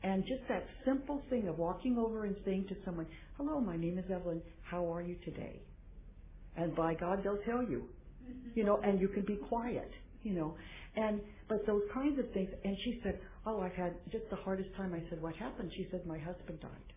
And 0.03 0.23
just 0.23 0.47
that 0.47 0.65
simple 0.85 1.21
thing 1.29 1.47
of 1.47 1.57
walking 1.57 1.97
over 1.97 2.25
and 2.25 2.35
saying 2.45 2.65
to 2.69 2.75
someone, 2.85 3.07
hello, 3.37 3.59
my 3.59 3.75
name 3.75 3.97
is 3.97 4.05
Evelyn, 4.09 4.41
how 4.61 4.91
are 4.93 5.01
you 5.01 5.15
today? 5.25 5.61
And 6.55 6.75
by 6.75 6.93
God, 6.93 7.21
they'll 7.23 7.43
tell 7.45 7.63
you, 7.63 7.83
you 8.55 8.63
know, 8.63 8.79
and 8.83 8.99
you 8.99 9.09
can 9.09 9.23
be 9.23 9.35
quiet, 9.35 9.91
you 10.23 10.33
know. 10.33 10.55
And, 10.95 11.19
but 11.47 11.65
those 11.67 11.83
kinds 11.93 12.17
of 12.17 12.31
things, 12.31 12.49
and 12.63 12.77
she 12.83 12.99
said, 13.03 13.19
oh, 13.45 13.59
I've 13.61 13.73
had 13.73 13.93
just 14.11 14.23
the 14.29 14.35
hardest 14.37 14.69
time. 14.77 14.93
I 14.93 15.01
said, 15.09 15.21
what 15.21 15.35
happened? 15.35 15.71
She 15.75 15.87
said, 15.91 16.05
my 16.05 16.17
husband 16.17 16.59
died. 16.61 16.93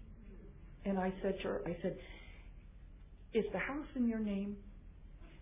And 0.85 0.99
I 0.99 1.13
said 1.23 1.37
to 1.43 1.49
her, 1.49 1.63
I 1.67 1.77
said, 1.83 1.97
is 3.35 3.45
the 3.53 3.59
house 3.59 3.87
in 3.97 4.09
your 4.09 4.19
name? 4.19 4.57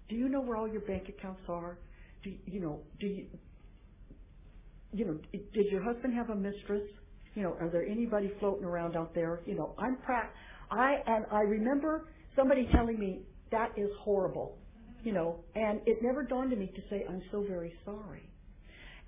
Do 0.08 0.16
you 0.16 0.28
know 0.28 0.40
where 0.40 0.56
all 0.56 0.68
your 0.68 0.82
bank 0.82 1.08
accounts 1.08 1.42
are? 1.48 1.78
Do 2.22 2.32
you 2.46 2.60
know, 2.60 2.80
do 3.00 3.06
you, 3.06 3.26
you 4.92 5.04
know, 5.04 5.18
did 5.32 5.66
your 5.70 5.82
husband 5.82 6.14
have 6.14 6.30
a 6.30 6.34
mistress? 6.34 6.82
You 7.34 7.42
know, 7.42 7.56
are 7.60 7.68
there 7.70 7.86
anybody 7.86 8.30
floating 8.40 8.64
around 8.64 8.96
out 8.96 9.14
there? 9.14 9.40
You 9.46 9.54
know, 9.54 9.74
I'm 9.78 9.96
prac. 9.98 10.32
I 10.70 10.96
and 11.06 11.26
I 11.30 11.40
remember 11.40 12.08
somebody 12.36 12.68
telling 12.72 12.98
me 12.98 13.20
that 13.50 13.70
is 13.76 13.90
horrible. 14.00 14.56
You 15.02 15.12
know, 15.12 15.36
and 15.54 15.80
it 15.86 15.98
never 16.02 16.22
dawned 16.22 16.52
on 16.52 16.58
me 16.58 16.72
to 16.74 16.82
say 16.90 17.04
I'm 17.08 17.22
so 17.30 17.44
very 17.48 17.72
sorry. 17.84 18.28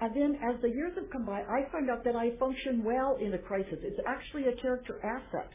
And 0.01 0.17
then 0.17 0.39
as 0.43 0.61
the 0.63 0.69
years 0.69 0.93
have 0.97 1.11
come 1.11 1.25
by, 1.25 1.43
I 1.43 1.71
find 1.71 1.91
out 1.91 2.03
that 2.05 2.17
I 2.17 2.37
function 2.39 2.83
well 2.83 3.19
in 3.21 3.35
a 3.35 3.39
crisis. 3.39 3.79
It's 3.83 4.01
actually 4.07 4.45
a 4.49 4.61
character 4.61 4.99
asset. 5.05 5.51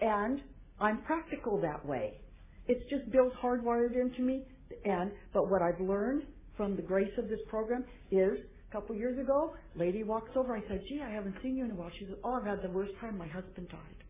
And 0.00 0.40
I'm 0.80 1.02
practical 1.02 1.60
that 1.60 1.84
way. 1.84 2.20
It's 2.66 2.82
just 2.88 3.10
built 3.10 3.32
hardwired 3.42 3.94
into 4.00 4.22
me. 4.22 4.44
And, 4.84 5.10
but 5.34 5.50
what 5.50 5.60
I've 5.60 5.80
learned 5.80 6.22
from 6.56 6.76
the 6.76 6.82
grace 6.82 7.12
of 7.18 7.28
this 7.28 7.40
program 7.48 7.84
is 8.10 8.38
a 8.68 8.72
couple 8.72 8.94
years 8.94 9.18
ago, 9.18 9.54
lady 9.74 10.02
walks 10.02 10.30
over. 10.36 10.56
I 10.56 10.62
said, 10.68 10.82
gee, 10.88 11.00
I 11.02 11.10
haven't 11.10 11.36
seen 11.42 11.56
you 11.56 11.64
in 11.64 11.70
a 11.70 11.74
while. 11.74 11.90
She 11.98 12.04
said, 12.06 12.16
oh, 12.24 12.34
I've 12.34 12.44
had 12.46 12.62
the 12.62 12.68
worst 12.70 12.92
time. 13.00 13.16
My 13.16 13.26
husband 13.28 13.68
died. 13.68 14.04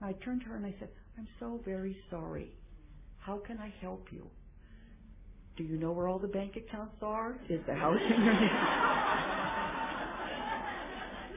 And 0.00 0.10
I 0.10 0.24
turned 0.24 0.42
to 0.42 0.48
her 0.48 0.56
and 0.56 0.66
I 0.66 0.74
said, 0.78 0.88
I'm 1.16 1.28
so 1.40 1.60
very 1.64 1.96
sorry. 2.10 2.52
How 3.18 3.38
can 3.38 3.58
I 3.58 3.72
help 3.80 4.06
you? 4.10 4.26
Do 5.56 5.64
you 5.64 5.76
know 5.76 5.92
where 5.92 6.08
all 6.08 6.18
the 6.20 6.28
bank 6.28 6.56
accounts 6.56 6.96
are? 7.02 7.36
Is 7.48 7.60
the 7.66 7.74
house 7.74 7.98
in 8.00 8.24
your 8.24 8.32
name? 8.34 8.50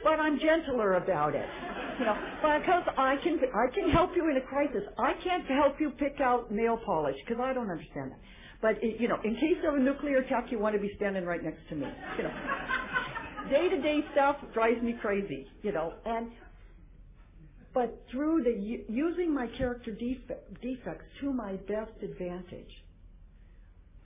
but 0.03 0.19
I'm 0.19 0.39
gentler 0.39 0.93
about 0.95 1.35
it. 1.35 1.47
You 1.99 2.05
know, 2.05 2.15
because 2.59 2.83
I 2.97 3.15
can 3.23 3.39
I 3.53 3.67
can 3.73 3.89
help 3.91 4.11
you 4.15 4.29
in 4.29 4.37
a 4.37 4.41
crisis. 4.41 4.83
I 4.97 5.13
can't 5.23 5.45
help 5.47 5.79
you 5.79 5.91
pick 5.91 6.21
out 6.21 6.51
nail 6.51 6.77
polish 6.85 7.15
because 7.27 7.41
I 7.43 7.53
don't 7.53 7.69
understand 7.69 8.11
that. 8.11 8.19
But 8.61 8.75
you 8.83 9.07
know, 9.07 9.17
in 9.23 9.35
case 9.35 9.57
of 9.67 9.75
a 9.75 9.79
nuclear 9.79 10.19
attack, 10.19 10.45
you 10.51 10.59
want 10.59 10.75
to 10.75 10.81
be 10.81 10.91
standing 10.97 11.25
right 11.25 11.43
next 11.43 11.67
to 11.69 11.75
me. 11.75 11.87
You 12.17 12.23
know, 12.23 12.33
day 13.49 13.69
to 13.69 13.81
day 13.81 14.01
stuff 14.13 14.37
drives 14.53 14.81
me 14.83 14.95
crazy. 15.01 15.47
You 15.63 15.71
know, 15.73 15.93
and 16.05 16.31
but 17.73 18.03
through 18.11 18.43
the 18.43 18.83
using 18.91 19.33
my 19.33 19.47
character 19.57 19.91
defects 19.91 21.05
to 21.21 21.33
my 21.33 21.53
best 21.67 21.91
advantage. 22.03 22.71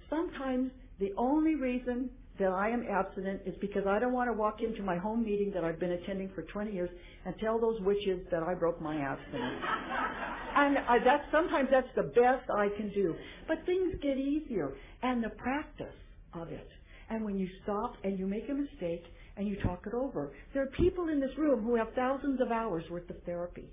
Sometimes 0.09 0.71
the 0.99 1.11
only 1.17 1.55
reason 1.55 2.09
that 2.39 2.51
I 2.51 2.69
am 2.69 2.83
abstinent 2.89 3.41
is 3.45 3.55
because 3.61 3.83
I 3.87 3.99
don't 3.99 4.13
want 4.13 4.29
to 4.29 4.33
walk 4.33 4.61
into 4.61 4.83
my 4.83 4.97
home 4.97 5.23
meeting 5.23 5.51
that 5.53 5.63
I've 5.63 5.79
been 5.79 5.91
attending 5.91 6.31
for 6.35 6.43
20 6.43 6.71
years 6.71 6.89
and 7.25 7.35
tell 7.39 7.59
those 7.59 7.79
witches 7.81 8.21
that 8.31 8.43
I 8.43 8.53
broke 8.53 8.81
my 8.81 8.97
abstinence. 8.97 9.61
and 10.55 10.77
I, 10.79 10.97
that's 11.03 11.23
sometimes 11.31 11.69
that's 11.71 11.87
the 11.95 12.03
best 12.13 12.49
I 12.55 12.69
can 12.77 12.91
do. 12.93 13.15
But 13.47 13.65
things 13.65 13.95
get 14.01 14.17
easier, 14.17 14.73
and 15.03 15.23
the 15.23 15.29
practice 15.29 15.95
of 16.33 16.49
it. 16.49 16.67
And 17.09 17.23
when 17.25 17.37
you 17.37 17.47
stop 17.63 17.95
and 18.03 18.19
you 18.19 18.27
make 18.27 18.49
a 18.49 18.53
mistake 18.53 19.03
and 19.37 19.47
you 19.47 19.57
talk 19.63 19.83
it 19.87 19.93
over, 19.93 20.31
there 20.53 20.63
are 20.63 20.71
people 20.77 21.09
in 21.09 21.19
this 21.19 21.31
room 21.37 21.63
who 21.63 21.75
have 21.75 21.87
thousands 21.95 22.41
of 22.41 22.51
hours 22.51 22.83
worth 22.89 23.09
of 23.09 23.17
therapy. 23.25 23.69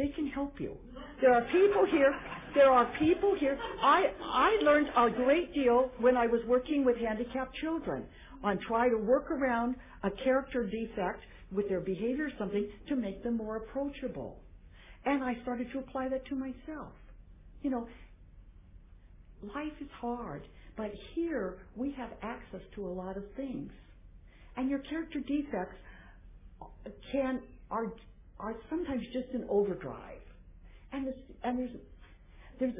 They 0.00 0.08
can 0.08 0.28
help 0.28 0.58
you. 0.58 0.78
There 1.20 1.34
are 1.34 1.42
people 1.52 1.84
here. 1.92 2.14
There 2.54 2.70
are 2.70 2.90
people 2.98 3.36
here. 3.38 3.58
I 3.82 4.06
I 4.22 4.58
learned 4.64 4.88
a 4.96 5.10
great 5.10 5.52
deal 5.52 5.90
when 5.98 6.16
I 6.16 6.26
was 6.26 6.40
working 6.46 6.86
with 6.86 6.96
handicapped 6.96 7.54
children 7.56 8.06
on 8.42 8.58
trying 8.66 8.92
to 8.92 8.96
work 8.96 9.30
around 9.30 9.74
a 10.02 10.10
character 10.24 10.64
defect 10.64 11.20
with 11.52 11.68
their 11.68 11.80
behavior 11.80 12.28
or 12.28 12.32
something 12.38 12.66
to 12.88 12.96
make 12.96 13.22
them 13.22 13.36
more 13.36 13.56
approachable. 13.56 14.40
And 15.04 15.22
I 15.22 15.34
started 15.42 15.70
to 15.72 15.80
apply 15.80 16.08
that 16.08 16.24
to 16.28 16.34
myself. 16.34 16.94
You 17.60 17.68
know, 17.68 17.86
life 19.54 19.76
is 19.82 19.90
hard, 20.00 20.44
but 20.78 20.92
here 21.14 21.58
we 21.76 21.92
have 21.98 22.12
access 22.22 22.62
to 22.74 22.86
a 22.86 22.92
lot 23.02 23.18
of 23.18 23.24
things. 23.36 23.70
And 24.56 24.70
your 24.70 24.78
character 24.78 25.20
defects 25.20 25.76
can 27.12 27.42
are 27.70 27.92
are 28.40 28.56
sometimes 28.70 29.02
just 29.14 29.28
an 29.34 29.46
overdrive. 29.50 30.22
And, 30.92 31.08
this, 31.08 31.16
and 31.44 31.60
there's, 31.60 31.70
there's, 32.60 32.74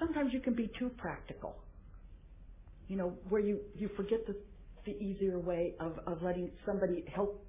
sometimes 0.00 0.32
you 0.34 0.40
can 0.40 0.54
be 0.54 0.70
too 0.78 0.90
practical. 0.98 1.56
you 2.88 2.96
know, 2.96 3.14
where 3.28 3.40
you, 3.42 3.60
you 3.76 3.90
forget 3.96 4.26
the, 4.26 4.36
the 4.86 4.92
easier 5.02 5.40
way 5.40 5.74
of, 5.80 5.98
of 6.06 6.22
letting 6.22 6.50
somebody 6.66 7.04
help, 7.14 7.44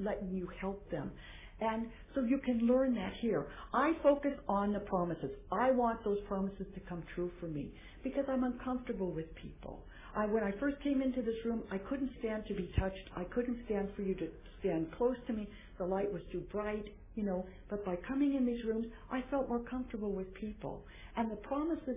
letting 0.00 0.32
you 0.34 0.48
help 0.60 0.90
them. 0.90 1.12
And 1.60 1.86
so 2.14 2.22
you 2.22 2.38
can 2.38 2.66
learn 2.66 2.94
that 2.96 3.12
here. 3.20 3.46
I 3.72 3.92
focus 4.02 4.32
on 4.48 4.72
the 4.72 4.80
promises. 4.80 5.30
I 5.50 5.70
want 5.70 6.04
those 6.04 6.18
promises 6.28 6.66
to 6.74 6.80
come 6.80 7.02
true 7.14 7.30
for 7.40 7.46
me 7.46 7.72
because 8.04 8.24
I'm 8.28 8.44
uncomfortable 8.44 9.10
with 9.10 9.34
people. 9.36 9.80
I, 10.14 10.26
when 10.26 10.42
I 10.42 10.52
first 10.60 10.76
came 10.82 11.00
into 11.00 11.22
this 11.22 11.36
room, 11.44 11.62
I 11.70 11.78
couldn't 11.78 12.10
stand 12.18 12.44
to 12.48 12.54
be 12.54 12.70
touched. 12.78 13.10
I 13.16 13.24
couldn't 13.24 13.58
stand 13.66 13.88
for 13.96 14.02
you 14.02 14.14
to 14.16 14.28
stand 14.60 14.88
close 14.96 15.16
to 15.26 15.32
me. 15.32 15.48
The 15.78 15.84
light 15.84 16.12
was 16.12 16.22
too 16.30 16.42
bright, 16.52 16.86
you 17.14 17.22
know. 17.22 17.46
But 17.70 17.84
by 17.84 17.96
coming 18.06 18.34
in 18.34 18.44
these 18.44 18.64
rooms, 18.64 18.86
I 19.10 19.22
felt 19.30 19.48
more 19.48 19.60
comfortable 19.60 20.12
with 20.12 20.32
people. 20.34 20.84
And 21.16 21.30
the 21.30 21.36
promises, 21.36 21.96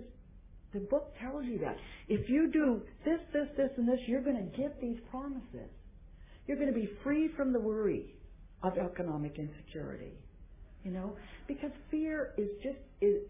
the 0.72 0.80
book 0.80 1.12
tells 1.20 1.44
you 1.44 1.58
that. 1.58 1.76
If 2.08 2.28
you 2.30 2.50
do 2.50 2.80
this, 3.04 3.20
this, 3.32 3.48
this, 3.56 3.70
and 3.76 3.86
this, 3.86 4.00
you're 4.06 4.22
going 4.22 4.50
to 4.50 4.56
get 4.56 4.80
these 4.80 4.98
promises. 5.10 5.70
You're 6.46 6.58
going 6.58 6.72
to 6.72 6.78
be 6.78 6.90
free 7.04 7.28
from 7.36 7.52
the 7.52 7.60
worry 7.60 8.14
of 8.62 8.76
economic 8.78 9.38
insecurity. 9.38 10.14
You 10.84 10.92
know, 10.92 11.16
because 11.46 11.70
fear 11.90 12.32
is 12.38 12.48
just 12.62 12.78
is 13.00 13.22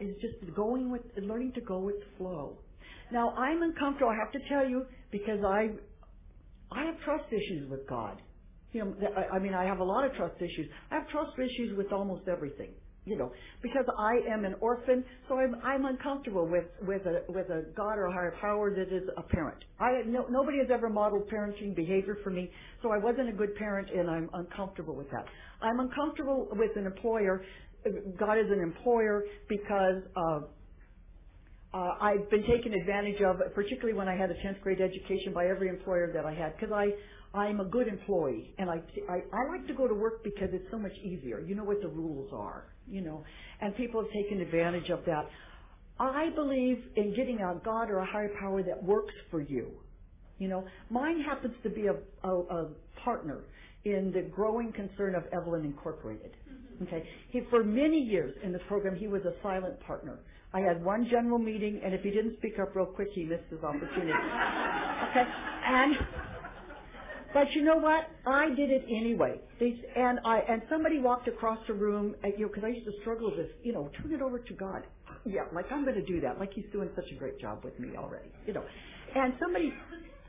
is 0.00 0.16
just 0.20 0.54
going 0.54 0.90
with 0.90 1.02
learning 1.16 1.52
to 1.54 1.60
go 1.60 1.78
with 1.78 1.96
the 2.00 2.06
flow. 2.18 2.58
Now 3.12 3.30
I'm 3.30 3.62
uncomfortable. 3.62 4.10
I 4.10 4.16
have 4.16 4.32
to 4.32 4.48
tell 4.48 4.68
you 4.68 4.84
because 5.12 5.44
I 5.46 5.70
I 6.72 6.84
have 6.86 6.98
trust 7.04 7.24
issues 7.32 7.70
with 7.70 7.86
God. 7.88 8.20
You 8.72 8.84
know, 8.84 8.94
I 9.32 9.38
mean, 9.38 9.54
I 9.54 9.64
have 9.64 9.80
a 9.80 9.84
lot 9.84 10.04
of 10.04 10.14
trust 10.14 10.36
issues. 10.38 10.68
I 10.90 10.94
have 10.94 11.08
trust 11.08 11.32
issues 11.38 11.76
with 11.76 11.92
almost 11.92 12.26
everything 12.26 12.70
you 13.04 13.16
know, 13.16 13.32
because 13.62 13.84
I 13.98 14.20
am 14.32 14.44
an 14.44 14.54
orphan, 14.60 15.04
so 15.28 15.36
I'm 15.38 15.56
I'm 15.64 15.84
uncomfortable 15.86 16.46
with 16.46 16.66
with 16.86 17.02
a 17.06 17.22
with 17.28 17.48
a 17.50 17.64
God 17.76 17.98
or 17.98 18.06
a 18.06 18.12
higher 18.12 18.34
power 18.40 18.72
that 18.74 18.94
is 18.94 19.08
a 19.16 19.22
parent. 19.22 19.58
I 19.80 20.02
no, 20.06 20.26
nobody 20.30 20.58
has 20.58 20.68
ever 20.72 20.88
modeled 20.88 21.28
parenting 21.28 21.74
behavior 21.74 22.18
for 22.22 22.30
me, 22.30 22.50
so 22.82 22.92
I 22.92 22.98
wasn't 22.98 23.28
a 23.28 23.32
good 23.32 23.56
parent, 23.56 23.90
and 23.90 24.08
I'm 24.08 24.30
uncomfortable 24.34 24.94
with 24.94 25.10
that. 25.10 25.24
I'm 25.60 25.80
uncomfortable 25.80 26.48
with 26.52 26.70
an 26.76 26.86
employer. 26.86 27.44
God 28.18 28.38
is 28.38 28.50
an 28.50 28.60
employer 28.60 29.24
because. 29.48 30.02
Uh, 30.16 30.40
uh, 31.74 31.96
I've 32.02 32.28
been 32.28 32.42
taken 32.46 32.74
advantage 32.74 33.22
of, 33.22 33.36
particularly 33.54 33.94
when 33.94 34.06
I 34.06 34.14
had 34.14 34.30
a 34.30 34.34
10th 34.34 34.60
grade 34.60 34.82
education, 34.82 35.32
by 35.32 35.46
every 35.46 35.68
employer 35.70 36.12
that 36.12 36.26
I 36.26 36.34
had, 36.34 36.54
because 36.54 36.70
I 36.70 36.88
I'm 37.34 37.60
a 37.60 37.64
good 37.64 37.88
employee, 37.88 38.54
and 38.58 38.68
I, 38.70 38.82
I 39.08 39.22
I 39.32 39.48
like 39.48 39.66
to 39.68 39.74
go 39.74 39.88
to 39.88 39.94
work 39.94 40.22
because 40.22 40.50
it's 40.52 40.70
so 40.70 40.78
much 40.78 40.92
easier. 41.02 41.40
You 41.40 41.54
know 41.54 41.64
what 41.64 41.80
the 41.80 41.88
rules 41.88 42.30
are 42.32 42.72
you 42.88 43.00
know, 43.00 43.24
and 43.60 43.76
people 43.76 44.02
have 44.02 44.12
taken 44.12 44.40
advantage 44.40 44.90
of 44.90 45.00
that. 45.06 45.28
I 45.98 46.30
believe 46.34 46.78
in 46.96 47.14
getting 47.14 47.38
a 47.38 47.60
God 47.64 47.90
or 47.90 47.98
a 47.98 48.06
higher 48.06 48.30
power 48.40 48.62
that 48.62 48.82
works 48.82 49.14
for 49.30 49.40
you. 49.40 49.68
You 50.38 50.48
know, 50.48 50.64
mine 50.90 51.20
happens 51.20 51.54
to 51.62 51.70
be 51.70 51.86
a, 51.86 51.94
a, 52.26 52.36
a 52.36 52.68
partner 53.04 53.42
in 53.84 54.12
the 54.12 54.22
growing 54.22 54.72
concern 54.72 55.14
of 55.14 55.24
Evelyn 55.32 55.64
Incorporated. 55.64 56.32
Mm-hmm. 56.50 56.84
Okay, 56.84 57.08
he 57.30 57.42
for 57.50 57.62
many 57.62 58.00
years 58.00 58.34
in 58.42 58.52
this 58.52 58.62
program 58.66 58.96
he 58.96 59.06
was 59.06 59.22
a 59.22 59.34
silent 59.42 59.78
partner. 59.80 60.18
I 60.54 60.60
had 60.60 60.84
one 60.84 61.08
general 61.10 61.38
meeting, 61.38 61.80
and 61.82 61.94
if 61.94 62.02
he 62.02 62.10
didn't 62.10 62.36
speak 62.38 62.58
up 62.60 62.74
real 62.74 62.86
quick, 62.86 63.08
he 63.14 63.24
missed 63.24 63.48
his 63.50 63.62
opportunity. 63.62 64.12
okay, 65.10 65.24
and 65.66 65.96
but 67.32 67.52
you 67.52 67.64
know 67.64 67.76
what? 67.76 68.04
I 68.26 68.48
did 68.54 68.70
it 68.70 68.84
anyway. 68.88 69.40
And 69.96 70.20
I 70.24 70.40
and 70.48 70.62
somebody 70.70 70.98
walked 70.98 71.28
across 71.28 71.58
the 71.66 71.74
room, 71.74 72.14
and, 72.22 72.32
you 72.36 72.46
know, 72.46 72.48
because 72.48 72.64
I 72.64 72.68
used 72.68 72.86
to 72.86 72.92
struggle 73.00 73.32
with. 73.36 73.46
You 73.62 73.72
know, 73.72 73.90
turn 74.00 74.12
it 74.12 74.22
over 74.22 74.38
to 74.38 74.54
God. 74.54 74.82
Yeah, 75.24 75.42
like 75.54 75.66
I'm 75.70 75.84
going 75.84 75.96
to 75.96 76.04
do 76.04 76.20
that. 76.20 76.38
Like 76.38 76.52
He's 76.54 76.66
doing 76.72 76.90
such 76.96 77.10
a 77.12 77.14
great 77.14 77.40
job 77.40 77.64
with 77.64 77.78
me 77.78 77.90
already. 77.96 78.30
You 78.46 78.54
know, 78.54 78.64
and 79.14 79.34
somebody 79.40 79.72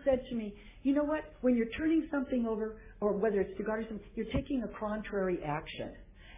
said 0.06 0.22
to 0.30 0.36
me, 0.36 0.54
you 0.84 0.94
know 0.94 1.04
what? 1.04 1.22
When 1.42 1.56
you're 1.56 1.70
turning 1.78 2.08
something 2.12 2.46
over, 2.48 2.76
or 3.02 3.14
whether 3.14 3.40
it's 3.42 3.58
to 3.58 3.64
God 3.64 3.80
or 3.80 3.86
something, 3.88 4.06
you're 4.16 4.32
taking 4.34 4.64
a 4.64 4.80
contrary 4.80 5.40
action, 5.46 5.92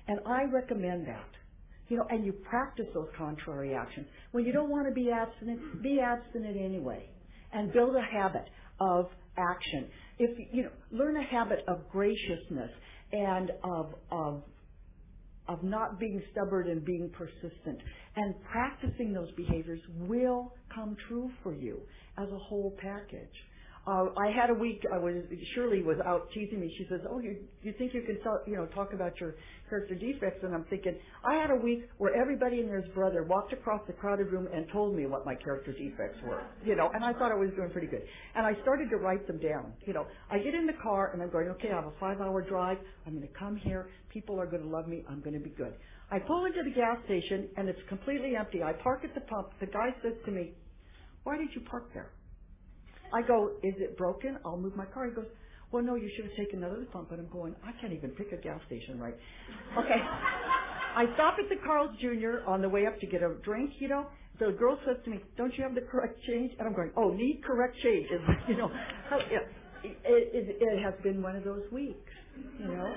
and 0.08 0.20
I 0.26 0.44
recommend 0.44 1.08
that. 1.08 1.30
You 1.88 1.98
know, 1.98 2.08
and 2.10 2.26
you 2.26 2.32
practice 2.32 2.88
those 2.96 3.10
contrary 3.18 3.76
actions. 3.76 4.08
When 4.32 4.44
you 4.46 4.52
don't 4.52 4.70
want 4.70 4.88
to 4.88 4.94
be 4.94 5.12
abstinent, 5.12 5.84
be 5.84 6.00
abstinent 6.00 6.58
anyway, 6.58 7.10
and 7.54 7.72
build 7.72 7.96
a 7.96 8.02
habit 8.02 8.50
of 8.80 9.08
action 9.38 9.88
if 10.20 10.38
you 10.52 10.64
know, 10.64 10.72
learn 10.92 11.18
a 11.18 11.24
habit 11.24 11.60
of 11.68 11.90
graciousness 11.90 12.72
and 13.12 13.52
of 13.64 13.96
of 14.12 14.44
of 15.48 15.64
not 15.64 16.00
being 16.00 16.22
stubborn 16.32 16.70
and 16.70 16.84
being 16.86 17.10
persistent. 17.12 17.80
And 18.16 18.36
practicing 18.52 19.14
those 19.14 19.32
behaviors 19.34 19.82
will 20.00 20.54
come 20.74 20.98
true 21.08 21.32
for 21.44 21.54
you 21.54 21.82
as 22.18 22.30
a 22.32 22.40
whole 22.40 22.76
package. 22.82 23.30
Uh, 23.88 24.08
I 24.18 24.32
had 24.32 24.50
a 24.50 24.54
week. 24.54 24.84
I 24.94 24.98
was 24.98 25.16
Shirley 25.56 25.84
was 25.84 25.98
out 26.06 26.28
teasing 26.34 26.60
me. 26.60 26.74
She 26.78 26.86
says, 26.90 27.02
"Oh, 27.10 27.20
you 27.20 27.38
you 27.62 27.74
think 27.78 27.94
you 27.94 28.02
can 28.02 28.20
tell, 28.22 28.42
you 28.48 28.56
know 28.58 28.66
talk 28.68 28.94
about 28.94 29.20
your 29.20 29.36
character 29.70 29.96
defects?" 29.96 30.44
And 30.44 30.56
I'm 30.56 30.66
thinking, 30.66 30.96
I 31.24 31.36
had 31.36 31.52
a 31.52 31.56
week 31.56 31.88
where 31.98 32.16
everybody 32.16 32.60
and 32.62 32.70
their 32.70 32.84
brother 32.94 33.24
walked 33.24 33.54
across 33.54 33.82
the 33.88 33.94
crowded 33.94 34.32
room 34.32 34.48
and 34.54 34.68
told 34.72 34.96
me 34.96 35.06
what 35.08 35.26
my 35.26 35.36
character 35.36 35.72
defects 35.74 36.18
were. 36.24 36.44
You 36.64 36.76
know, 36.76 36.90
and 36.94 37.06
I 37.06 37.14
thought 37.14 37.32
I 37.32 37.36
was 37.36 37.52
doing 37.56 37.72
pretty 37.72 37.88
good. 37.88 38.04
And 38.36 38.46
I 38.46 38.60
started 38.62 38.90
to 38.90 38.98
write 38.98 39.28
them 39.28 39.40
down. 39.40 39.74
You 39.86 39.94
know, 39.94 40.08
I 40.32 40.40
get 40.40 40.56
in 40.56 40.68
the 40.68 40.78
car 40.84 41.12
and 41.14 41.22
I'm 41.22 41.32
going, 41.32 41.50
okay, 41.50 41.70
I 41.72 41.76
have 41.76 41.86
a 41.86 41.94
five-hour 42.00 42.42
drive. 42.44 42.78
I'm 43.08 43.16
going 43.16 43.28
to 43.28 43.34
come 43.40 43.56
here. 43.56 43.90
People 44.10 44.40
are 44.42 44.48
going 44.48 44.64
to 44.64 44.70
love 44.70 44.88
me. 44.88 45.06
I'm 45.10 45.22
going 45.22 45.36
to 45.36 45.44
be 45.44 45.52
good. 45.52 45.74
I 46.12 46.20
pull 46.20 46.46
into 46.46 46.64
the 46.64 46.72
gas 46.72 46.98
station 47.06 47.50
and 47.58 47.70
it's 47.70 47.80
completely 47.90 48.36
empty. 48.36 48.64
I 48.64 48.74
park 48.74 49.02
at 49.04 49.14
the 49.16 49.22
pump. 49.22 49.50
The 49.60 49.68
guy 49.68 49.90
says 50.04 50.14
to 50.26 50.32
me, 50.32 50.54
"Why 51.24 51.38
did 51.38 51.50
you 51.56 51.62
park 51.62 51.94
there?" 51.94 52.12
I 53.16 53.22
go, 53.26 53.52
is 53.64 53.76
it 53.78 53.98
broken? 53.98 54.38
I'll 54.46 54.58
move 54.58 54.76
my 54.76 54.86
car. 54.86 55.06
He 55.08 55.16
goes, 55.16 55.26
well, 55.72 55.82
no, 55.84 55.96
you 55.96 56.10
should 56.16 56.26
have 56.26 56.36
taken 56.36 56.64
another 56.64 56.86
pump. 56.92 57.12
And 57.12 57.22
I'm 57.22 57.30
going, 57.30 57.56
I 57.64 57.72
can't 57.80 57.94
even 57.94 58.10
pick 58.12 58.34
a 58.34 58.38
gas 58.38 58.60
station 58.68 59.00
right. 59.00 59.16
Okay. 59.78 60.02
I 60.96 61.06
stop 61.16 61.36
at 61.40 61.48
the 61.50 61.56
Carl's 61.66 61.96
Jr. 62.02 62.48
on 62.48 62.62
the 62.62 62.70
way 62.70 62.86
up 62.88 63.00
to 63.00 63.08
get 63.08 63.24
a 63.24 63.36
drink, 63.44 63.72
you 63.80 63.88
know. 63.88 64.08
The 64.40 64.52
girl 64.52 64.78
says 64.86 64.98
to 65.06 65.10
me, 65.10 65.20
don't 65.38 65.58
you 65.58 65.64
have 65.64 65.76
the 65.76 65.82
correct 65.82 66.20
change? 66.28 66.52
And 66.60 66.68
I'm 66.68 66.76
going, 66.76 66.92
oh, 66.98 67.12
need 67.12 67.42
correct 67.46 67.78
change. 67.82 68.08
And, 68.12 68.38
you 68.50 68.58
know, 68.58 68.70
it, 69.14 69.94
it, 70.04 70.58
it 70.60 70.84
has 70.84 70.94
been 71.02 71.22
one 71.22 71.38
of 71.38 71.46
those 71.46 71.64
weeks, 71.72 72.12
you 72.60 72.68
know. 72.68 72.94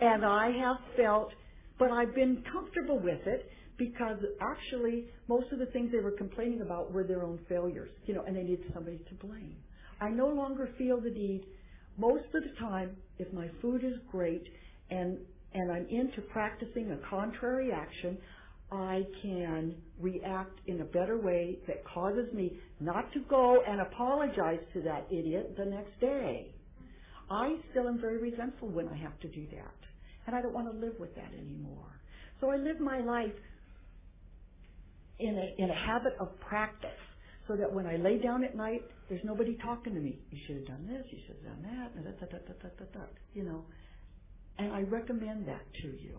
And 0.00 0.24
I 0.24 0.52
have 0.58 0.76
felt, 0.96 1.32
but 1.78 1.90
I've 1.90 2.14
been 2.14 2.42
comfortable 2.50 2.98
with 2.98 3.26
it 3.26 3.46
because 3.80 4.18
actually 4.42 5.06
most 5.26 5.50
of 5.52 5.58
the 5.58 5.64
things 5.66 5.90
they 5.90 6.00
were 6.00 6.10
complaining 6.10 6.60
about 6.60 6.92
were 6.92 7.02
their 7.02 7.22
own 7.22 7.40
failures, 7.48 7.88
you 8.04 8.12
know, 8.12 8.22
and 8.26 8.36
they 8.36 8.42
needed 8.42 8.70
somebody 8.74 8.98
to 9.08 9.26
blame. 9.26 9.56
I 10.02 10.10
no 10.10 10.28
longer 10.28 10.68
feel 10.76 11.00
the 11.00 11.10
need 11.10 11.46
most 11.96 12.26
of 12.34 12.42
the 12.42 12.60
time 12.60 12.94
if 13.18 13.32
my 13.32 13.48
food 13.62 13.82
is 13.82 13.94
great 14.12 14.44
and 14.90 15.16
and 15.52 15.72
I'm 15.72 15.86
into 15.88 16.20
practicing 16.30 16.92
a 16.92 16.98
contrary 17.08 17.72
action, 17.72 18.18
I 18.70 19.02
can 19.20 19.74
react 19.98 20.60
in 20.66 20.82
a 20.82 20.84
better 20.84 21.18
way 21.18 21.58
that 21.66 21.82
causes 21.84 22.32
me 22.32 22.52
not 22.78 23.12
to 23.14 23.20
go 23.28 23.62
and 23.66 23.80
apologize 23.80 24.60
to 24.74 24.82
that 24.82 25.06
idiot 25.10 25.54
the 25.58 25.64
next 25.64 25.98
day. 26.00 26.54
I 27.30 27.56
still 27.70 27.88
am 27.88 28.00
very 28.00 28.18
resentful 28.18 28.68
when 28.68 28.88
I 28.88 28.96
have 28.96 29.18
to 29.20 29.28
do 29.28 29.44
that. 29.56 29.74
And 30.26 30.36
I 30.36 30.42
don't 30.42 30.54
want 30.54 30.70
to 30.70 30.78
live 30.78 30.94
with 31.00 31.16
that 31.16 31.32
anymore. 31.36 32.00
So 32.40 32.50
I 32.50 32.56
live 32.56 32.78
my 32.78 33.00
life 33.00 33.32
in 35.20 35.38
a, 35.38 35.62
in 35.64 35.70
a 35.70 35.74
habit 35.74 36.14
of 36.20 36.38
practice 36.40 36.90
so 37.48 37.56
that 37.56 37.72
when 37.72 37.86
I 37.86 37.96
lay 37.96 38.18
down 38.18 38.44
at 38.44 38.56
night, 38.56 38.82
there's 39.08 39.24
nobody 39.24 39.56
talking 39.64 39.94
to 39.94 40.00
me. 40.00 40.20
You 40.30 40.38
should 40.46 40.56
have 40.58 40.66
done 40.66 40.86
this, 40.88 41.04
you 41.10 41.18
should 41.26 41.36
have 41.36 41.44
done 41.44 41.62
that, 41.64 41.94
da, 41.96 42.10
da, 42.10 42.26
da, 42.26 42.38
da, 42.38 42.54
da, 42.62 42.68
da, 42.78 43.00
da, 43.00 43.06
you 43.34 43.44
know. 43.44 43.66
And 44.58 44.72
I 44.72 44.82
recommend 44.82 45.48
that 45.48 45.62
to 45.82 45.88
you. 45.88 46.18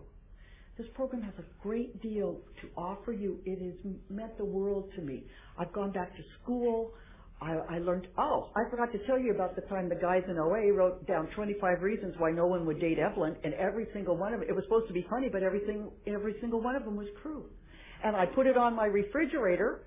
This 0.78 0.86
program 0.94 1.22
has 1.22 1.34
a 1.38 1.44
great 1.62 2.02
deal 2.02 2.40
to 2.62 2.68
offer 2.76 3.12
you. 3.12 3.40
It 3.46 3.60
has 3.62 3.92
meant 4.10 4.38
the 4.38 4.44
world 4.44 4.90
to 4.96 5.02
me. 5.02 5.26
I've 5.58 5.72
gone 5.72 5.92
back 5.92 6.16
to 6.16 6.22
school. 6.42 6.92
I, 7.40 7.54
I 7.76 7.78
learned, 7.80 8.08
oh, 8.18 8.50
I 8.56 8.70
forgot 8.70 8.92
to 8.92 9.06
tell 9.06 9.18
you 9.18 9.34
about 9.34 9.56
the 9.56 9.62
time 9.62 9.88
the 9.88 9.96
guys 9.96 10.22
in 10.28 10.38
OA 10.38 10.72
wrote 10.72 11.06
down 11.06 11.28
25 11.36 11.82
reasons 11.82 12.14
why 12.18 12.30
no 12.32 12.46
one 12.46 12.66
would 12.66 12.80
date 12.80 12.98
Evelyn, 12.98 13.36
and 13.44 13.54
every 13.54 13.86
single 13.92 14.16
one 14.16 14.34
of 14.34 14.40
them, 14.40 14.48
it 14.48 14.54
was 14.54 14.64
supposed 14.64 14.88
to 14.88 14.94
be 14.94 15.06
funny, 15.10 15.28
but 15.30 15.42
everything, 15.42 15.90
every 16.06 16.36
single 16.40 16.62
one 16.62 16.76
of 16.76 16.84
them 16.84 16.96
was 16.96 17.08
true 17.22 17.46
and 18.04 18.16
I 18.16 18.26
put 18.26 18.46
it 18.46 18.56
on 18.56 18.74
my 18.76 18.86
refrigerator 18.86 19.82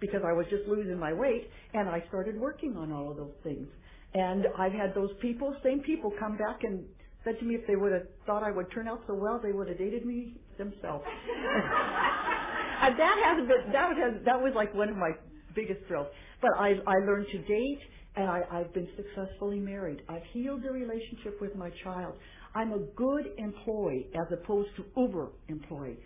because 0.00 0.22
I 0.26 0.32
was 0.32 0.46
just 0.50 0.66
losing 0.68 0.98
my 0.98 1.12
weight, 1.12 1.48
and 1.72 1.88
I 1.88 2.04
started 2.08 2.38
working 2.38 2.76
on 2.76 2.92
all 2.92 3.10
of 3.10 3.16
those 3.16 3.34
things. 3.42 3.68
And 4.14 4.46
I've 4.58 4.72
had 4.72 4.94
those 4.94 5.10
people, 5.20 5.56
same 5.64 5.80
people, 5.80 6.12
come 6.18 6.36
back 6.36 6.64
and 6.64 6.84
said 7.24 7.38
to 7.40 7.44
me 7.44 7.54
if 7.54 7.66
they 7.66 7.76
would 7.76 7.92
have 7.92 8.06
thought 8.26 8.42
I 8.42 8.50
would 8.50 8.70
turn 8.72 8.88
out 8.88 9.00
so 9.06 9.14
well, 9.14 9.40
they 9.42 9.52
would 9.52 9.68
have 9.68 9.78
dated 9.78 10.04
me 10.06 10.34
themselves. 10.58 11.04
and 12.82 12.98
that 12.98 13.16
has 13.24 13.48
been 13.48 13.72
that 13.72 13.88
was 13.88 14.22
that 14.24 14.40
was 14.40 14.52
like 14.54 14.74
one 14.74 14.88
of 14.90 14.96
my 14.96 15.12
biggest 15.54 15.80
thrills. 15.88 16.08
But 16.42 16.52
I 16.58 16.74
I 16.86 16.96
learned 17.06 17.26
to 17.32 17.38
date, 17.38 17.80
and 18.16 18.28
I, 18.28 18.42
I've 18.52 18.74
been 18.74 18.88
successfully 18.96 19.58
married. 19.60 20.02
I've 20.08 20.24
healed 20.32 20.62
the 20.62 20.70
relationship 20.72 21.40
with 21.40 21.56
my 21.56 21.70
child. 21.82 22.14
I'm 22.54 22.72
a 22.72 22.78
good 22.96 23.26
employee 23.38 24.08
as 24.14 24.26
opposed 24.32 24.70
to 24.76 24.84
uber 24.96 25.30
employee. 25.48 25.98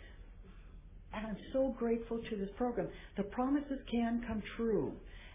And 1.15 1.27
I'm 1.27 1.37
so 1.53 1.75
grateful 1.79 2.19
to 2.19 2.37
this 2.37 2.49
program. 2.57 2.89
The 3.17 3.25
promises 3.25 3.79
can 3.91 4.23
come 4.27 4.43
true. 4.57 4.93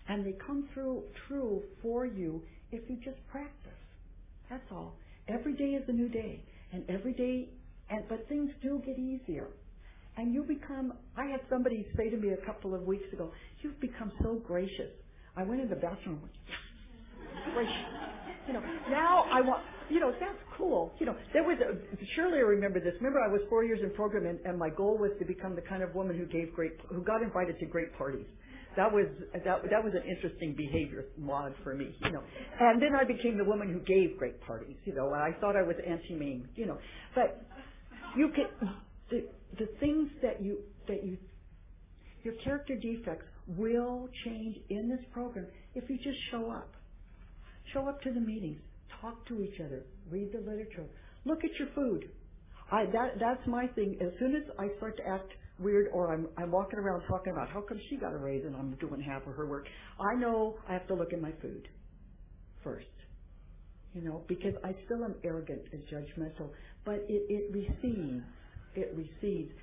And 0.08 0.26
they 0.26 0.36
come 0.46 0.68
through 0.74 1.04
true 1.28 1.64
for 1.82 2.06
you 2.06 2.42
if 2.72 2.90
you 2.90 2.98
just 2.98 3.18
practice. 3.32 3.72
That's 4.50 4.64
all. 4.72 4.96
Every 5.28 5.54
day 5.54 5.72
is 5.76 5.84
a 5.88 5.94
new 5.94 6.10
day. 6.10 6.44
And 6.72 6.84
every 6.90 7.14
day 7.14 7.50
and 7.90 8.04
but 8.10 8.28
things 8.28 8.50
do 8.62 8.82
get 8.86 8.98
easier. 8.98 9.48
And 10.18 10.34
you 10.34 10.44
become 10.44 10.94
I 11.18 11.26
had 11.26 11.42
somebody 11.50 11.86
say 11.98 12.10
to 12.10 12.18
me 12.18 12.30
a 12.30 12.46
couple 12.46 12.76
of 12.76 12.84
weeks 12.84 13.12
ago, 13.14 13.32
You've 13.62 13.80
become 13.80 14.12
so 14.22 14.42
gracious. 14.46 14.92
I 15.36 15.44
went 15.44 15.62
in 15.62 15.70
the 15.70 15.76
bathroom 15.76 16.22
and 16.22 16.22
went, 17.56 17.56
gracious. 17.56 17.86
You 18.48 18.54
know, 18.54 18.62
now 18.90 19.26
I 19.32 19.42
want 19.42 19.64
you 19.94 20.00
know, 20.00 20.12
that's 20.20 20.42
cool. 20.58 20.92
You 21.00 21.06
know, 21.06 21.16
there 21.34 21.44
was 21.44 21.58
a, 21.62 21.78
surely 22.16 22.40
I 22.40 22.42
remember 22.42 22.80
this. 22.80 22.94
Remember, 22.98 23.22
I 23.22 23.28
was 23.32 23.42
four 23.48 23.64
years 23.64 23.80
in 23.84 23.92
program, 23.92 24.26
and, 24.26 24.40
and 24.44 24.58
my 24.58 24.70
goal 24.70 24.98
was 24.98 25.12
to 25.20 25.26
become 25.26 25.56
the 25.56 25.62
kind 25.62 25.84
of 25.84 25.94
woman 25.94 26.18
who 26.18 26.26
gave 26.26 26.54
great, 26.56 26.74
who 26.90 27.04
got 27.04 27.22
invited 27.22 27.60
to 27.60 27.66
great 27.68 27.96
parties. 27.96 28.26
That 28.76 28.92
was 28.92 29.06
that 29.34 29.46
that 29.46 29.84
was 29.84 29.94
an 29.94 30.02
interesting 30.10 30.56
behavior 30.58 31.06
mod 31.16 31.54
for 31.64 31.76
me, 31.76 31.96
you 32.02 32.12
know. 32.12 32.24
And 32.60 32.82
then 32.82 32.96
I 33.00 33.04
became 33.04 33.38
the 33.38 33.44
woman 33.44 33.72
who 33.72 33.80
gave 33.82 34.18
great 34.18 34.42
parties, 34.42 34.78
you 34.86 34.96
know. 34.96 35.14
And 35.14 35.22
I 35.22 35.40
thought 35.40 35.56
I 35.56 35.62
was 35.62 35.76
Auntie 35.88 36.16
Mame, 36.16 36.50
you 36.56 36.66
know. 36.66 36.80
But 37.14 37.46
you 38.18 38.32
can 38.34 38.74
the 39.12 39.28
the 39.60 39.68
things 39.80 40.10
that 40.24 40.42
you 40.42 40.58
that 40.88 41.06
you 41.06 41.20
your 42.24 42.34
character 42.44 42.76
defects 42.76 43.28
will 43.46 44.10
change 44.26 44.58
in 44.72 44.90
this 44.90 45.06
program 45.14 45.46
if 45.76 45.88
you 45.88 45.98
just 45.98 46.18
show 46.32 46.50
up. 46.50 46.74
Show 47.74 47.88
up 47.88 48.02
to 48.02 48.12
the 48.12 48.20
meetings 48.20 48.62
talk 49.02 49.26
to 49.28 49.42
each 49.42 49.60
other, 49.60 49.84
read 50.10 50.32
the 50.34 50.40
literature, 50.40 50.86
look 51.26 51.44
at 51.44 51.52
your 51.60 51.70
food. 51.76 52.10
I 52.72 52.86
that 52.86 53.20
that's 53.20 53.46
my 53.48 53.68
thing. 53.68 53.98
As 54.02 54.12
soon 54.20 54.36
as 54.36 54.44
I 54.58 54.70
start 54.78 54.98
to 54.98 55.08
act 55.08 55.32
weird 55.60 55.88
or 55.94 56.14
I'm 56.14 56.28
I'm 56.38 56.52
walking 56.52 56.80
around 56.80 57.04
talking 57.08 57.34
about 57.34 57.50
how 57.50 57.62
come 57.62 57.80
she 57.90 57.98
got 57.98 58.14
a 58.14 58.18
raise 58.18 58.46
and 58.46 58.56
I'm 58.56 58.76
doing 58.76 59.02
half 59.02 59.26
of 59.28 59.36
her 59.36 59.48
work, 59.48 59.68
I 60.00 60.20
know 60.20 60.56
I 60.68 60.74
have 60.74 60.88
to 60.88 60.96
look 60.96 61.14
at 61.14 61.22
my 61.22 61.32
food 61.42 61.68
first. 62.64 62.86
You 63.94 64.02
know, 64.02 64.24
because 64.28 64.56
I 64.64 64.76
still 64.86 65.04
am 65.04 65.14
arrogant 65.24 65.62
and 65.72 65.84
judgmental, 65.84 66.50
but 66.84 67.06
it, 67.08 67.24
it 67.30 67.54
recedes. 67.54 68.24
It 68.76 68.92
recedes. 68.96 69.54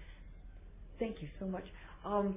Thank 1.01 1.17
you 1.21 1.29
so 1.41 1.47
much. 1.47 1.65
Um, 2.05 2.37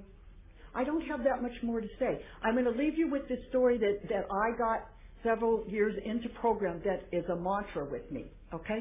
I 0.74 0.84
don't 0.84 1.02
have 1.02 1.24
that 1.24 1.41
much 1.41 1.52
more 1.62 1.82
to 1.82 1.88
say. 2.00 2.20
I'm 2.44 2.56
going 2.56 2.66
to 2.66 2.72
leave 2.72 2.98
you 2.98 3.12
with 3.12 3.28
this 3.30 3.38
story 3.50 3.78
that, 3.78 4.00
that 4.10 4.26
I 4.32 4.58
got 4.58 4.88
several 5.24 5.65
years 5.67 5.95
into 6.05 6.30
program 6.39 6.82
that 6.86 7.07
is 7.11 7.26
a 7.30 7.36
mantra 7.36 7.86
with 7.89 8.09
me. 8.11 8.26
Okay? 8.53 8.80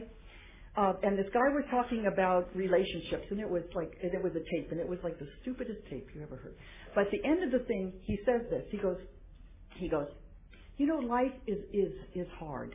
Uh, 0.76 0.94
and 1.02 1.18
this 1.18 1.26
guy 1.34 1.48
was 1.52 1.64
talking 1.70 2.06
about 2.06 2.48
relationships, 2.56 3.26
and 3.30 3.38
it 3.38 3.48
was 3.48 3.62
like, 3.74 3.92
and 4.02 4.14
it 4.14 4.22
was 4.22 4.32
a 4.32 4.56
tape, 4.56 4.70
and 4.70 4.80
it 4.80 4.88
was 4.88 4.98
like 5.04 5.18
the 5.18 5.28
stupidest 5.42 5.80
tape 5.90 6.08
you 6.14 6.22
ever 6.22 6.36
heard. 6.36 6.54
But 6.94 7.06
at 7.06 7.10
the 7.10 7.22
end 7.28 7.44
of 7.44 7.52
the 7.52 7.66
thing, 7.66 7.92
he 8.04 8.18
says 8.24 8.40
this. 8.48 8.64
He 8.70 8.78
goes, 8.78 8.96
he 9.76 9.88
goes, 9.88 10.06
you 10.78 10.86
know, 10.86 10.96
life 10.96 11.32
is 11.46 11.58
is 11.72 11.92
is 12.14 12.26
hard. 12.38 12.74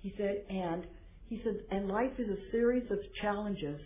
He 0.00 0.14
said, 0.16 0.44
and 0.48 0.86
he 1.28 1.40
said, 1.44 1.60
and 1.70 1.88
life 1.88 2.12
is 2.18 2.28
a 2.28 2.50
series 2.50 2.90
of 2.90 2.98
challenges 3.20 3.80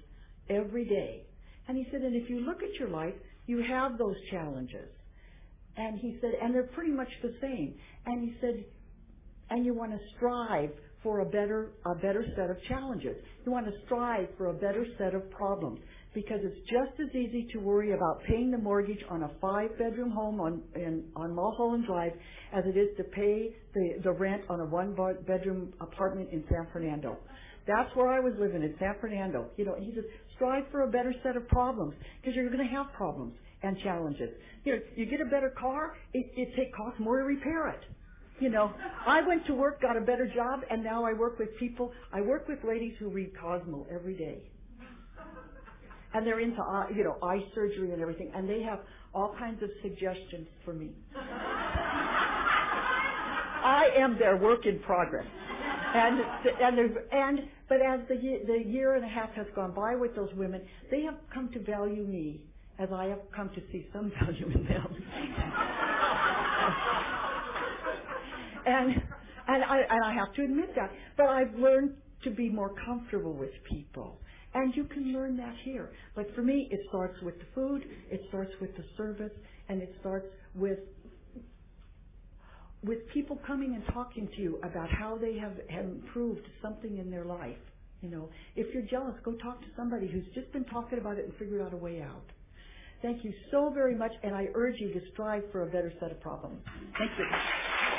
every 0.48 0.84
day. 0.84 1.24
And 1.66 1.76
he 1.76 1.86
said, 1.90 2.02
and 2.02 2.14
if 2.14 2.30
you 2.30 2.40
look 2.40 2.62
at 2.62 2.74
your 2.78 2.88
life, 2.88 3.14
you 3.46 3.62
have 3.62 3.98
those 3.98 4.16
challenges. 4.30 4.88
And 5.76 5.98
he 5.98 6.18
said, 6.20 6.32
and 6.42 6.54
they're 6.54 6.64
pretty 6.74 6.90
much 6.92 7.08
the 7.22 7.34
same. 7.40 7.74
And 8.06 8.24
he 8.24 8.36
said, 8.40 8.64
and 9.50 9.64
you 9.64 9.74
want 9.74 9.92
to 9.92 9.98
strive 10.16 10.70
for 11.02 11.20
a 11.20 11.24
better 11.24 11.72
a 11.86 11.94
better 11.94 12.24
set 12.36 12.50
of 12.50 12.56
challenges. 12.68 13.16
You 13.44 13.52
want 13.52 13.66
to 13.66 13.72
strive 13.86 14.28
for 14.36 14.46
a 14.46 14.54
better 14.54 14.84
set 14.98 15.14
of 15.14 15.30
problems 15.30 15.80
because 16.14 16.40
it's 16.42 16.60
just 16.68 16.98
as 17.00 17.14
easy 17.14 17.46
to 17.52 17.58
worry 17.58 17.92
about 17.92 18.22
paying 18.26 18.50
the 18.50 18.58
mortgage 18.58 19.04
on 19.08 19.22
a 19.22 19.30
five 19.40 19.70
bedroom 19.78 20.10
home 20.10 20.40
on 20.40 20.62
in, 20.74 21.04
on 21.14 21.34
Mulholland 21.34 21.86
Drive 21.86 22.12
as 22.52 22.64
it 22.66 22.76
is 22.76 22.88
to 22.96 23.04
pay 23.04 23.54
the, 23.74 24.00
the 24.02 24.10
rent 24.10 24.42
on 24.48 24.60
a 24.60 24.64
one 24.64 24.96
bedroom 25.26 25.72
apartment 25.80 26.30
in 26.32 26.42
San 26.50 26.66
Fernando. 26.72 27.16
That's 27.66 27.94
where 27.94 28.08
I 28.08 28.18
was 28.18 28.32
living 28.40 28.62
in 28.62 28.74
San 28.78 28.94
Fernando. 29.00 29.50
You 29.56 29.66
know, 29.66 29.76
he 29.78 29.92
says 29.94 30.04
strive 30.34 30.64
for 30.72 30.82
a 30.82 30.88
better 30.88 31.14
set 31.22 31.36
of 31.36 31.46
problems 31.48 31.94
because 32.20 32.34
you're 32.34 32.50
going 32.50 32.66
to 32.66 32.74
have 32.74 32.86
problems 32.94 33.34
and 33.62 33.78
challenges. 33.80 34.30
You 34.64 34.76
know, 34.76 34.78
you 34.96 35.06
get 35.06 35.20
a 35.20 35.26
better 35.26 35.52
car, 35.58 35.94
it, 36.14 36.26
it 36.36 36.48
take 36.56 36.74
costs 36.74 36.98
more 36.98 37.18
to 37.18 37.24
repair 37.24 37.68
it. 37.68 37.80
You 38.40 38.50
know, 38.50 38.72
I 39.06 39.20
went 39.26 39.46
to 39.46 39.54
work, 39.54 39.80
got 39.82 39.96
a 39.96 40.00
better 40.00 40.30
job, 40.32 40.60
and 40.70 40.84
now 40.84 41.04
I 41.04 41.12
work 41.12 41.38
with 41.38 41.56
people. 41.58 41.92
I 42.12 42.20
work 42.20 42.46
with 42.46 42.62
ladies 42.62 42.94
who 42.98 43.08
read 43.08 43.32
Cosmo 43.40 43.86
every 43.90 44.14
day. 44.14 44.42
And 46.14 46.26
they're 46.26 46.40
into, 46.40 46.62
uh, 46.62 46.86
you 46.94 47.04
know, 47.04 47.18
eye 47.22 47.44
surgery 47.54 47.92
and 47.92 48.00
everything, 48.00 48.30
and 48.34 48.48
they 48.48 48.62
have 48.62 48.80
all 49.14 49.34
kinds 49.38 49.62
of 49.62 49.70
suggestions 49.82 50.46
for 50.64 50.72
me. 50.72 50.90
I 53.60 53.90
am 53.96 54.18
their 54.18 54.36
work 54.36 54.66
in 54.66 54.78
progress. 54.80 55.26
And 55.94 56.20
and 56.60 56.78
and 57.12 57.40
but 57.68 57.80
as 57.80 58.00
the 58.08 58.16
the 58.46 58.62
year 58.64 58.94
and 58.94 59.04
a 59.04 59.08
half 59.08 59.30
has 59.32 59.46
gone 59.54 59.72
by 59.74 59.96
with 59.96 60.14
those 60.14 60.32
women, 60.34 60.62
they 60.90 61.02
have 61.02 61.16
come 61.32 61.50
to 61.52 61.58
value 61.60 62.04
me 62.04 62.40
as 62.78 62.90
I 62.92 63.06
have 63.06 63.20
come 63.34 63.50
to 63.50 63.60
see 63.72 63.86
some 63.92 64.12
value 64.24 64.46
in 64.54 64.64
them. 64.66 64.94
And 68.68 68.94
and 69.48 69.64
I 69.64 69.78
and 69.88 70.04
I 70.04 70.14
have 70.14 70.34
to 70.34 70.44
admit 70.44 70.74
that. 70.76 70.90
But 71.16 71.26
I've 71.26 71.54
learned 71.54 71.94
to 72.24 72.30
be 72.30 72.50
more 72.50 72.74
comfortable 72.84 73.34
with 73.34 73.50
people. 73.70 74.20
And 74.54 74.74
you 74.74 74.84
can 74.84 75.12
learn 75.12 75.36
that 75.36 75.54
here. 75.62 75.92
But 76.16 76.34
for 76.34 76.42
me, 76.42 76.68
it 76.70 76.80
starts 76.88 77.14
with 77.22 77.38
the 77.38 77.44
food, 77.54 77.84
it 78.10 78.20
starts 78.28 78.50
with 78.60 78.74
the 78.76 78.84
service, 78.96 79.32
and 79.68 79.82
it 79.82 79.94
starts 80.00 80.26
with 80.54 80.78
with 82.82 82.98
people 83.12 83.38
coming 83.46 83.74
and 83.74 83.82
talking 83.92 84.28
to 84.36 84.40
you 84.40 84.58
about 84.62 84.88
how 84.88 85.18
they 85.18 85.36
have, 85.36 85.52
have 85.68 85.84
improved 85.84 86.46
something 86.62 86.98
in 86.98 87.10
their 87.10 87.24
life. 87.24 87.58
You 88.00 88.08
know, 88.08 88.28
if 88.54 88.72
you're 88.72 88.84
jealous, 88.84 89.14
go 89.24 89.32
talk 89.32 89.60
to 89.60 89.66
somebody 89.76 90.06
who's 90.08 90.26
just 90.32 90.52
been 90.52 90.64
talking 90.66 91.00
about 91.00 91.18
it 91.18 91.24
and 91.24 91.34
figured 91.38 91.60
out 91.60 91.74
a 91.74 91.76
way 91.76 92.00
out. 92.00 92.24
Thank 93.02 93.24
you 93.24 93.32
so 93.50 93.70
very 93.74 93.96
much, 93.96 94.12
and 94.22 94.34
I 94.34 94.46
urge 94.54 94.76
you 94.78 94.92
to 94.92 95.00
strive 95.12 95.42
for 95.50 95.62
a 95.62 95.66
better 95.66 95.92
set 96.00 96.12
of 96.12 96.20
problems. 96.20 96.62
Thank 96.96 97.10
you. 97.18 97.97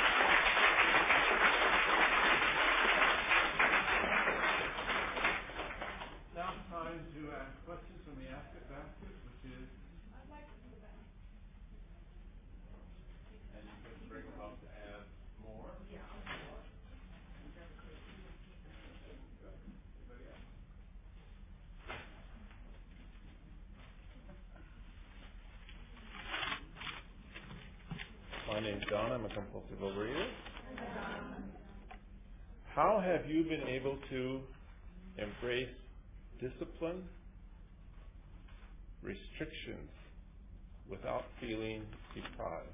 My 28.59 28.65
name's 28.65 28.83
Don. 28.89 29.13
I'm 29.13 29.23
a 29.23 29.29
compulsive 29.29 29.77
overeater. 29.81 30.27
How 32.75 33.01
have 33.01 33.29
you 33.31 33.45
been 33.45 33.65
able 33.69 33.97
to 34.09 34.41
embrace 35.17 35.69
discipline, 36.41 37.03
restrictions, 39.01 39.89
without 40.89 41.23
feeling 41.39 41.83
deprived? 42.13 42.67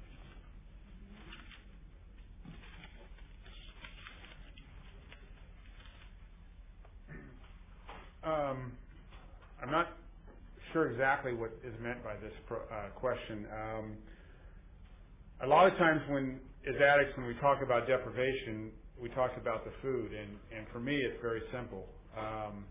Um, 8.24 8.72
I'm 9.62 9.70
not 9.70 9.86
sure 10.72 10.90
exactly 10.90 11.32
what 11.32 11.52
is 11.64 11.74
meant 11.80 12.02
by 12.02 12.16
this 12.16 12.32
pro, 12.48 12.58
uh, 12.58 12.88
question. 12.96 13.46
Um, 13.54 13.96
a 15.42 15.46
lot 15.46 15.66
of 15.70 15.76
times 15.78 16.00
when 16.08 16.40
as 16.68 16.76
addicts 16.80 17.16
when 17.16 17.26
we 17.26 17.34
talk 17.36 17.62
about 17.62 17.86
deprivation 17.86 18.72
we 19.00 19.08
talk 19.10 19.32
about 19.36 19.64
the 19.64 19.72
food 19.82 20.12
and 20.12 20.38
and 20.56 20.66
for 20.72 20.80
me 20.80 20.96
it's 20.96 21.20
very 21.22 21.42
simple. 21.52 21.86
Um 22.18 22.66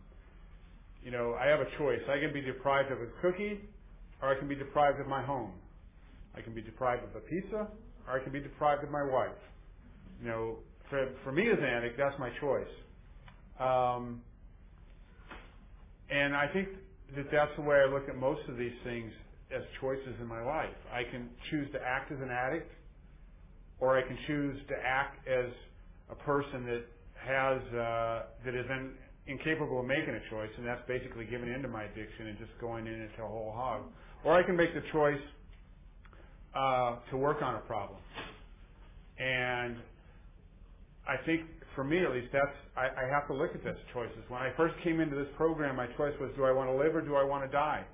you 1.04 1.12
know 1.12 1.36
i 1.36 1.48
have 1.48 1.60
a 1.62 1.70
choice. 1.78 2.02
I 2.10 2.20
can 2.20 2.34
be 2.34 2.42
deprived 2.42 2.92
of 2.92 3.00
a 3.02 3.08
cookie 3.22 3.62
or 4.22 4.36
i 4.36 4.40
can 4.40 4.48
be 4.48 4.56
deprived 4.56 5.00
of 5.00 5.08
my 5.08 5.24
home. 5.24 5.54
I 6.36 6.42
can 6.42 6.54
be 6.54 6.62
deprived 6.62 7.04
of 7.04 7.16
a 7.16 7.22
pizza 7.22 7.68
or 8.08 8.20
i 8.20 8.24
can 8.24 8.32
be 8.34 8.40
deprived 8.42 8.84
of 8.84 8.92
my 8.92 9.04
wife. 9.04 9.40
You 10.22 10.28
know 10.28 10.60
for 10.90 11.14
for 11.24 11.32
me 11.32 11.50
as 11.50 11.58
an 11.60 11.66
addict 11.66 11.98
that's 11.98 12.20
my 12.20 12.32
choice. 12.42 12.74
Um 13.60 14.22
and 16.10 16.36
i 16.36 16.48
think 16.54 16.70
that 17.16 17.28
that's 17.32 17.52
the 17.58 17.62
way 17.64 17.78
i 17.78 17.86
look 17.86 18.10
at 18.10 18.18
most 18.18 18.42
of 18.50 18.58
these 18.58 18.76
things 18.84 19.12
as 19.54 19.62
choices 19.82 20.16
in 20.20 20.28
my 20.28 20.44
life. 20.44 20.76
I 20.92 21.04
can 21.10 21.30
choose 21.50 21.72
to 21.74 21.80
act 21.82 22.12
as 22.12 22.20
an 22.20 22.30
addict, 22.30 22.72
or 23.80 23.98
I 23.98 24.02
can 24.02 24.18
choose 24.28 24.60
to 24.70 24.76
act 24.84 25.28
as 25.28 25.52
a 26.10 26.16
person 26.16 26.66
that 26.66 26.84
has 27.26 27.62
uh, 27.74 28.24
that 28.46 28.56
is 28.56 28.66
in, 28.70 28.92
incapable 29.28 29.80
of 29.80 29.86
making 29.86 30.14
a 30.14 30.30
choice, 30.30 30.50
and 30.58 30.66
that's 30.66 30.82
basically 30.88 31.26
giving 31.26 31.52
into 31.52 31.68
my 31.68 31.84
addiction 31.84 32.28
and 32.28 32.38
just 32.38 32.52
going 32.60 32.88
in 32.88 32.94
into 32.94 33.24
a 33.24 33.28
whole 33.28 33.52
hog. 33.56 33.84
Or 34.24 34.34
I 34.34 34.44
can 34.44 34.56
make 34.56 34.74
the 34.74 34.84
choice 34.92 35.22
uh, 36.56 36.98
to 37.12 37.18
work 37.18 37.42
on 37.42 37.56
a 37.56 37.60
problem. 37.60 38.00
And 39.20 39.78
I 41.08 41.18
think 41.26 41.42
for 41.76 41.84
me 41.84 42.04
at 42.04 42.12
least, 42.12 42.28
that's 42.34 42.56
I, 42.76 43.06
I 43.06 43.10
have 43.10 43.28
to 43.28 43.34
look 43.34 43.54
at 43.54 43.64
those 43.64 43.76
choices. 43.94 44.18
When 44.28 44.42
I 44.42 44.52
first 44.58 44.76
came 44.84 45.00
into 45.00 45.16
this 45.16 45.28
program, 45.38 45.76
my 45.76 45.88
choice 45.98 46.14
was: 46.20 46.32
do 46.36 46.46
I 46.46 46.52
want 46.52 46.70
to 46.70 46.76
live 46.76 46.96
or 46.96 47.02
do 47.02 47.16
I 47.16 47.24
want 47.24 47.44
to 47.46 47.52
die? 47.52 47.86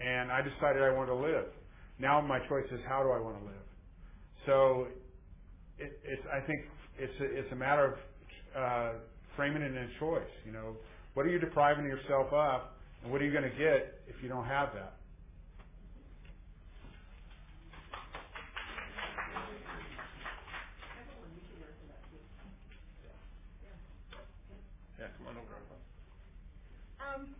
And 0.00 0.32
I 0.32 0.42
decided 0.42 0.82
I 0.82 0.92
wanted 0.92 1.12
to 1.12 1.16
live. 1.20 1.46
Now 1.98 2.20
my 2.20 2.38
choice 2.48 2.66
is: 2.72 2.80
how 2.88 3.02
do 3.02 3.10
I 3.10 3.20
want 3.20 3.38
to 3.40 3.44
live? 3.44 3.66
So 4.46 4.86
it, 5.78 6.00
it's 6.04 6.22
I 6.32 6.40
think 6.46 6.62
it's 6.98 7.14
a, 7.20 7.24
it's 7.38 7.52
a 7.52 7.56
matter 7.56 7.86
of 7.86 7.94
uh, 8.56 8.92
framing 9.36 9.62
it 9.62 9.72
in 9.72 9.76
a 9.76 9.88
choice. 10.00 10.32
You 10.46 10.52
know, 10.52 10.76
what 11.14 11.26
are 11.26 11.30
you 11.30 11.38
depriving 11.38 11.86
yourself 11.86 12.32
of, 12.32 12.62
and 13.02 13.12
what 13.12 13.22
are 13.22 13.24
you 13.26 13.32
going 13.32 13.50
to 13.50 13.58
get 13.58 14.02
if 14.08 14.16
you 14.22 14.28
don't 14.28 14.46
have 14.46 14.70
that? 14.74 14.94
Yeah, 24.98 25.06
come 25.18 25.28
on 25.28 25.36
over. 25.36 25.56
Um, 27.00 27.34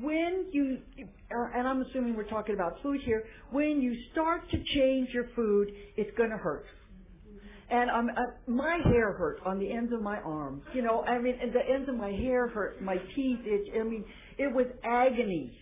when 0.00 0.46
you, 0.52 0.78
uh, 0.98 1.58
and 1.58 1.68
I'm 1.68 1.82
assuming 1.82 2.16
we're 2.16 2.24
talking 2.28 2.54
about 2.54 2.82
food 2.82 3.00
here, 3.04 3.24
when 3.50 3.80
you 3.80 3.96
start 4.12 4.42
to 4.50 4.56
change 4.74 5.10
your 5.10 5.28
food, 5.36 5.68
it's 5.96 6.16
going 6.16 6.30
to 6.30 6.36
hurt. 6.36 6.66
And 7.70 7.90
um, 7.90 8.10
uh, 8.10 8.50
my 8.50 8.78
hair 8.84 9.12
hurt 9.12 9.40
on 9.46 9.58
the 9.58 9.70
ends 9.70 9.92
of 9.92 10.02
my 10.02 10.18
arms. 10.18 10.62
You 10.74 10.82
know, 10.82 11.02
I 11.02 11.18
mean, 11.18 11.36
the 11.52 11.72
ends 11.72 11.88
of 11.88 11.96
my 11.96 12.10
hair 12.10 12.48
hurt, 12.48 12.82
my 12.82 12.96
teeth 13.14 13.40
itch. 13.46 13.72
I 13.78 13.82
mean, 13.84 14.04
it 14.36 14.52
was 14.52 14.66
agony. 14.84 15.56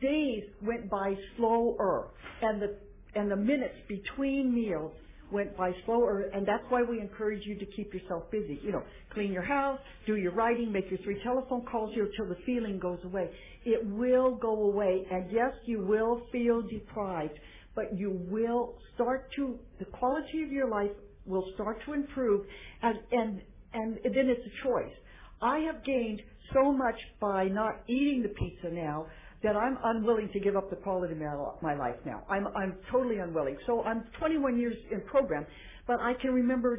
Days 0.00 0.44
went 0.62 0.88
by 0.90 1.14
slower, 1.36 2.08
and 2.42 2.60
the 2.60 2.76
and 3.14 3.30
the 3.30 3.36
minutes 3.36 3.76
between 3.88 4.52
meals 4.52 4.92
went 5.32 5.56
by 5.56 5.72
slower, 5.84 6.22
and 6.32 6.46
that's 6.46 6.64
why 6.68 6.82
we 6.82 7.00
encourage 7.00 7.44
you 7.46 7.58
to 7.58 7.66
keep 7.66 7.92
yourself 7.92 8.30
busy. 8.30 8.60
You 8.62 8.72
know, 8.72 8.82
clean 9.12 9.32
your 9.32 9.42
house, 9.42 9.78
do 10.06 10.16
your 10.16 10.32
writing, 10.32 10.72
make 10.72 10.90
your 10.90 10.98
three 11.00 11.20
telephone 11.22 11.64
calls 11.64 11.94
here 11.94 12.06
until 12.06 12.34
the 12.34 12.40
feeling 12.44 12.78
goes 12.78 12.98
away. 13.04 13.30
It 13.64 13.84
will 13.86 14.36
go 14.36 14.64
away, 14.64 15.06
and 15.10 15.30
yes, 15.30 15.52
you 15.64 15.80
will 15.82 16.22
feel 16.32 16.62
deprived, 16.62 17.38
but 17.74 17.96
you 17.96 18.10
will 18.30 18.76
start 18.94 19.30
to, 19.36 19.58
the 19.78 19.86
quality 19.86 20.42
of 20.42 20.52
your 20.52 20.68
life 20.68 20.90
will 21.26 21.44
start 21.54 21.78
to 21.86 21.92
improve, 21.92 22.46
and, 22.82 22.98
and, 23.12 23.40
and 23.74 23.98
then 24.04 24.28
it's 24.28 24.46
a 24.46 24.66
choice. 24.66 24.94
I 25.42 25.58
have 25.60 25.84
gained 25.84 26.22
so 26.54 26.72
much 26.72 26.96
by 27.20 27.44
not 27.48 27.82
eating 27.88 28.22
the 28.22 28.28
pizza 28.30 28.70
now 28.70 29.06
that 29.42 29.56
I'm 29.56 29.78
unwilling 29.84 30.30
to 30.32 30.40
give 30.40 30.56
up 30.56 30.70
the 30.70 30.76
quality 30.76 31.14
of 31.14 31.20
my, 31.62 31.74
life 31.74 31.96
now. 32.04 32.22
I'm, 32.28 32.46
I'm 32.48 32.76
totally 32.90 33.18
unwilling. 33.18 33.56
So 33.66 33.82
I'm 33.82 34.04
21 34.18 34.58
years 34.58 34.76
in 34.90 35.00
program, 35.02 35.46
but 35.86 36.00
I 36.00 36.14
can 36.20 36.32
remember 36.32 36.78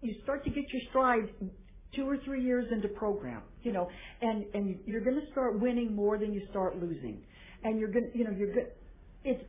you 0.00 0.14
start 0.22 0.44
to 0.44 0.50
get 0.50 0.64
your 0.72 0.82
stride 0.90 1.28
two 1.94 2.08
or 2.08 2.18
three 2.24 2.44
years 2.44 2.66
into 2.70 2.88
program, 2.88 3.42
you 3.62 3.72
know, 3.72 3.88
and, 4.20 4.44
and 4.54 4.78
you're 4.86 5.00
going 5.00 5.16
to 5.16 5.30
start 5.32 5.60
winning 5.60 5.94
more 5.94 6.18
than 6.18 6.32
you 6.32 6.42
start 6.50 6.80
losing. 6.80 7.20
And 7.64 7.80
you're 7.80 7.90
going 7.90 8.10
to, 8.12 8.18
you 8.18 8.24
know, 8.24 8.30
you're 8.30 8.54
going 8.54 8.66
it's, 9.24 9.44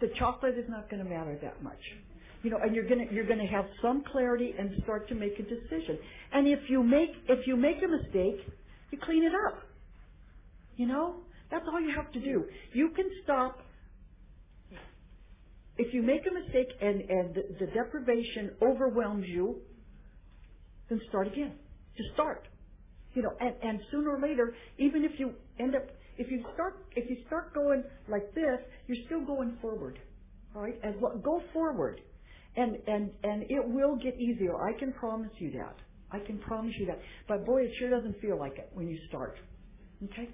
the 0.00 0.08
chocolate 0.18 0.58
is 0.58 0.64
not 0.68 0.90
going 0.90 1.02
to 1.02 1.08
matter 1.08 1.38
that 1.42 1.62
much. 1.62 1.78
You 2.42 2.50
know, 2.50 2.58
and 2.62 2.74
you're 2.74 2.86
to, 3.06 3.14
you're 3.14 3.26
to 3.38 3.46
have 3.46 3.64
some 3.80 4.04
clarity 4.12 4.54
and 4.58 4.70
start 4.82 5.08
to 5.08 5.14
make 5.14 5.38
a 5.38 5.42
decision. 5.42 5.98
And 6.32 6.46
if 6.46 6.58
you 6.68 6.82
make, 6.82 7.10
if 7.28 7.46
you 7.46 7.56
make 7.56 7.76
a 7.82 7.88
mistake, 7.88 8.40
you 8.90 8.98
clean 9.02 9.24
it 9.24 9.32
up. 9.46 9.62
You 10.76 10.86
know? 10.86 11.16
That's 11.54 11.66
all 11.72 11.80
you 11.80 11.94
have 11.94 12.10
to 12.10 12.20
do. 12.20 12.44
You 12.72 12.90
can 12.96 13.08
stop. 13.22 13.60
If 15.78 15.94
you 15.94 16.02
make 16.02 16.22
a 16.28 16.34
mistake 16.34 16.66
and, 16.80 17.00
and 17.02 17.32
the, 17.32 17.42
the 17.60 17.66
deprivation 17.72 18.50
overwhelms 18.60 19.24
you, 19.28 19.58
then 20.88 21.00
start 21.08 21.28
again. 21.28 21.52
Just 21.96 22.12
start. 22.14 22.48
You 23.14 23.22
know, 23.22 23.30
and, 23.38 23.54
and 23.62 23.80
sooner 23.92 24.16
or 24.16 24.20
later, 24.20 24.54
even 24.78 25.04
if 25.04 25.12
you 25.20 25.30
end 25.60 25.76
up, 25.76 25.82
if 26.18 26.28
you 26.28 26.42
start, 26.54 26.84
if 26.96 27.08
you 27.08 27.18
start 27.28 27.54
going 27.54 27.84
like 28.08 28.34
this, 28.34 28.58
you're 28.88 29.04
still 29.06 29.24
going 29.24 29.56
forward. 29.62 30.00
All 30.56 30.62
right? 30.62 30.74
And 30.82 31.00
go 31.22 31.40
forward. 31.52 32.00
And, 32.56 32.78
and, 32.88 33.10
and 33.22 33.44
it 33.44 33.64
will 33.64 33.94
get 33.94 34.18
easier. 34.18 34.56
I 34.56 34.76
can 34.76 34.92
promise 34.92 35.30
you 35.38 35.52
that. 35.52 35.76
I 36.10 36.18
can 36.18 36.38
promise 36.38 36.74
you 36.80 36.86
that. 36.86 36.98
But 37.28 37.46
boy, 37.46 37.62
it 37.62 37.70
sure 37.78 37.90
doesn't 37.90 38.20
feel 38.20 38.36
like 38.36 38.58
it 38.58 38.70
when 38.74 38.88
you 38.88 38.98
start. 39.08 39.36
Okay? 40.02 40.28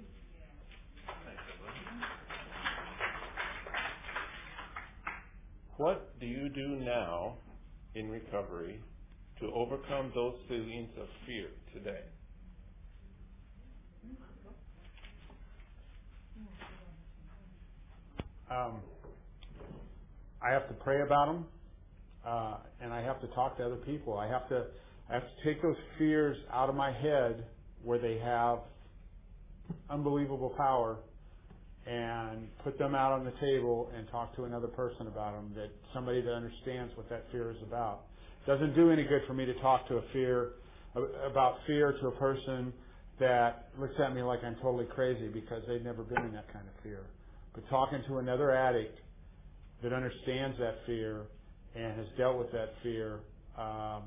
What 5.81 6.19
do 6.19 6.27
you 6.27 6.47
do 6.47 6.75
now 6.85 7.37
in 7.95 8.07
recovery 8.07 8.79
to 9.39 9.51
overcome 9.51 10.11
those 10.13 10.35
feelings 10.47 10.91
of 11.01 11.07
fear 11.25 11.47
today? 11.73 12.01
Um, 18.51 18.81
I 20.39 20.51
have 20.51 20.67
to 20.67 20.75
pray 20.83 21.01
about 21.01 21.25
them, 21.25 21.45
uh, 22.27 22.57
and 22.79 22.93
I 22.93 23.01
have 23.01 23.19
to 23.21 23.27
talk 23.29 23.57
to 23.57 23.65
other 23.65 23.77
people. 23.77 24.15
I 24.19 24.27
have 24.27 24.47
to 24.49 24.67
I 25.09 25.15
have 25.15 25.23
to 25.23 25.43
take 25.43 25.63
those 25.63 25.77
fears 25.97 26.37
out 26.53 26.69
of 26.69 26.75
my 26.75 26.91
head 26.91 27.43
where 27.83 27.97
they 27.97 28.19
have 28.19 28.59
unbelievable 29.89 30.53
power 30.55 30.99
and 31.85 32.47
put 32.63 32.77
them 32.77 32.93
out 32.93 33.11
on 33.11 33.25
the 33.25 33.33
table 33.41 33.89
and 33.97 34.07
talk 34.09 34.35
to 34.35 34.43
another 34.43 34.67
person 34.67 35.07
about 35.07 35.33
them 35.33 35.51
that 35.55 35.69
somebody 35.93 36.21
that 36.21 36.31
understands 36.31 36.95
what 36.95 37.09
that 37.09 37.25
fear 37.31 37.51
is 37.51 37.57
about. 37.63 38.01
Doesn't 38.45 38.75
do 38.75 38.91
any 38.91 39.03
good 39.03 39.21
for 39.27 39.33
me 39.33 39.45
to 39.45 39.53
talk 39.55 39.87
to 39.87 39.97
a 39.97 40.03
fear 40.13 40.53
about 41.25 41.57
fear 41.65 41.93
to 42.01 42.07
a 42.07 42.11
person 42.11 42.73
that 43.19 43.69
looks 43.79 43.93
at 44.03 44.13
me 44.13 44.21
like 44.21 44.43
I'm 44.43 44.55
totally 44.55 44.85
crazy 44.85 45.27
because 45.27 45.63
they've 45.67 45.83
never 45.83 46.03
been 46.03 46.23
in 46.23 46.33
that 46.33 46.51
kind 46.51 46.65
of 46.67 46.83
fear. 46.83 47.01
But 47.53 47.67
talking 47.69 48.03
to 48.07 48.17
another 48.17 48.51
addict 48.51 48.99
that 49.83 49.93
understands 49.93 50.57
that 50.59 50.75
fear 50.85 51.21
and 51.75 51.95
has 51.97 52.05
dealt 52.17 52.37
with 52.37 52.51
that 52.51 52.73
fear, 52.83 53.19
um, 53.57 54.03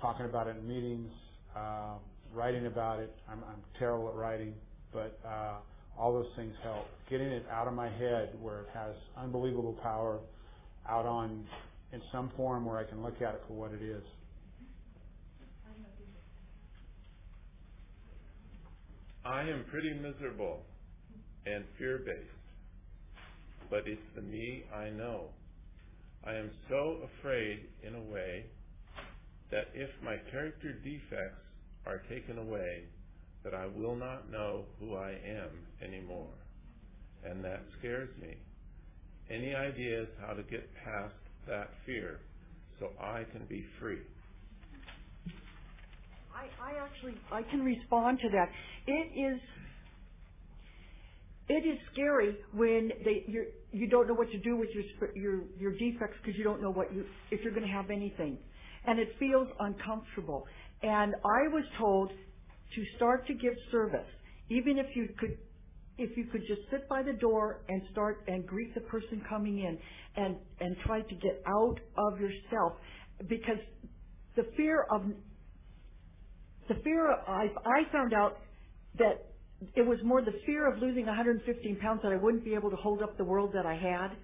talking 0.00 0.26
about 0.26 0.46
it 0.46 0.56
in 0.56 0.68
meetings, 0.68 1.10
uh, 1.56 1.94
writing 2.32 2.66
about 2.66 3.00
it. 3.00 3.14
I'm, 3.28 3.38
I'm 3.38 3.62
terrible 3.78 4.08
at 4.08 4.14
writing, 4.14 4.54
but 4.92 5.18
uh, 5.26 5.56
all 5.98 6.12
those 6.12 6.30
things 6.36 6.54
help. 6.62 6.86
Getting 7.10 7.28
it 7.28 7.44
out 7.50 7.66
of 7.66 7.74
my 7.74 7.88
head 7.88 8.30
where 8.40 8.60
it 8.60 8.68
has 8.72 8.94
unbelievable 9.16 9.76
power 9.82 10.20
out 10.88 11.06
on 11.06 11.44
in 11.92 12.00
some 12.12 12.30
form 12.36 12.64
where 12.64 12.78
I 12.78 12.84
can 12.84 13.02
look 13.02 13.20
at 13.20 13.34
it 13.34 13.42
for 13.48 13.54
what 13.54 13.72
it 13.72 13.82
is. 13.82 14.02
I 19.24 19.42
am 19.42 19.64
pretty 19.70 19.92
miserable 19.92 20.60
and 21.44 21.64
fear 21.78 21.98
based, 21.98 22.30
but 23.68 23.82
it's 23.86 24.00
the 24.14 24.22
me 24.22 24.64
I 24.74 24.88
know. 24.90 25.24
I 26.26 26.34
am 26.34 26.50
so 26.68 26.98
afraid 27.04 27.60
in 27.86 27.94
a 27.94 28.00
way 28.00 28.46
that 29.50 29.68
if 29.74 29.90
my 30.02 30.16
character 30.30 30.72
defects 30.82 31.44
are 31.86 32.02
taken 32.08 32.38
away, 32.38 32.84
that 33.48 33.56
I 33.58 33.66
will 33.66 33.96
not 33.96 34.30
know 34.30 34.64
who 34.78 34.94
I 34.94 35.10
am 35.10 35.50
anymore. 35.82 36.28
And 37.24 37.42
that 37.44 37.62
scares 37.78 38.10
me. 38.20 38.34
Any 39.30 39.54
ideas 39.54 40.08
how 40.20 40.34
to 40.34 40.42
get 40.42 40.68
past 40.84 41.14
that 41.46 41.70
fear 41.86 42.20
so 42.78 42.90
I 43.00 43.24
can 43.32 43.46
be 43.48 43.64
free? 43.80 44.00
I, 46.34 46.46
I 46.62 46.84
actually 46.84 47.14
I 47.32 47.42
can 47.42 47.60
respond 47.60 48.20
to 48.20 48.28
that. 48.30 48.48
It 48.86 49.18
is 49.18 49.40
it 51.48 51.66
is 51.66 51.78
scary 51.92 52.36
when 52.52 52.90
they 53.04 53.24
you 53.26 53.46
you 53.72 53.88
don't 53.88 54.06
know 54.08 54.14
what 54.14 54.30
to 54.30 54.38
do 54.38 54.56
with 54.56 54.68
your 54.74 55.10
your 55.14 55.40
your 55.58 55.72
defects 55.72 56.16
because 56.22 56.36
you 56.38 56.44
don't 56.44 56.62
know 56.62 56.70
what 56.70 56.94
you 56.94 57.04
if 57.30 57.40
you're 57.42 57.54
going 57.54 57.66
to 57.66 57.72
have 57.72 57.90
anything, 57.90 58.38
and 58.86 58.98
it 58.98 59.08
feels 59.18 59.48
uncomfortable. 59.58 60.46
And 60.82 61.14
I 61.24 61.48
was 61.48 61.64
told 61.78 62.10
to 62.74 62.84
start 62.96 63.26
to 63.26 63.34
give 63.34 63.54
service, 63.70 64.06
even 64.50 64.78
if 64.78 64.86
you 64.94 65.08
could 65.18 65.36
if 65.98 66.16
you 66.16 66.24
could 66.26 66.42
just 66.46 66.60
sit 66.70 66.88
by 66.88 67.02
the 67.02 67.12
door 67.14 67.62
and 67.68 67.82
start 67.90 68.22
and 68.28 68.46
greet 68.46 68.72
the 68.74 68.80
person 68.82 69.22
coming 69.28 69.58
in 69.58 69.78
and 70.16 70.36
and 70.60 70.76
try 70.86 71.00
to 71.00 71.14
get 71.16 71.42
out 71.46 71.78
of 71.96 72.20
yourself 72.20 72.74
because 73.28 73.58
the 74.36 74.44
fear 74.56 74.86
of 74.92 75.02
the 76.68 76.74
fear 76.84 77.12
of, 77.12 77.18
I 77.26 77.48
I 77.66 77.92
found 77.92 78.12
out 78.14 78.38
that 78.98 79.26
it 79.74 79.86
was 79.86 79.98
more 80.04 80.22
the 80.22 80.38
fear 80.46 80.72
of 80.72 80.80
losing 80.80 81.06
115 81.06 81.76
pounds 81.80 82.00
that 82.02 82.12
I 82.12 82.16
wouldn't 82.16 82.44
be 82.44 82.54
able 82.54 82.70
to 82.70 82.76
hold 82.76 83.02
up 83.02 83.16
the 83.18 83.24
world 83.24 83.50
that 83.54 83.66
I 83.66 83.74
had 83.74 84.16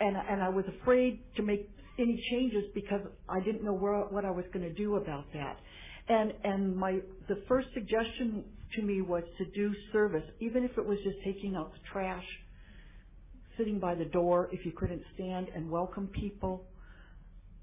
and 0.00 0.16
and 0.16 0.42
I 0.42 0.48
was 0.48 0.64
afraid 0.80 1.20
to 1.36 1.42
make 1.42 1.68
any 1.98 2.20
changes 2.30 2.64
because 2.74 3.00
I 3.28 3.40
didn't 3.44 3.64
know 3.64 3.72
where, 3.74 4.00
what 4.06 4.24
I 4.24 4.30
was 4.30 4.44
going 4.52 4.66
to 4.66 4.74
do 4.74 4.96
about 4.96 5.26
that. 5.32 5.58
And 6.08 6.32
and 6.44 6.76
my 6.76 6.98
the 7.28 7.42
first 7.48 7.68
suggestion 7.72 8.44
to 8.76 8.82
me 8.82 9.00
was 9.00 9.22
to 9.38 9.44
do 9.54 9.72
service, 9.92 10.24
even 10.40 10.64
if 10.64 10.76
it 10.76 10.84
was 10.86 10.98
just 11.04 11.16
taking 11.24 11.56
out 11.56 11.72
the 11.72 11.78
trash, 11.90 12.24
sitting 13.56 13.78
by 13.78 13.94
the 13.94 14.04
door 14.06 14.50
if 14.52 14.66
you 14.66 14.72
couldn't 14.72 15.02
stand 15.14 15.48
and 15.54 15.70
welcome 15.70 16.08
people, 16.08 16.66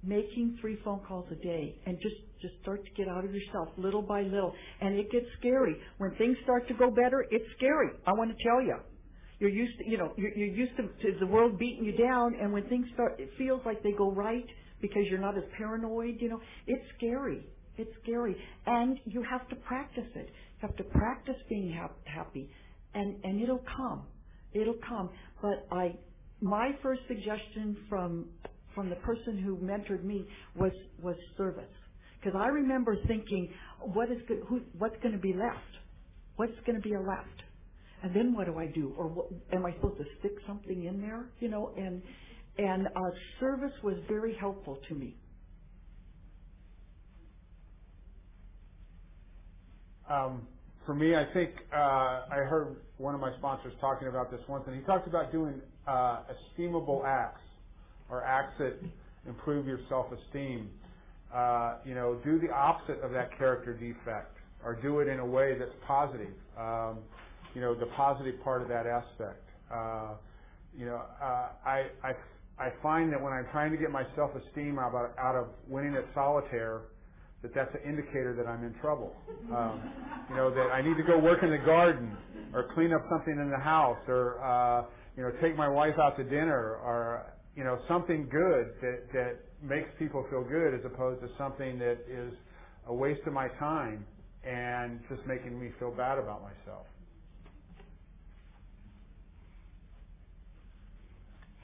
making 0.03 0.57
three 0.59 0.77
phone 0.83 1.01
calls 1.07 1.27
a 1.31 1.35
day 1.35 1.79
and 1.85 1.97
just 2.01 2.15
just 2.41 2.55
start 2.63 2.83
to 2.83 2.91
get 2.93 3.07
out 3.07 3.23
of 3.23 3.31
yourself 3.31 3.69
little 3.77 4.01
by 4.01 4.23
little. 4.23 4.53
And 4.81 4.95
it 4.97 5.11
gets 5.11 5.27
scary. 5.39 5.75
When 5.99 6.15
things 6.15 6.35
start 6.43 6.67
to 6.69 6.73
go 6.73 6.89
better 6.89 7.25
it's 7.29 7.45
scary. 7.57 7.89
I 8.07 8.13
want 8.13 8.35
to 8.35 8.43
tell 8.43 8.61
you 8.61 8.77
you're 9.39 9.51
used 9.51 9.77
to 9.77 9.87
you 9.87 9.99
know 9.99 10.13
you're, 10.17 10.35
you're 10.35 10.55
used 10.55 10.75
to, 10.77 10.83
to 10.83 11.19
the 11.19 11.27
world 11.27 11.59
beating 11.59 11.85
you 11.85 11.95
down 11.95 12.35
and 12.41 12.51
when 12.51 12.63
things 12.69 12.87
start 12.95 13.19
it 13.19 13.29
feels 13.37 13.61
like 13.67 13.83
they 13.83 13.91
go 13.91 14.11
right 14.11 14.45
because 14.81 15.03
you're 15.11 15.19
not 15.21 15.37
as 15.37 15.43
paranoid 15.59 16.15
you 16.19 16.29
know. 16.29 16.41
It's 16.65 16.83
scary 16.97 17.45
it's 17.81 17.91
scary 18.03 18.37
and 18.67 18.99
you 19.05 19.23
have 19.29 19.47
to 19.49 19.57
practice 19.57 20.09
it 20.15 20.27
you 20.27 20.69
have 20.69 20.77
to 20.77 20.85
practice 20.85 21.37
being 21.49 21.73
ha- 21.73 21.91
happy 22.05 22.49
and 22.95 23.17
and 23.25 23.41
it'll 23.43 23.63
come 23.77 24.07
it'll 24.53 24.79
come 24.87 25.09
but 25.41 25.67
i 25.71 25.93
my 26.41 26.71
first 26.83 27.01
suggestion 27.09 27.77
from 27.89 28.27
from 28.75 28.89
the 28.89 28.97
person 28.97 29.39
who 29.39 29.57
mentored 29.57 30.03
me 30.05 30.27
was 30.55 30.73
was 31.03 31.17
service. 31.37 31.65
Because 32.21 32.39
I 32.41 32.47
remember 32.49 32.97
thinking, 33.07 33.49
what 33.93 34.11
is 34.11 34.19
go- 34.29 34.45
who, 34.49 34.61
what's 34.77 34.97
going 35.03 35.13
to 35.15 35.21
be 35.21 35.33
left? 35.33 35.59
What's 36.37 36.53
going 36.67 36.81
to 36.81 36.89
be 36.89 36.95
left? 36.97 37.43
And 38.03 38.15
then 38.15 38.33
what 38.35 38.47
do 38.47 38.57
I 38.59 38.67
do? 38.67 38.95
Or 38.97 39.07
what, 39.09 39.27
am 39.53 39.65
I 39.65 39.73
supposed 39.75 39.99
to 39.99 40.05
stick 40.19 40.33
something 40.47 40.85
in 40.85 41.01
there? 41.01 41.29
You 41.41 41.49
know, 41.49 41.73
and 41.77 42.03
and 42.59 42.87
uh, 42.87 43.11
service 43.41 43.73
was 43.83 43.97
very 44.09 44.35
helpful 44.39 44.79
to 44.89 44.95
me. 44.95 45.17
Um, 50.11 50.47
for 50.85 50.93
me, 50.95 51.15
I 51.15 51.25
think 51.33 51.51
uh, 51.73 51.77
I 52.31 52.43
heard 52.49 52.75
one 52.97 53.15
of 53.15 53.21
my 53.21 53.31
sponsors 53.37 53.73
talking 53.79 54.07
about 54.07 54.31
this 54.31 54.41
once, 54.49 54.63
and 54.67 54.75
he 54.75 54.81
talked 54.81 55.07
about 55.07 55.31
doing 55.31 55.61
uh, 55.87 56.19
esteemable 56.57 57.05
acts 57.05 57.41
or 58.09 58.23
acts 58.23 58.53
that 58.59 58.75
improve 59.27 59.67
your 59.67 59.79
self-esteem, 59.87 60.69
uh, 61.33 61.75
you 61.85 61.95
know, 61.95 62.19
do 62.25 62.39
the 62.39 62.49
opposite 62.51 62.99
of 63.01 63.11
that 63.11 63.37
character 63.37 63.73
defect, 63.73 64.35
or 64.65 64.75
do 64.75 64.99
it 64.99 65.07
in 65.07 65.19
a 65.19 65.25
way 65.25 65.55
that's 65.57 65.71
positive. 65.87 66.33
Um, 66.57 66.99
you 67.53 67.61
know, 67.61 67.75
the 67.75 67.85
positive 67.97 68.41
part 68.43 68.61
of 68.61 68.67
that 68.69 68.85
aspect. 68.87 69.47
Uh, 69.73 70.15
you 70.77 70.85
know, 70.85 71.01
uh, 71.21 71.49
I, 71.65 71.87
I 72.03 72.13
I 72.59 72.69
find 72.83 73.11
that 73.11 73.21
when 73.21 73.33
I'm 73.33 73.47
trying 73.51 73.71
to 73.71 73.77
get 73.77 73.91
my 73.91 74.03
self-esteem 74.15 74.77
out 74.77 74.93
of, 74.93 75.11
out 75.17 75.35
of 75.35 75.47
winning 75.67 75.95
at 75.95 76.05
solitaire, 76.13 76.81
that 77.41 77.53
that's 77.55 77.73
an 77.73 77.81
indicator 77.89 78.35
that 78.35 78.47
I'm 78.47 78.63
in 78.63 78.73
trouble. 78.81 79.13
Um, 79.55 79.81
you 80.29 80.35
know, 80.35 80.53
that 80.53 80.71
I 80.71 80.81
need 80.81 80.97
to 80.97 81.03
go 81.03 81.17
work 81.17 81.43
in 81.43 81.49
the 81.49 81.57
garden, 81.57 82.15
or 82.53 82.71
clean 82.73 82.93
up 82.93 83.01
something 83.09 83.33
in 83.33 83.49
the 83.49 83.57
house, 83.57 83.99
or 84.07 84.43
uh, 84.43 84.85
you 85.17 85.23
know, 85.23 85.31
take 85.41 85.57
my 85.57 85.67
wife 85.67 85.95
out 85.99 86.17
to 86.17 86.23
dinner, 86.23 86.77
or 86.83 87.33
you 87.55 87.63
know, 87.63 87.79
something 87.87 88.27
good 88.29 88.73
that, 88.81 88.99
that 89.13 89.35
makes 89.61 89.89
people 89.99 90.25
feel 90.29 90.43
good 90.43 90.73
as 90.73 90.81
opposed 90.85 91.21
to 91.21 91.27
something 91.37 91.77
that 91.79 91.97
is 92.09 92.33
a 92.87 92.93
waste 92.93 93.21
of 93.27 93.33
my 93.33 93.47
time 93.59 94.05
and 94.43 94.99
just 95.09 95.21
making 95.27 95.59
me 95.59 95.69
feel 95.79 95.91
bad 95.91 96.17
about 96.17 96.41
myself. 96.41 96.85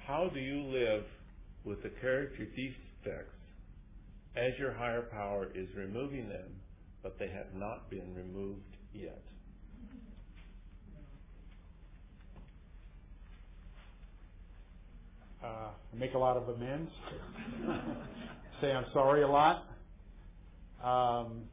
How 0.06 0.30
do 0.34 0.40
you 0.40 0.64
live 0.64 1.04
with 1.66 1.82
the 1.84 1.90
character 2.02 2.46
defects 2.46 3.37
as 4.38 4.58
your 4.60 4.74
higher 4.74 5.02
power 5.02 5.50
is 5.56 5.68
removing 5.76 6.30
them, 6.30 6.50
but 7.04 7.18
they 7.20 7.28
have 7.30 7.54
not 7.56 7.90
been 7.90 8.14
removed 8.16 8.76
yet? 8.94 9.24
uh, 15.44 15.70
make 15.94 16.14
a 16.14 16.18
lot 16.18 16.38
of 16.38 16.50
amends, 16.50 16.92
say 18.62 18.72
I'm 18.72 18.86
sorry 18.94 19.24
a 19.24 19.28
lot, 19.28 19.66
um, 20.84 21.44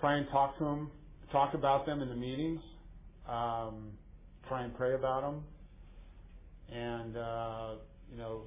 try 0.00 0.16
and 0.16 0.28
talk 0.30 0.58
to 0.58 0.64
them, 0.64 0.90
talk 1.32 1.54
about 1.54 1.86
them 1.86 2.02
in 2.02 2.08
the 2.08 2.16
meetings, 2.16 2.60
um, 3.28 3.90
try 4.48 4.64
and 4.64 4.76
pray 4.76 4.94
about 4.94 5.22
them, 5.22 5.42
and 6.72 7.16
uh, 7.16 7.70
you 8.10 8.18
know, 8.18 8.42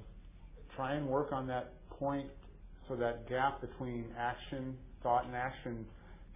try 0.75 0.93
and 0.93 1.07
work 1.07 1.31
on 1.31 1.47
that 1.47 1.73
point 1.89 2.29
so 2.88 2.95
that 2.95 3.27
gap 3.29 3.61
between 3.61 4.05
action, 4.17 4.77
thought, 5.03 5.25
and 5.25 5.35
action 5.35 5.85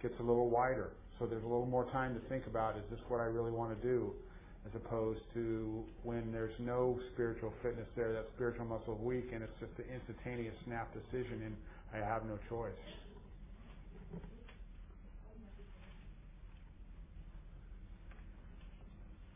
gets 0.00 0.14
a 0.20 0.22
little 0.22 0.50
wider. 0.50 0.90
So 1.18 1.26
there's 1.26 1.44
a 1.44 1.46
little 1.46 1.66
more 1.66 1.90
time 1.90 2.14
to 2.14 2.20
think 2.28 2.46
about: 2.46 2.76
Is 2.76 2.84
this 2.90 3.00
what 3.08 3.20
I 3.20 3.24
really 3.24 3.52
want 3.52 3.80
to 3.80 3.88
do? 3.88 4.12
as 4.66 4.72
opposed 4.74 5.20
to 5.34 5.82
when 6.04 6.30
there's 6.30 6.54
no 6.58 6.98
spiritual 7.12 7.52
fitness 7.62 7.86
there, 7.96 8.12
that 8.12 8.26
spiritual 8.34 8.64
muscle 8.64 8.94
is 8.94 9.00
weak 9.00 9.30
and 9.32 9.42
it's 9.42 9.52
just 9.58 9.72
an 9.78 9.84
instantaneous 9.92 10.54
snap 10.64 10.88
decision 10.94 11.42
and 11.44 11.56
I 11.92 12.06
have 12.06 12.24
no 12.24 12.38
choice. 12.48 12.70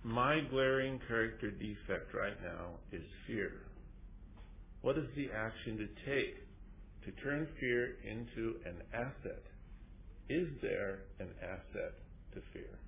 My 0.05 0.41
glaring 0.51 1.01
character 1.09 1.51
defect 1.51 2.15
right 2.15 2.41
now 2.41 2.79
is 2.93 3.03
fear. 3.27 3.53
What 4.83 4.97
is 4.97 5.07
the 5.17 5.29
action 5.35 5.79
to 5.79 5.89
take 6.09 6.46
to 7.07 7.13
turn 7.23 7.49
fear 7.61 7.97
into 8.05 8.57
an 8.67 8.83
asset? 8.93 9.43
Is 10.29 10.49
there 10.61 11.05
an 11.21 11.29
asset 11.41 11.95
to 12.35 12.41
fear? 12.53 12.79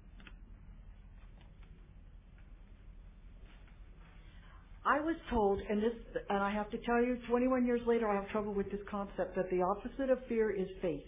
I 4.84 5.00
was 5.00 5.16
told, 5.30 5.60
and 5.68 5.82
this, 5.82 5.92
and 6.30 6.38
I 6.42 6.50
have 6.50 6.70
to 6.70 6.78
tell 6.78 7.00
you, 7.02 7.18
21 7.28 7.66
years 7.66 7.80
later, 7.86 8.08
I 8.08 8.14
have 8.14 8.28
trouble 8.30 8.54
with 8.54 8.70
this 8.70 8.80
concept 8.90 9.36
that 9.36 9.50
the 9.50 9.62
opposite 9.62 10.10
of 10.10 10.18
fear 10.28 10.50
is 10.50 10.66
faith. 10.82 11.04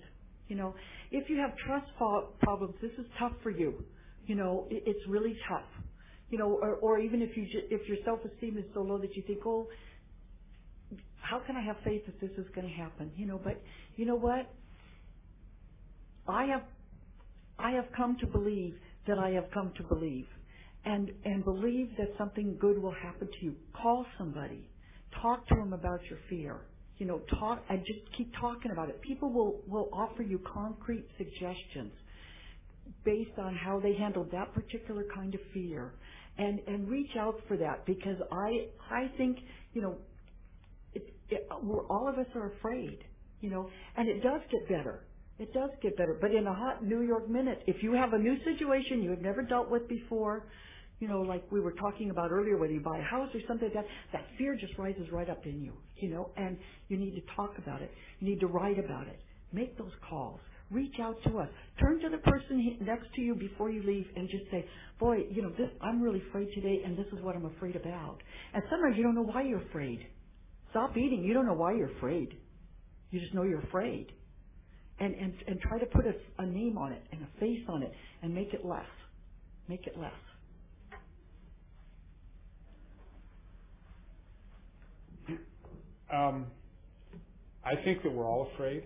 You 0.48 0.56
know, 0.56 0.74
if 1.11 1.30
you 1.30 1.38
have 1.38 1.56
trust 1.66 1.86
problems, 2.40 2.74
this 2.82 2.92
is 2.98 3.06
tough 3.18 3.32
for 3.42 3.50
you. 3.50 3.82
You 4.26 4.34
know, 4.34 4.66
it's 4.70 5.00
really 5.08 5.36
tough. 5.48 5.64
You 6.28 6.38
know, 6.38 6.58
or, 6.62 6.74
or 6.76 7.00
even 7.00 7.22
if 7.22 7.36
you 7.36 7.46
if 7.70 7.88
your 7.88 7.96
self-esteem 8.04 8.58
is 8.58 8.64
so 8.74 8.82
low 8.82 8.98
that 8.98 9.16
you 9.16 9.22
think, 9.26 9.40
oh, 9.46 9.66
how 11.22 11.40
can 11.40 11.56
I 11.56 11.62
have 11.62 11.76
faith 11.84 12.04
that 12.06 12.20
this 12.20 12.30
is 12.38 12.46
going 12.54 12.66
to 12.66 12.74
happen? 12.74 13.10
You 13.16 13.26
know, 13.26 13.40
but 13.42 13.60
you 13.96 14.06
know 14.06 14.16
what? 14.16 14.50
I 16.28 16.44
have 16.46 16.62
I 17.58 17.72
have 17.72 17.86
come 17.96 18.16
to 18.20 18.26
believe 18.26 18.74
that 19.06 19.18
I 19.18 19.30
have 19.30 19.44
come 19.52 19.72
to 19.76 19.82
believe 19.82 20.26
and 20.84 21.10
and 21.24 21.44
believe 21.44 21.90
that 21.98 22.08
something 22.18 22.56
good 22.60 22.80
will 22.80 22.94
happen 23.02 23.28
to 23.28 23.44
you. 23.44 23.54
Call 23.80 24.06
somebody. 24.18 24.68
Talk 25.20 25.46
to 25.48 25.54
them 25.54 25.72
about 25.72 26.00
your 26.08 26.18
fear. 26.28 26.60
You 26.98 27.06
know, 27.06 27.20
talk 27.38 27.62
and 27.68 27.80
just 27.86 28.00
keep 28.16 28.32
talking 28.40 28.70
about 28.70 28.88
it. 28.88 29.00
People 29.02 29.32
will 29.32 29.60
will 29.66 29.88
offer 29.92 30.22
you 30.22 30.40
concrete 30.52 31.06
suggestions 31.18 31.92
based 33.04 33.38
on 33.38 33.54
how 33.54 33.80
they 33.80 33.94
handled 33.94 34.30
that 34.32 34.52
particular 34.54 35.04
kind 35.14 35.34
of 35.34 35.40
fear. 35.52 35.92
And 36.38 36.60
and 36.66 36.88
reach 36.88 37.16
out 37.18 37.36
for 37.48 37.56
that 37.58 37.84
because 37.86 38.16
I 38.32 38.66
I 38.90 39.10
think, 39.16 39.38
you 39.74 39.82
know, 39.82 39.96
it, 41.31 41.49
all 41.51 42.09
of 42.09 42.18
us 42.18 42.26
are 42.35 42.53
afraid, 42.53 42.99
you 43.41 43.51
know, 43.51 43.68
and 43.97 44.09
it 44.09 44.22
does 44.22 44.41
get 44.51 44.68
better. 44.68 45.05
It 45.39 45.55
does 45.55 45.70
get 45.83 45.97
better. 45.97 46.18
But 46.20 46.33
in 46.33 46.47
a 46.47 46.55
hot 46.55 46.85
New 46.85 47.01
York 47.01 47.28
minute, 47.28 47.62
if 47.66 47.83
you 47.83 47.95
have 47.95 48.12
a 48.12 48.18
new 48.18 48.37
situation 48.45 49.03
you 49.03 49.11
have 49.11 49.22
never 49.22 49.43
dealt 49.43 49.70
with 49.70 49.89
before, 49.89 50.47
you 50.99 51.09
know, 51.09 51.22
like 51.22 51.51
we 51.51 51.61
were 51.61 51.72
talking 51.72 52.11
about 52.11 52.31
earlier, 52.31 52.59
whether 52.59 52.74
you 52.74 52.81
buy 52.81 52.99
a 52.99 53.03
house 53.03 53.31
or 53.35 53.41
something 53.49 53.68
like 53.68 53.74
that, 53.74 53.87
that 54.12 54.26
fear 54.37 54.55
just 54.55 54.76
rises 54.76 55.07
right 55.11 55.31
up 55.31 55.47
in 55.47 55.62
you, 55.62 55.72
you 55.97 56.11
know, 56.11 56.31
and 56.37 56.59
you 56.89 56.99
need 56.99 57.12
to 57.12 57.22
talk 57.35 57.53
about 57.57 57.81
it. 57.81 57.91
You 58.20 58.28
need 58.28 58.41
to 58.41 58.47
write 58.47 58.78
about 58.78 59.07
it. 59.07 59.18
Make 59.53 59.78
those 59.78 59.93
calls. 60.09 60.41
Reach 60.70 60.95
out 61.01 61.16
to 61.24 61.39
us. 61.39 61.49
Turn 61.81 62.01
to 62.01 62.11
the 62.11 62.18
person 62.18 62.76
next 62.83 63.07
to 63.16 63.22
you 63.22 63.35
before 63.35 63.70
you 63.70 63.83
leave 63.83 64.07
and 64.14 64.28
just 64.28 64.45
say, 64.51 64.64
boy, 65.01 65.24
you 65.31 65.43
know, 65.43 65.51
this, 65.51 65.70
I'm 65.81 66.03
really 66.03 66.22
afraid 66.28 66.49
today 66.55 66.83
and 66.85 66.97
this 66.97 67.07
is 67.12 67.22
what 67.22 67.35
I'm 67.35 67.47
afraid 67.47 67.76
about. 67.76 68.18
And 68.53 68.62
sometimes 68.70 68.97
you 68.97 69.03
don't 69.03 69.14
know 69.14 69.24
why 69.24 69.43
you're 69.43 69.62
afraid. 69.62 70.07
Stop 70.70 70.96
eating. 70.96 71.24
You 71.24 71.34
don't 71.34 71.46
know 71.46 71.54
why 71.54 71.74
you're 71.74 71.90
afraid. 71.96 72.36
You 73.10 73.20
just 73.20 73.34
know 73.34 73.42
you're 73.42 73.62
afraid. 73.62 74.12
And, 75.00 75.14
and, 75.14 75.34
and 75.48 75.60
try 75.60 75.78
to 75.78 75.86
put 75.86 76.04
a, 76.06 76.14
a 76.42 76.46
name 76.46 76.76
on 76.78 76.92
it 76.92 77.02
and 77.10 77.22
a 77.22 77.40
face 77.40 77.64
on 77.68 77.82
it 77.82 77.92
and 78.22 78.34
make 78.34 78.52
it 78.52 78.64
less. 78.64 78.84
Make 79.68 79.86
it 79.86 79.96
less. 79.98 80.12
Um, 86.12 86.46
I 87.64 87.76
think 87.84 88.02
that 88.02 88.12
we're 88.12 88.26
all 88.26 88.50
afraid. 88.54 88.84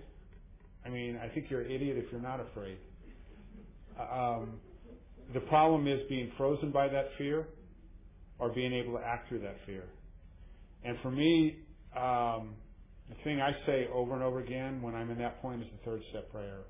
I 0.85 0.91
mean, 0.91 1.19
I 1.23 1.29
think 1.29 1.47
you're 1.51 1.63
an 1.63 1.71
idiot 1.71 1.97
if 1.99 2.13
you're 2.13 2.21
not 2.21 2.41
afraid. 2.41 2.77
Um, 3.99 4.61
the 5.33 5.41
problem 5.41 5.87
is 5.89 6.01
being 6.09 6.31
frozen 6.37 6.71
by 6.71 6.89
that 6.89 7.09
fear 7.17 7.49
or 8.39 8.51
being 8.51 8.73
able 8.73 8.93
to 8.99 9.05
act 9.05 9.29
through 9.29 9.41
that 9.41 9.57
fear. 9.65 9.85
And 10.85 10.99
for 11.03 11.11
me, 11.11 11.64
um, 11.97 12.55
the 13.09 13.17
thing 13.25 13.41
I 13.41 13.53
say 13.67 13.89
over 13.93 14.15
and 14.15 14.23
over 14.23 14.41
again 14.41 14.83
when 14.83 14.95
I'm 14.95 15.11
in 15.11 15.19
that 15.19 15.41
point 15.43 15.63
is 15.63 15.69
the 15.71 15.91
third 15.91 16.03
step 16.11 16.31
prayer. 16.33 16.61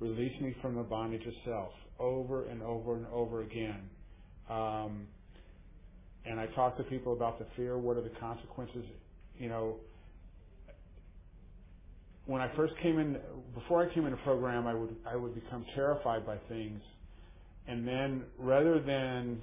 Release 0.00 0.38
me 0.40 0.54
from 0.62 0.76
the 0.76 0.82
bondage 0.82 1.26
of 1.26 1.32
self 1.44 1.72
over 1.98 2.46
and 2.46 2.62
over 2.62 2.96
and 2.96 3.06
over 3.06 3.42
again. 3.42 3.88
Um, 4.50 5.06
and 6.24 6.38
I 6.38 6.46
talk 6.54 6.76
to 6.76 6.82
people 6.84 7.12
about 7.12 7.38
the 7.38 7.46
fear. 7.56 7.78
What 7.78 7.96
are 7.96 8.02
the 8.02 8.12
consequences? 8.20 8.84
You 9.38 9.48
know, 9.48 9.76
when 12.26 12.42
I 12.42 12.54
first 12.56 12.74
came 12.82 12.98
in, 12.98 13.16
before 13.54 13.88
I 13.88 13.94
came 13.94 14.04
in 14.04 14.10
the 14.10 14.18
program, 14.18 14.66
I 14.66 14.74
would 14.74 14.94
I 15.10 15.16
would 15.16 15.34
become 15.34 15.64
terrified 15.74 16.26
by 16.26 16.36
things, 16.48 16.80
and 17.66 17.86
then 17.86 18.24
rather 18.38 18.80
than 18.80 19.40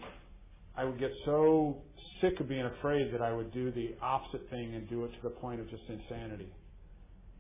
I 0.76 0.84
would 0.84 1.00
get 1.00 1.12
so 1.26 1.78
sick 2.22 2.40
of 2.40 2.48
being 2.50 2.66
afraid 2.66 3.14
that 3.14 3.22
I 3.22 3.34
would 3.34 3.54
do 3.54 3.72
the 3.72 3.96
opposite 4.02 4.50
thing 4.50 4.74
and 4.74 4.90
do 4.90 5.06
it 5.06 5.10
to 5.10 5.22
the 5.24 5.30
point 5.30 5.60
of 5.60 5.70
just 5.70 5.84
insanity, 5.88 6.50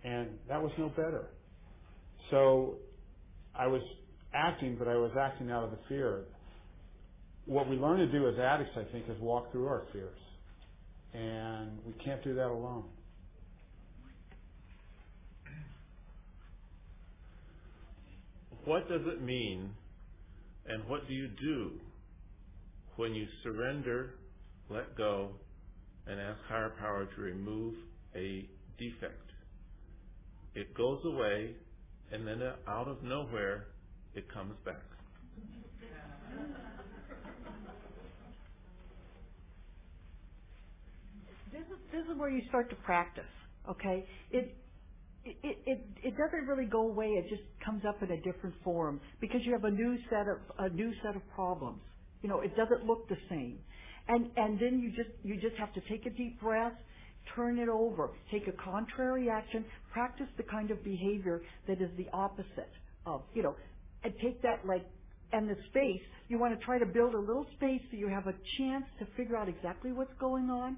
and 0.04 0.30
that 0.48 0.62
was 0.62 0.72
no 0.78 0.90
better. 0.90 1.30
So 2.30 2.76
I 3.56 3.68
was 3.68 3.82
acting, 4.34 4.76
but 4.78 4.88
I 4.88 4.96
was 4.96 5.12
acting 5.20 5.52
out 5.52 5.64
of 5.64 5.72
the 5.72 5.80
fear. 5.88 6.26
What 7.46 7.70
we 7.70 7.76
learn 7.76 8.00
to 8.00 8.12
do 8.12 8.28
as 8.28 8.36
addicts, 8.40 8.74
I 8.78 8.84
think, 8.92 9.06
is 9.10 9.20
walk 9.20 9.52
through 9.52 9.68
our 9.68 9.84
fears, 9.92 10.18
and 11.14 11.80
we 11.86 11.94
can't 12.04 12.24
do 12.24 12.36
that 12.36 12.48
alone. 12.48 12.86
What 18.66 18.88
does 18.88 19.02
it 19.06 19.22
mean 19.22 19.72
and 20.66 20.88
what 20.88 21.06
do 21.08 21.14
you 21.14 21.28
do 21.28 21.72
when 22.98 23.14
you 23.14 23.26
surrender, 23.44 24.16
let 24.70 24.96
go, 24.96 25.30
and 26.08 26.20
ask 26.20 26.40
higher 26.48 26.74
power 26.80 27.08
to 27.16 27.22
remove 27.22 27.76
a 28.16 28.48
defect? 28.78 29.32
It 30.56 30.74
goes 30.76 31.00
away 31.06 31.56
and 32.12 32.28
then 32.28 32.42
uh, 32.42 32.56
out 32.68 32.88
of 32.88 33.02
nowhere 33.04 33.68
it 34.14 34.32
comes 34.32 34.54
back. 34.64 34.84
This 41.52 41.62
is, 41.62 41.78
this 41.92 42.02
is 42.12 42.20
where 42.20 42.30
you 42.30 42.42
start 42.50 42.70
to 42.72 42.76
practice, 42.78 43.24
okay? 43.70 44.06
It, 44.32 44.56
it, 45.24 45.58
it, 45.66 45.86
it 46.04 46.18
doesn't 46.18 46.48
really 46.48 46.66
go 46.66 46.90
away. 46.90 47.06
It 47.06 47.30
just 47.30 47.44
comes 47.64 47.84
up 47.88 48.02
in 48.02 48.12
a 48.12 48.18
different 48.18 48.56
form 48.64 49.00
because 49.22 49.42
you 49.44 49.54
have 49.54 49.64
a 49.64 49.72
new 49.72 49.98
set 50.10 50.28
of, 50.28 50.38
a 50.60 50.70
new 50.70 50.92
set 51.04 51.16
of 51.16 51.22
problems. 51.34 51.82
You 52.24 52.30
know, 52.30 52.42
it 52.42 52.56
doesn't 52.58 52.86
look 52.86 53.08
the 53.08 53.18
same. 53.30 53.60
And, 54.08 54.32
and 54.36 54.60
then 54.60 54.80
you 54.80 54.90
just, 54.90 55.16
you 55.22 55.36
just 55.36 55.56
have 55.58 55.72
to 55.76 55.82
take 55.88 56.08
a 56.08 56.10
deep 56.10 56.42
breath, 56.42 56.74
turn 57.36 57.60
it 57.60 57.70
over, 57.70 58.10
take 58.32 58.48
a 58.48 58.52
contrary 58.52 59.30
action, 59.30 59.64
practice 59.94 60.26
the 60.38 60.44
kind 60.44 60.72
of 60.72 60.84
behavior 60.84 61.44
that 61.68 61.82
is 61.82 61.92
the 61.98 62.08
opposite 62.12 62.74
of, 63.06 63.22
you 63.36 63.44
know, 63.44 63.56
and 64.04 64.14
take 64.22 64.42
that 64.42 64.66
like, 64.66 64.86
and 65.32 65.48
the 65.48 65.56
space, 65.70 66.02
you 66.30 66.40
want 66.40 66.58
to 66.58 66.66
try 66.66 66.80
to 66.80 66.86
build 66.86 67.14
a 67.14 67.20
little 67.20 67.46
space 67.58 67.82
so 67.92 67.98
you 67.98 68.08
have 68.08 68.28
a 68.28 68.34
chance 68.58 68.86
to 69.00 69.06
figure 69.16 69.38
out 69.38 69.48
exactly 69.48 69.92
what's 69.92 70.14
going 70.20 70.50
on. 70.50 70.78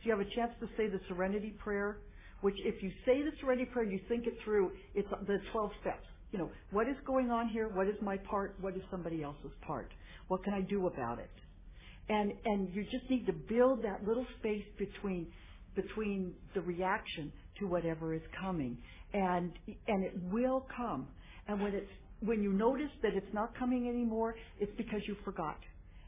So 0.00 0.06
you 0.06 0.10
have 0.16 0.20
a 0.20 0.34
chance 0.34 0.52
to 0.60 0.66
say 0.78 0.88
the 0.88 1.00
serenity 1.08 1.54
prayer 1.62 1.98
which 2.44 2.56
if 2.58 2.82
you 2.82 2.90
say 3.06 3.22
the 3.22 3.30
serenity 3.40 3.64
prayer, 3.72 3.86
you 3.86 3.98
think 4.06 4.26
it 4.26 4.34
through, 4.44 4.70
it's 4.94 5.08
the 5.26 5.38
12 5.50 5.70
steps. 5.80 6.04
You 6.34 6.40
know, 6.40 6.50
what 6.72 6.88
is 6.88 6.96
going 7.06 7.30
on 7.30 7.46
here? 7.46 7.68
What 7.68 7.86
is 7.86 7.94
my 8.02 8.16
part? 8.16 8.56
What 8.60 8.74
is 8.74 8.82
somebody 8.90 9.22
else's 9.22 9.52
part? 9.64 9.92
What 10.26 10.42
can 10.42 10.52
I 10.52 10.62
do 10.62 10.88
about 10.88 11.20
it? 11.20 11.30
And, 12.08 12.32
and 12.44 12.74
you 12.74 12.82
just 12.90 13.08
need 13.08 13.24
to 13.26 13.32
build 13.32 13.84
that 13.84 14.04
little 14.04 14.26
space 14.40 14.64
between, 14.76 15.28
between 15.76 16.32
the 16.54 16.60
reaction 16.60 17.32
to 17.60 17.68
whatever 17.68 18.14
is 18.14 18.22
coming. 18.40 18.76
And, 19.12 19.52
and 19.86 20.04
it 20.04 20.12
will 20.24 20.66
come. 20.76 21.06
And 21.46 21.62
when 21.62 21.72
it's, 21.72 21.92
when 22.18 22.42
you 22.42 22.52
notice 22.52 22.90
that 23.02 23.12
it's 23.14 23.32
not 23.32 23.56
coming 23.56 23.88
anymore, 23.88 24.34
it's 24.58 24.72
because 24.76 25.02
you 25.06 25.14
forgot. 25.24 25.58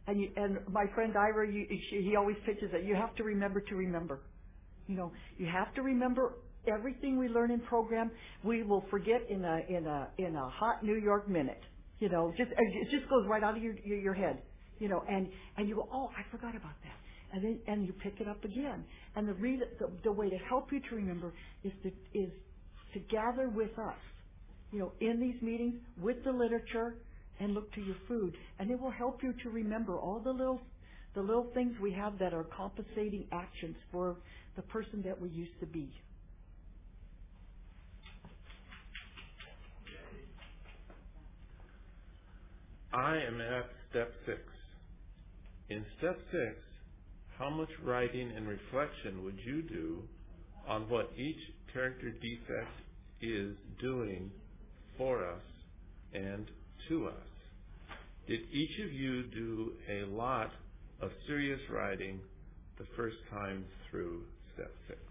And 0.08 0.20
you, 0.20 0.30
and 0.36 0.58
my 0.72 0.86
friend 0.92 1.14
Ira, 1.16 1.48
you, 1.48 1.68
she, 1.88 2.02
he 2.02 2.16
always 2.16 2.36
pitches 2.44 2.70
it. 2.72 2.84
You 2.84 2.96
have 2.96 3.14
to 3.14 3.22
remember 3.22 3.60
to 3.60 3.76
remember. 3.76 4.22
You 4.88 4.96
know, 4.96 5.12
you 5.38 5.46
have 5.46 5.72
to 5.74 5.82
remember 5.82 6.32
everything 6.68 7.18
we 7.18 7.28
learn 7.28 7.50
in 7.50 7.60
program. 7.60 8.10
We 8.44 8.62
will 8.62 8.84
forget 8.90 9.22
in 9.28 9.44
a 9.44 9.60
in 9.68 9.86
a 9.86 10.08
in 10.18 10.36
a 10.36 10.48
hot 10.48 10.82
New 10.82 10.96
York 10.96 11.28
minute. 11.28 11.60
You 12.00 12.08
know, 12.08 12.32
just 12.36 12.50
it 12.50 12.90
just 12.90 13.08
goes 13.08 13.26
right 13.26 13.42
out 13.42 13.56
of 13.56 13.62
your 13.62 13.74
your, 13.84 14.14
head. 14.14 14.42
You 14.78 14.88
know, 14.88 15.02
and 15.08 15.28
and 15.56 15.68
you 15.68 15.76
go, 15.76 15.88
oh, 15.92 16.10
I 16.16 16.30
forgot 16.30 16.54
about 16.54 16.74
that, 16.84 16.98
and 17.32 17.44
then 17.44 17.58
and 17.66 17.86
you 17.86 17.92
pick 17.92 18.20
it 18.20 18.28
up 18.28 18.44
again. 18.44 18.84
And 19.14 19.28
the, 19.28 19.34
re- 19.34 19.60
the 19.78 19.90
the 20.04 20.12
way 20.12 20.28
to 20.28 20.36
help 20.48 20.72
you 20.72 20.80
to 20.90 20.96
remember 20.96 21.32
is 21.64 21.72
to 21.82 21.88
is 22.14 22.30
to 22.94 23.00
gather 23.10 23.48
with 23.48 23.78
us. 23.78 23.96
You 24.72 24.80
know, 24.80 24.92
in 25.00 25.20
these 25.20 25.40
meetings 25.40 25.76
with 26.00 26.22
the 26.24 26.32
literature 26.32 26.96
and 27.40 27.54
look 27.54 27.72
to 27.74 27.80
your 27.80 27.96
food, 28.08 28.34
and 28.58 28.70
it 28.70 28.80
will 28.80 28.90
help 28.90 29.22
you 29.22 29.32
to 29.42 29.50
remember 29.50 29.98
all 29.98 30.20
the 30.20 30.30
little 30.30 30.60
the 31.14 31.22
little 31.22 31.46
things 31.54 31.74
we 31.80 31.92
have 31.92 32.18
that 32.18 32.34
are 32.34 32.44
compensating 32.44 33.26
actions 33.32 33.74
for 33.90 34.16
the 34.54 34.62
person 34.62 35.02
that 35.02 35.18
we 35.20 35.30
used 35.30 35.58
to 35.60 35.66
be. 35.66 35.90
I 42.92 43.16
am 43.16 43.40
at 43.40 43.66
step 43.90 44.12
six. 44.26 44.38
In 45.68 45.84
step 45.98 46.18
six, 46.30 46.56
how 47.38 47.50
much 47.50 47.68
writing 47.84 48.32
and 48.36 48.46
reflection 48.48 49.24
would 49.24 49.38
you 49.44 49.62
do 49.62 50.02
on 50.68 50.88
what 50.88 51.10
each 51.16 51.40
character 51.72 52.10
defect 52.10 52.80
is 53.20 53.56
doing 53.80 54.30
for 54.96 55.24
us 55.26 55.42
and 56.14 56.46
to 56.88 57.08
us? 57.08 57.26
Did 58.26 58.40
each 58.52 58.78
of 58.84 58.92
you 58.92 59.24
do 59.24 59.72
a 59.90 60.06
lot 60.06 60.50
of 61.00 61.10
serious 61.26 61.60
writing 61.70 62.20
the 62.78 62.86
first 62.96 63.16
time 63.30 63.64
through 63.90 64.22
step 64.54 64.72
six. 64.88 65.05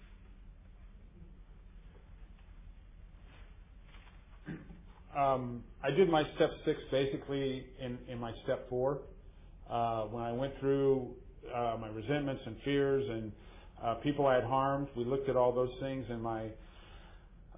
Um, 5.17 5.63
I 5.83 5.91
did 5.91 6.09
my 6.09 6.23
step 6.35 6.51
six 6.65 6.79
basically 6.91 7.65
in, 7.79 7.97
in 8.07 8.19
my 8.19 8.33
step 8.43 8.69
four. 8.69 9.01
Uh, 9.69 10.03
when 10.03 10.23
I 10.23 10.31
went 10.31 10.59
through 10.59 11.11
uh, 11.53 11.77
my 11.79 11.87
resentments 11.87 12.41
and 12.45 12.55
fears 12.63 13.05
and 13.09 13.31
uh, 13.83 13.95
people 13.95 14.25
I 14.25 14.35
had 14.35 14.43
harmed, 14.43 14.89
we 14.95 15.05
looked 15.05 15.29
at 15.29 15.35
all 15.35 15.51
those 15.51 15.71
things, 15.79 16.05
and 16.09 16.21
my 16.21 16.49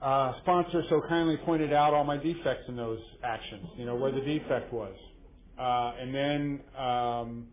uh, 0.02 0.34
sponsor 0.42 0.84
so 0.90 1.02
kindly 1.10 1.38
pointed 1.46 1.74
out 1.74 1.94
all 1.94 2.04
my 2.04 2.18
defects 2.18 2.66
in 2.68 2.76
those 2.76 3.00
actions. 3.24 3.68
You 3.78 3.86
know 3.86 3.96
where 3.96 4.12
the 4.12 4.22
defect 4.22 4.72
was, 4.72 4.96
uh, 5.60 5.94
and 6.00 6.14
then 6.14 6.62
um, 6.78 7.48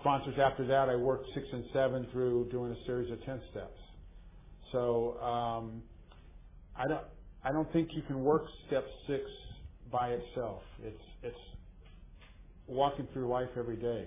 sponsors 0.00 0.38
after 0.38 0.66
that, 0.66 0.88
I 0.88 0.96
worked 0.96 1.26
six 1.34 1.46
and 1.52 1.64
seven 1.72 2.06
through 2.12 2.48
doing 2.50 2.72
a 2.72 2.86
series 2.86 3.10
of 3.10 3.24
10 3.24 3.40
steps. 3.50 3.78
So, 4.72 5.18
um, 5.20 5.82
I 6.76 6.86
don't, 6.86 7.04
I 7.44 7.52
don't 7.52 7.70
think 7.72 7.90
you 7.92 8.02
can 8.02 8.22
work 8.22 8.44
step 8.66 8.84
six 9.06 9.22
by 9.90 10.10
itself. 10.10 10.62
It's, 10.84 11.02
it's 11.22 11.36
walking 12.66 13.06
through 13.12 13.28
life 13.28 13.48
every 13.56 13.76
day. 13.76 14.06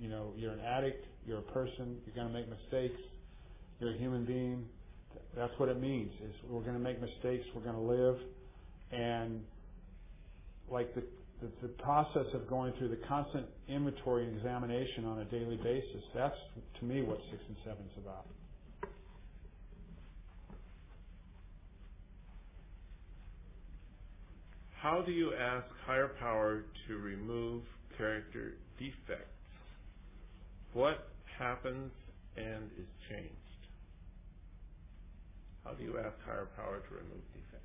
You 0.00 0.08
know, 0.08 0.32
you're 0.36 0.52
an 0.52 0.60
addict, 0.60 1.04
you're 1.26 1.38
a 1.38 1.42
person, 1.52 1.98
you're 2.04 2.14
to 2.28 2.34
make 2.34 2.48
mistakes, 2.48 3.00
you're 3.80 3.94
a 3.94 3.98
human 3.98 4.24
being. 4.24 4.64
That's 5.36 5.52
what 5.58 5.68
it 5.68 5.80
means, 5.80 6.10
is 6.24 6.34
we're 6.48 6.62
to 6.76 6.82
make 6.82 7.00
mistakes, 7.00 7.44
we're 7.54 7.62
to 7.76 7.80
live, 7.80 8.16
and 8.90 9.42
like 10.70 10.94
the 10.94 11.02
the, 11.42 11.48
the 11.66 11.68
process 11.82 12.26
of 12.34 12.48
going 12.48 12.72
through 12.78 12.88
the 12.88 13.00
constant 13.08 13.46
inventory 13.68 14.24
and 14.26 14.36
examination 14.36 15.04
on 15.04 15.18
a 15.18 15.24
daily 15.24 15.56
basis, 15.56 16.02
that's 16.14 16.36
to 16.78 16.84
me 16.84 17.02
what 17.02 17.18
six 17.30 17.42
and 17.48 17.56
seven 17.64 17.82
is 17.90 17.98
about. 17.98 18.26
How 24.82 25.00
do 25.00 25.12
you 25.12 25.32
ask 25.32 25.64
higher 25.86 26.08
power 26.18 26.64
to 26.88 26.96
remove 26.96 27.62
character 27.96 28.54
defects? 28.80 29.28
What 30.72 31.06
happens 31.38 31.92
and 32.36 32.68
is 32.76 32.88
changed? 33.08 33.36
How 35.62 35.74
do 35.74 35.84
you 35.84 35.98
ask 35.98 36.16
higher 36.26 36.48
power 36.56 36.80
to 36.80 36.94
remove 36.96 37.22
defects? 37.32 37.62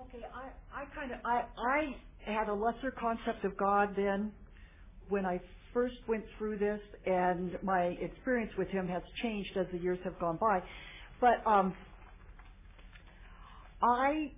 Okay, 0.00 0.24
I, 0.34 0.82
I 0.82 0.86
kind 0.92 1.12
of, 1.12 1.18
I, 1.24 1.44
I 1.56 2.32
had 2.32 2.48
a 2.48 2.54
lesser 2.54 2.90
concept 2.90 3.44
of 3.44 3.56
God 3.56 3.90
then 3.94 4.32
when 5.08 5.24
I 5.24 5.40
first 5.72 5.94
went 6.08 6.24
through 6.36 6.58
this, 6.58 6.80
and 7.06 7.52
my 7.62 7.94
experience 8.00 8.50
with 8.58 8.68
Him 8.68 8.88
has 8.88 9.02
changed 9.22 9.56
as 9.56 9.66
the 9.72 9.78
years 9.78 10.00
have 10.02 10.18
gone 10.18 10.36
by. 10.40 10.60
But 11.20 11.46
um, 11.46 11.74
I 13.80 14.32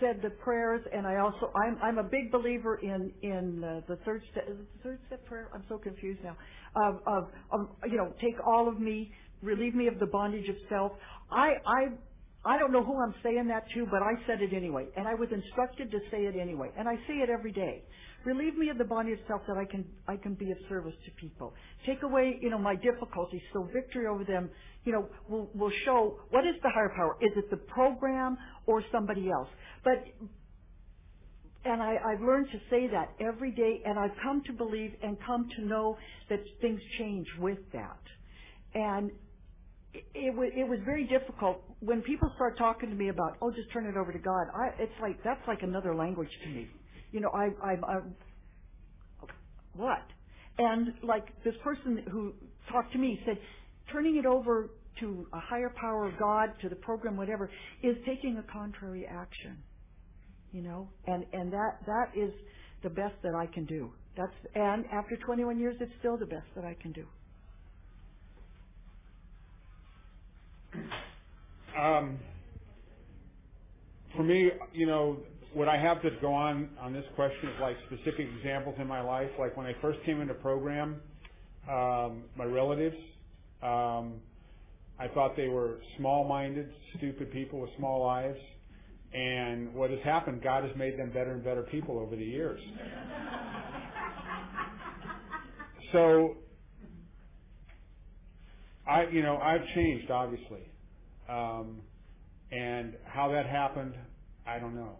said 0.00 0.20
the 0.22 0.30
prayers, 0.30 0.80
and 0.92 1.06
I 1.06 1.18
also 1.18 1.52
I'm 1.54 1.78
I'm 1.82 1.98
a 1.98 2.04
big 2.04 2.32
believer 2.32 2.76
in 2.76 3.12
in 3.22 3.62
uh, 3.62 3.80
the 3.88 3.96
third 4.04 4.22
step. 4.32 4.44
Is 4.48 4.58
it 4.58 4.66
the 4.76 4.82
third 4.82 4.98
step 5.06 5.24
prayer? 5.26 5.48
I'm 5.54 5.64
so 5.68 5.78
confused 5.78 6.20
now. 6.24 6.36
Of, 6.76 7.00
of 7.06 7.24
of 7.52 7.60
you 7.90 7.96
know, 7.96 8.12
take 8.20 8.34
all 8.46 8.68
of 8.68 8.80
me, 8.80 9.12
relieve 9.42 9.74
me 9.74 9.86
of 9.86 9.98
the 9.98 10.06
bondage 10.06 10.48
of 10.48 10.56
self. 10.68 10.92
I 11.30 11.54
I 11.66 11.80
I 12.44 12.58
don't 12.58 12.72
know 12.72 12.82
who 12.84 13.00
I'm 13.00 13.14
saying 13.22 13.48
that 13.48 13.64
to, 13.74 13.86
but 13.86 14.02
I 14.02 14.14
said 14.26 14.40
it 14.40 14.54
anyway. 14.54 14.86
And 14.96 15.06
I 15.06 15.14
was 15.14 15.28
instructed 15.30 15.90
to 15.90 15.98
say 16.10 16.24
it 16.24 16.34
anyway. 16.40 16.70
And 16.78 16.88
I 16.88 16.96
say 17.06 17.14
it 17.22 17.28
every 17.28 17.52
day. 17.52 17.84
Relieve 18.24 18.56
me 18.56 18.68
of 18.68 18.78
the 18.78 18.84
body 18.84 19.12
of 19.12 19.18
self 19.26 19.42
that 19.48 19.56
I 19.56 19.64
can 19.64 19.84
I 20.06 20.16
can 20.16 20.34
be 20.34 20.50
of 20.50 20.58
service 20.68 20.94
to 21.04 21.10
people. 21.12 21.54
Take 21.86 22.02
away, 22.02 22.38
you 22.40 22.50
know, 22.50 22.58
my 22.58 22.76
difficulties 22.76 23.42
so 23.52 23.68
victory 23.72 24.06
over 24.06 24.24
them, 24.24 24.50
you 24.84 24.92
know, 24.92 25.08
will 25.28 25.50
will 25.54 25.72
show 25.84 26.20
what 26.30 26.44
is 26.44 26.54
the 26.62 26.70
higher 26.70 26.92
power? 26.94 27.16
Is 27.20 27.32
it 27.36 27.50
the 27.50 27.56
program 27.56 28.36
or 28.66 28.82
somebody 28.92 29.30
else? 29.30 29.48
But 29.84 30.04
and 31.64 31.82
I, 31.82 31.96
I've 32.04 32.20
learned 32.20 32.48
to 32.52 32.58
say 32.70 32.88
that 32.88 33.12
every 33.20 33.50
day, 33.50 33.82
and 33.84 33.98
I've 33.98 34.16
come 34.22 34.42
to 34.46 34.52
believe 34.52 34.94
and 35.02 35.16
come 35.26 35.48
to 35.56 35.64
know 35.64 35.98
that 36.30 36.40
things 36.62 36.80
change 36.98 37.26
with 37.38 37.58
that. 37.74 38.00
And 38.74 39.10
it, 39.92 40.04
it, 40.14 40.34
was, 40.34 40.50
it 40.56 40.66
was 40.66 40.78
very 40.86 41.04
difficult 41.04 41.62
when 41.80 42.00
people 42.02 42.30
start 42.36 42.56
talking 42.56 42.88
to 42.88 42.94
me 42.94 43.08
about, 43.08 43.36
oh, 43.42 43.50
just 43.50 43.70
turn 43.72 43.86
it 43.86 43.96
over 43.96 44.10
to 44.10 44.18
God. 44.18 44.46
I, 44.54 44.70
it's 44.78 44.92
like 45.02 45.22
that's 45.22 45.40
like 45.46 45.62
another 45.62 45.94
language 45.94 46.30
to 46.44 46.48
me. 46.48 46.68
You 47.12 47.20
know, 47.20 47.30
I, 47.30 47.50
I, 47.64 47.72
I 47.74 48.00
what? 49.74 50.06
And 50.58 50.88
like 51.04 51.26
this 51.44 51.54
person 51.64 52.04
who 52.10 52.34
talked 52.72 52.92
to 52.92 52.98
me 52.98 53.20
said, 53.26 53.38
turning 53.92 54.16
it 54.16 54.26
over 54.26 54.70
to 55.00 55.26
a 55.32 55.40
higher 55.40 55.72
power, 55.80 56.12
God, 56.18 56.50
to 56.62 56.68
the 56.70 56.76
program, 56.76 57.16
whatever, 57.16 57.50
is 57.82 57.96
taking 58.06 58.38
a 58.38 58.52
contrary 58.52 59.06
action 59.06 59.58
you 60.52 60.62
know, 60.62 60.90
and 61.06 61.26
and 61.32 61.52
that 61.52 61.78
that 61.86 62.12
is 62.16 62.32
the 62.82 62.90
best 62.90 63.14
that 63.22 63.34
I 63.34 63.46
can 63.52 63.66
do. 63.66 63.92
That's 64.16 64.32
and 64.54 64.84
after 64.92 65.16
21 65.26 65.58
years, 65.60 65.76
it's 65.80 65.92
still 66.00 66.18
the 66.18 66.26
best 66.26 66.46
that 66.56 66.64
I 66.64 66.76
can 66.80 66.92
do. 66.92 67.06
Um, 71.78 72.20
for 74.16 74.22
me, 74.24 74.50
you 74.72 74.86
know, 74.86 75.18
what 75.52 75.68
I 75.68 75.78
have 75.78 76.00
to 76.02 76.10
go 76.20 76.32
on 76.32 76.70
on 76.80 76.92
this 76.92 77.04
question 77.16 77.48
is 77.48 77.54
like 77.60 77.76
specific 77.86 78.26
examples 78.36 78.76
in 78.78 78.86
my 78.86 79.00
life. 79.00 79.30
Like 79.38 79.56
when 79.56 79.66
I 79.66 79.74
first 79.80 79.98
came 80.04 80.20
into 80.20 80.34
program, 80.34 81.00
um, 81.68 82.24
my 82.36 82.44
relatives, 82.44 82.96
um, 83.62 84.14
I 84.98 85.08
thought 85.12 85.36
they 85.36 85.48
were 85.48 85.78
small-minded, 85.98 86.70
stupid 86.96 87.32
people 87.32 87.60
with 87.60 87.70
small 87.78 88.04
lives. 88.04 88.38
And 89.12 89.74
what 89.74 89.90
has 89.90 89.98
happened, 90.04 90.42
God 90.42 90.62
has 90.62 90.76
made 90.76 90.98
them 90.98 91.08
better 91.08 91.32
and 91.32 91.42
better 91.42 91.62
people 91.62 91.98
over 91.98 92.14
the 92.14 92.24
years. 92.24 92.60
so, 95.92 96.36
I, 98.88 99.06
you 99.10 99.22
know, 99.22 99.38
I've 99.38 99.66
changed, 99.74 100.10
obviously. 100.10 100.62
Um, 101.28 101.80
and 102.52 102.94
how 103.04 103.32
that 103.32 103.46
happened, 103.46 103.94
I 104.46 104.58
don't 104.58 104.76
know. 104.76 104.96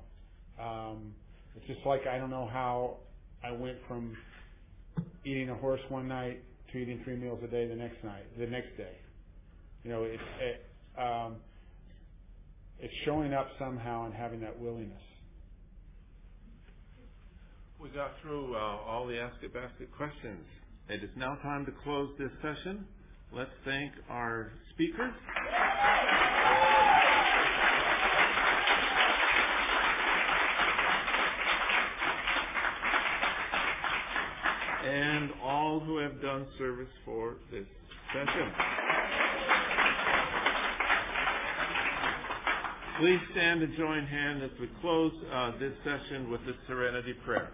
Um, 0.60 1.14
it's 1.56 1.66
just 1.66 1.80
like 1.86 2.02
I 2.06 2.18
don't 2.18 2.30
know 2.30 2.48
how 2.52 2.98
I 3.44 3.52
went 3.52 3.78
from 3.88 4.16
eating 5.24 5.50
a 5.50 5.56
horse 5.56 5.80
one 5.88 6.08
night 6.08 6.42
to 6.72 6.78
eating 6.78 7.00
three 7.04 7.16
meals 7.16 7.40
a 7.44 7.48
day 7.48 7.66
the 7.66 7.74
next 7.74 8.02
night, 8.04 8.24
the 8.38 8.46
next 8.46 8.76
day. 8.76 8.96
You 9.84 9.90
know, 9.90 10.04
it, 10.04 10.20
it 10.40 11.00
um, 11.00 11.36
it's 12.78 12.94
showing 13.04 13.34
up 13.34 13.48
somehow 13.58 14.06
and 14.06 14.14
having 14.14 14.40
that 14.40 14.58
willingness. 14.58 15.02
We 17.80 17.88
got 17.90 18.12
through 18.22 18.54
uh, 18.54 18.58
all 18.58 19.06
the 19.06 19.18
Ask 19.18 19.42
It 19.42 19.54
Basket 19.54 19.90
questions. 19.96 20.46
It 20.88 21.02
is 21.02 21.10
now 21.16 21.36
time 21.42 21.64
to 21.66 21.72
close 21.84 22.10
this 22.18 22.30
session. 22.42 22.86
Let's 23.32 23.50
thank 23.64 23.92
our 24.10 24.52
speakers. 24.74 25.14
And 34.90 35.30
all 35.44 35.78
who 35.78 35.98
have 35.98 36.20
done 36.20 36.46
service 36.58 36.88
for 37.04 37.36
this 37.52 37.64
session. 38.12 38.52
Please 42.98 43.20
stand 43.30 43.62
and 43.62 43.76
join 43.76 44.04
hands 44.04 44.42
as 44.42 44.60
we 44.60 44.68
close 44.80 45.12
uh, 45.32 45.52
this 45.60 45.72
session 45.84 46.28
with 46.28 46.44
the 46.44 46.54
Serenity 46.66 47.14
Prayer. 47.24 47.50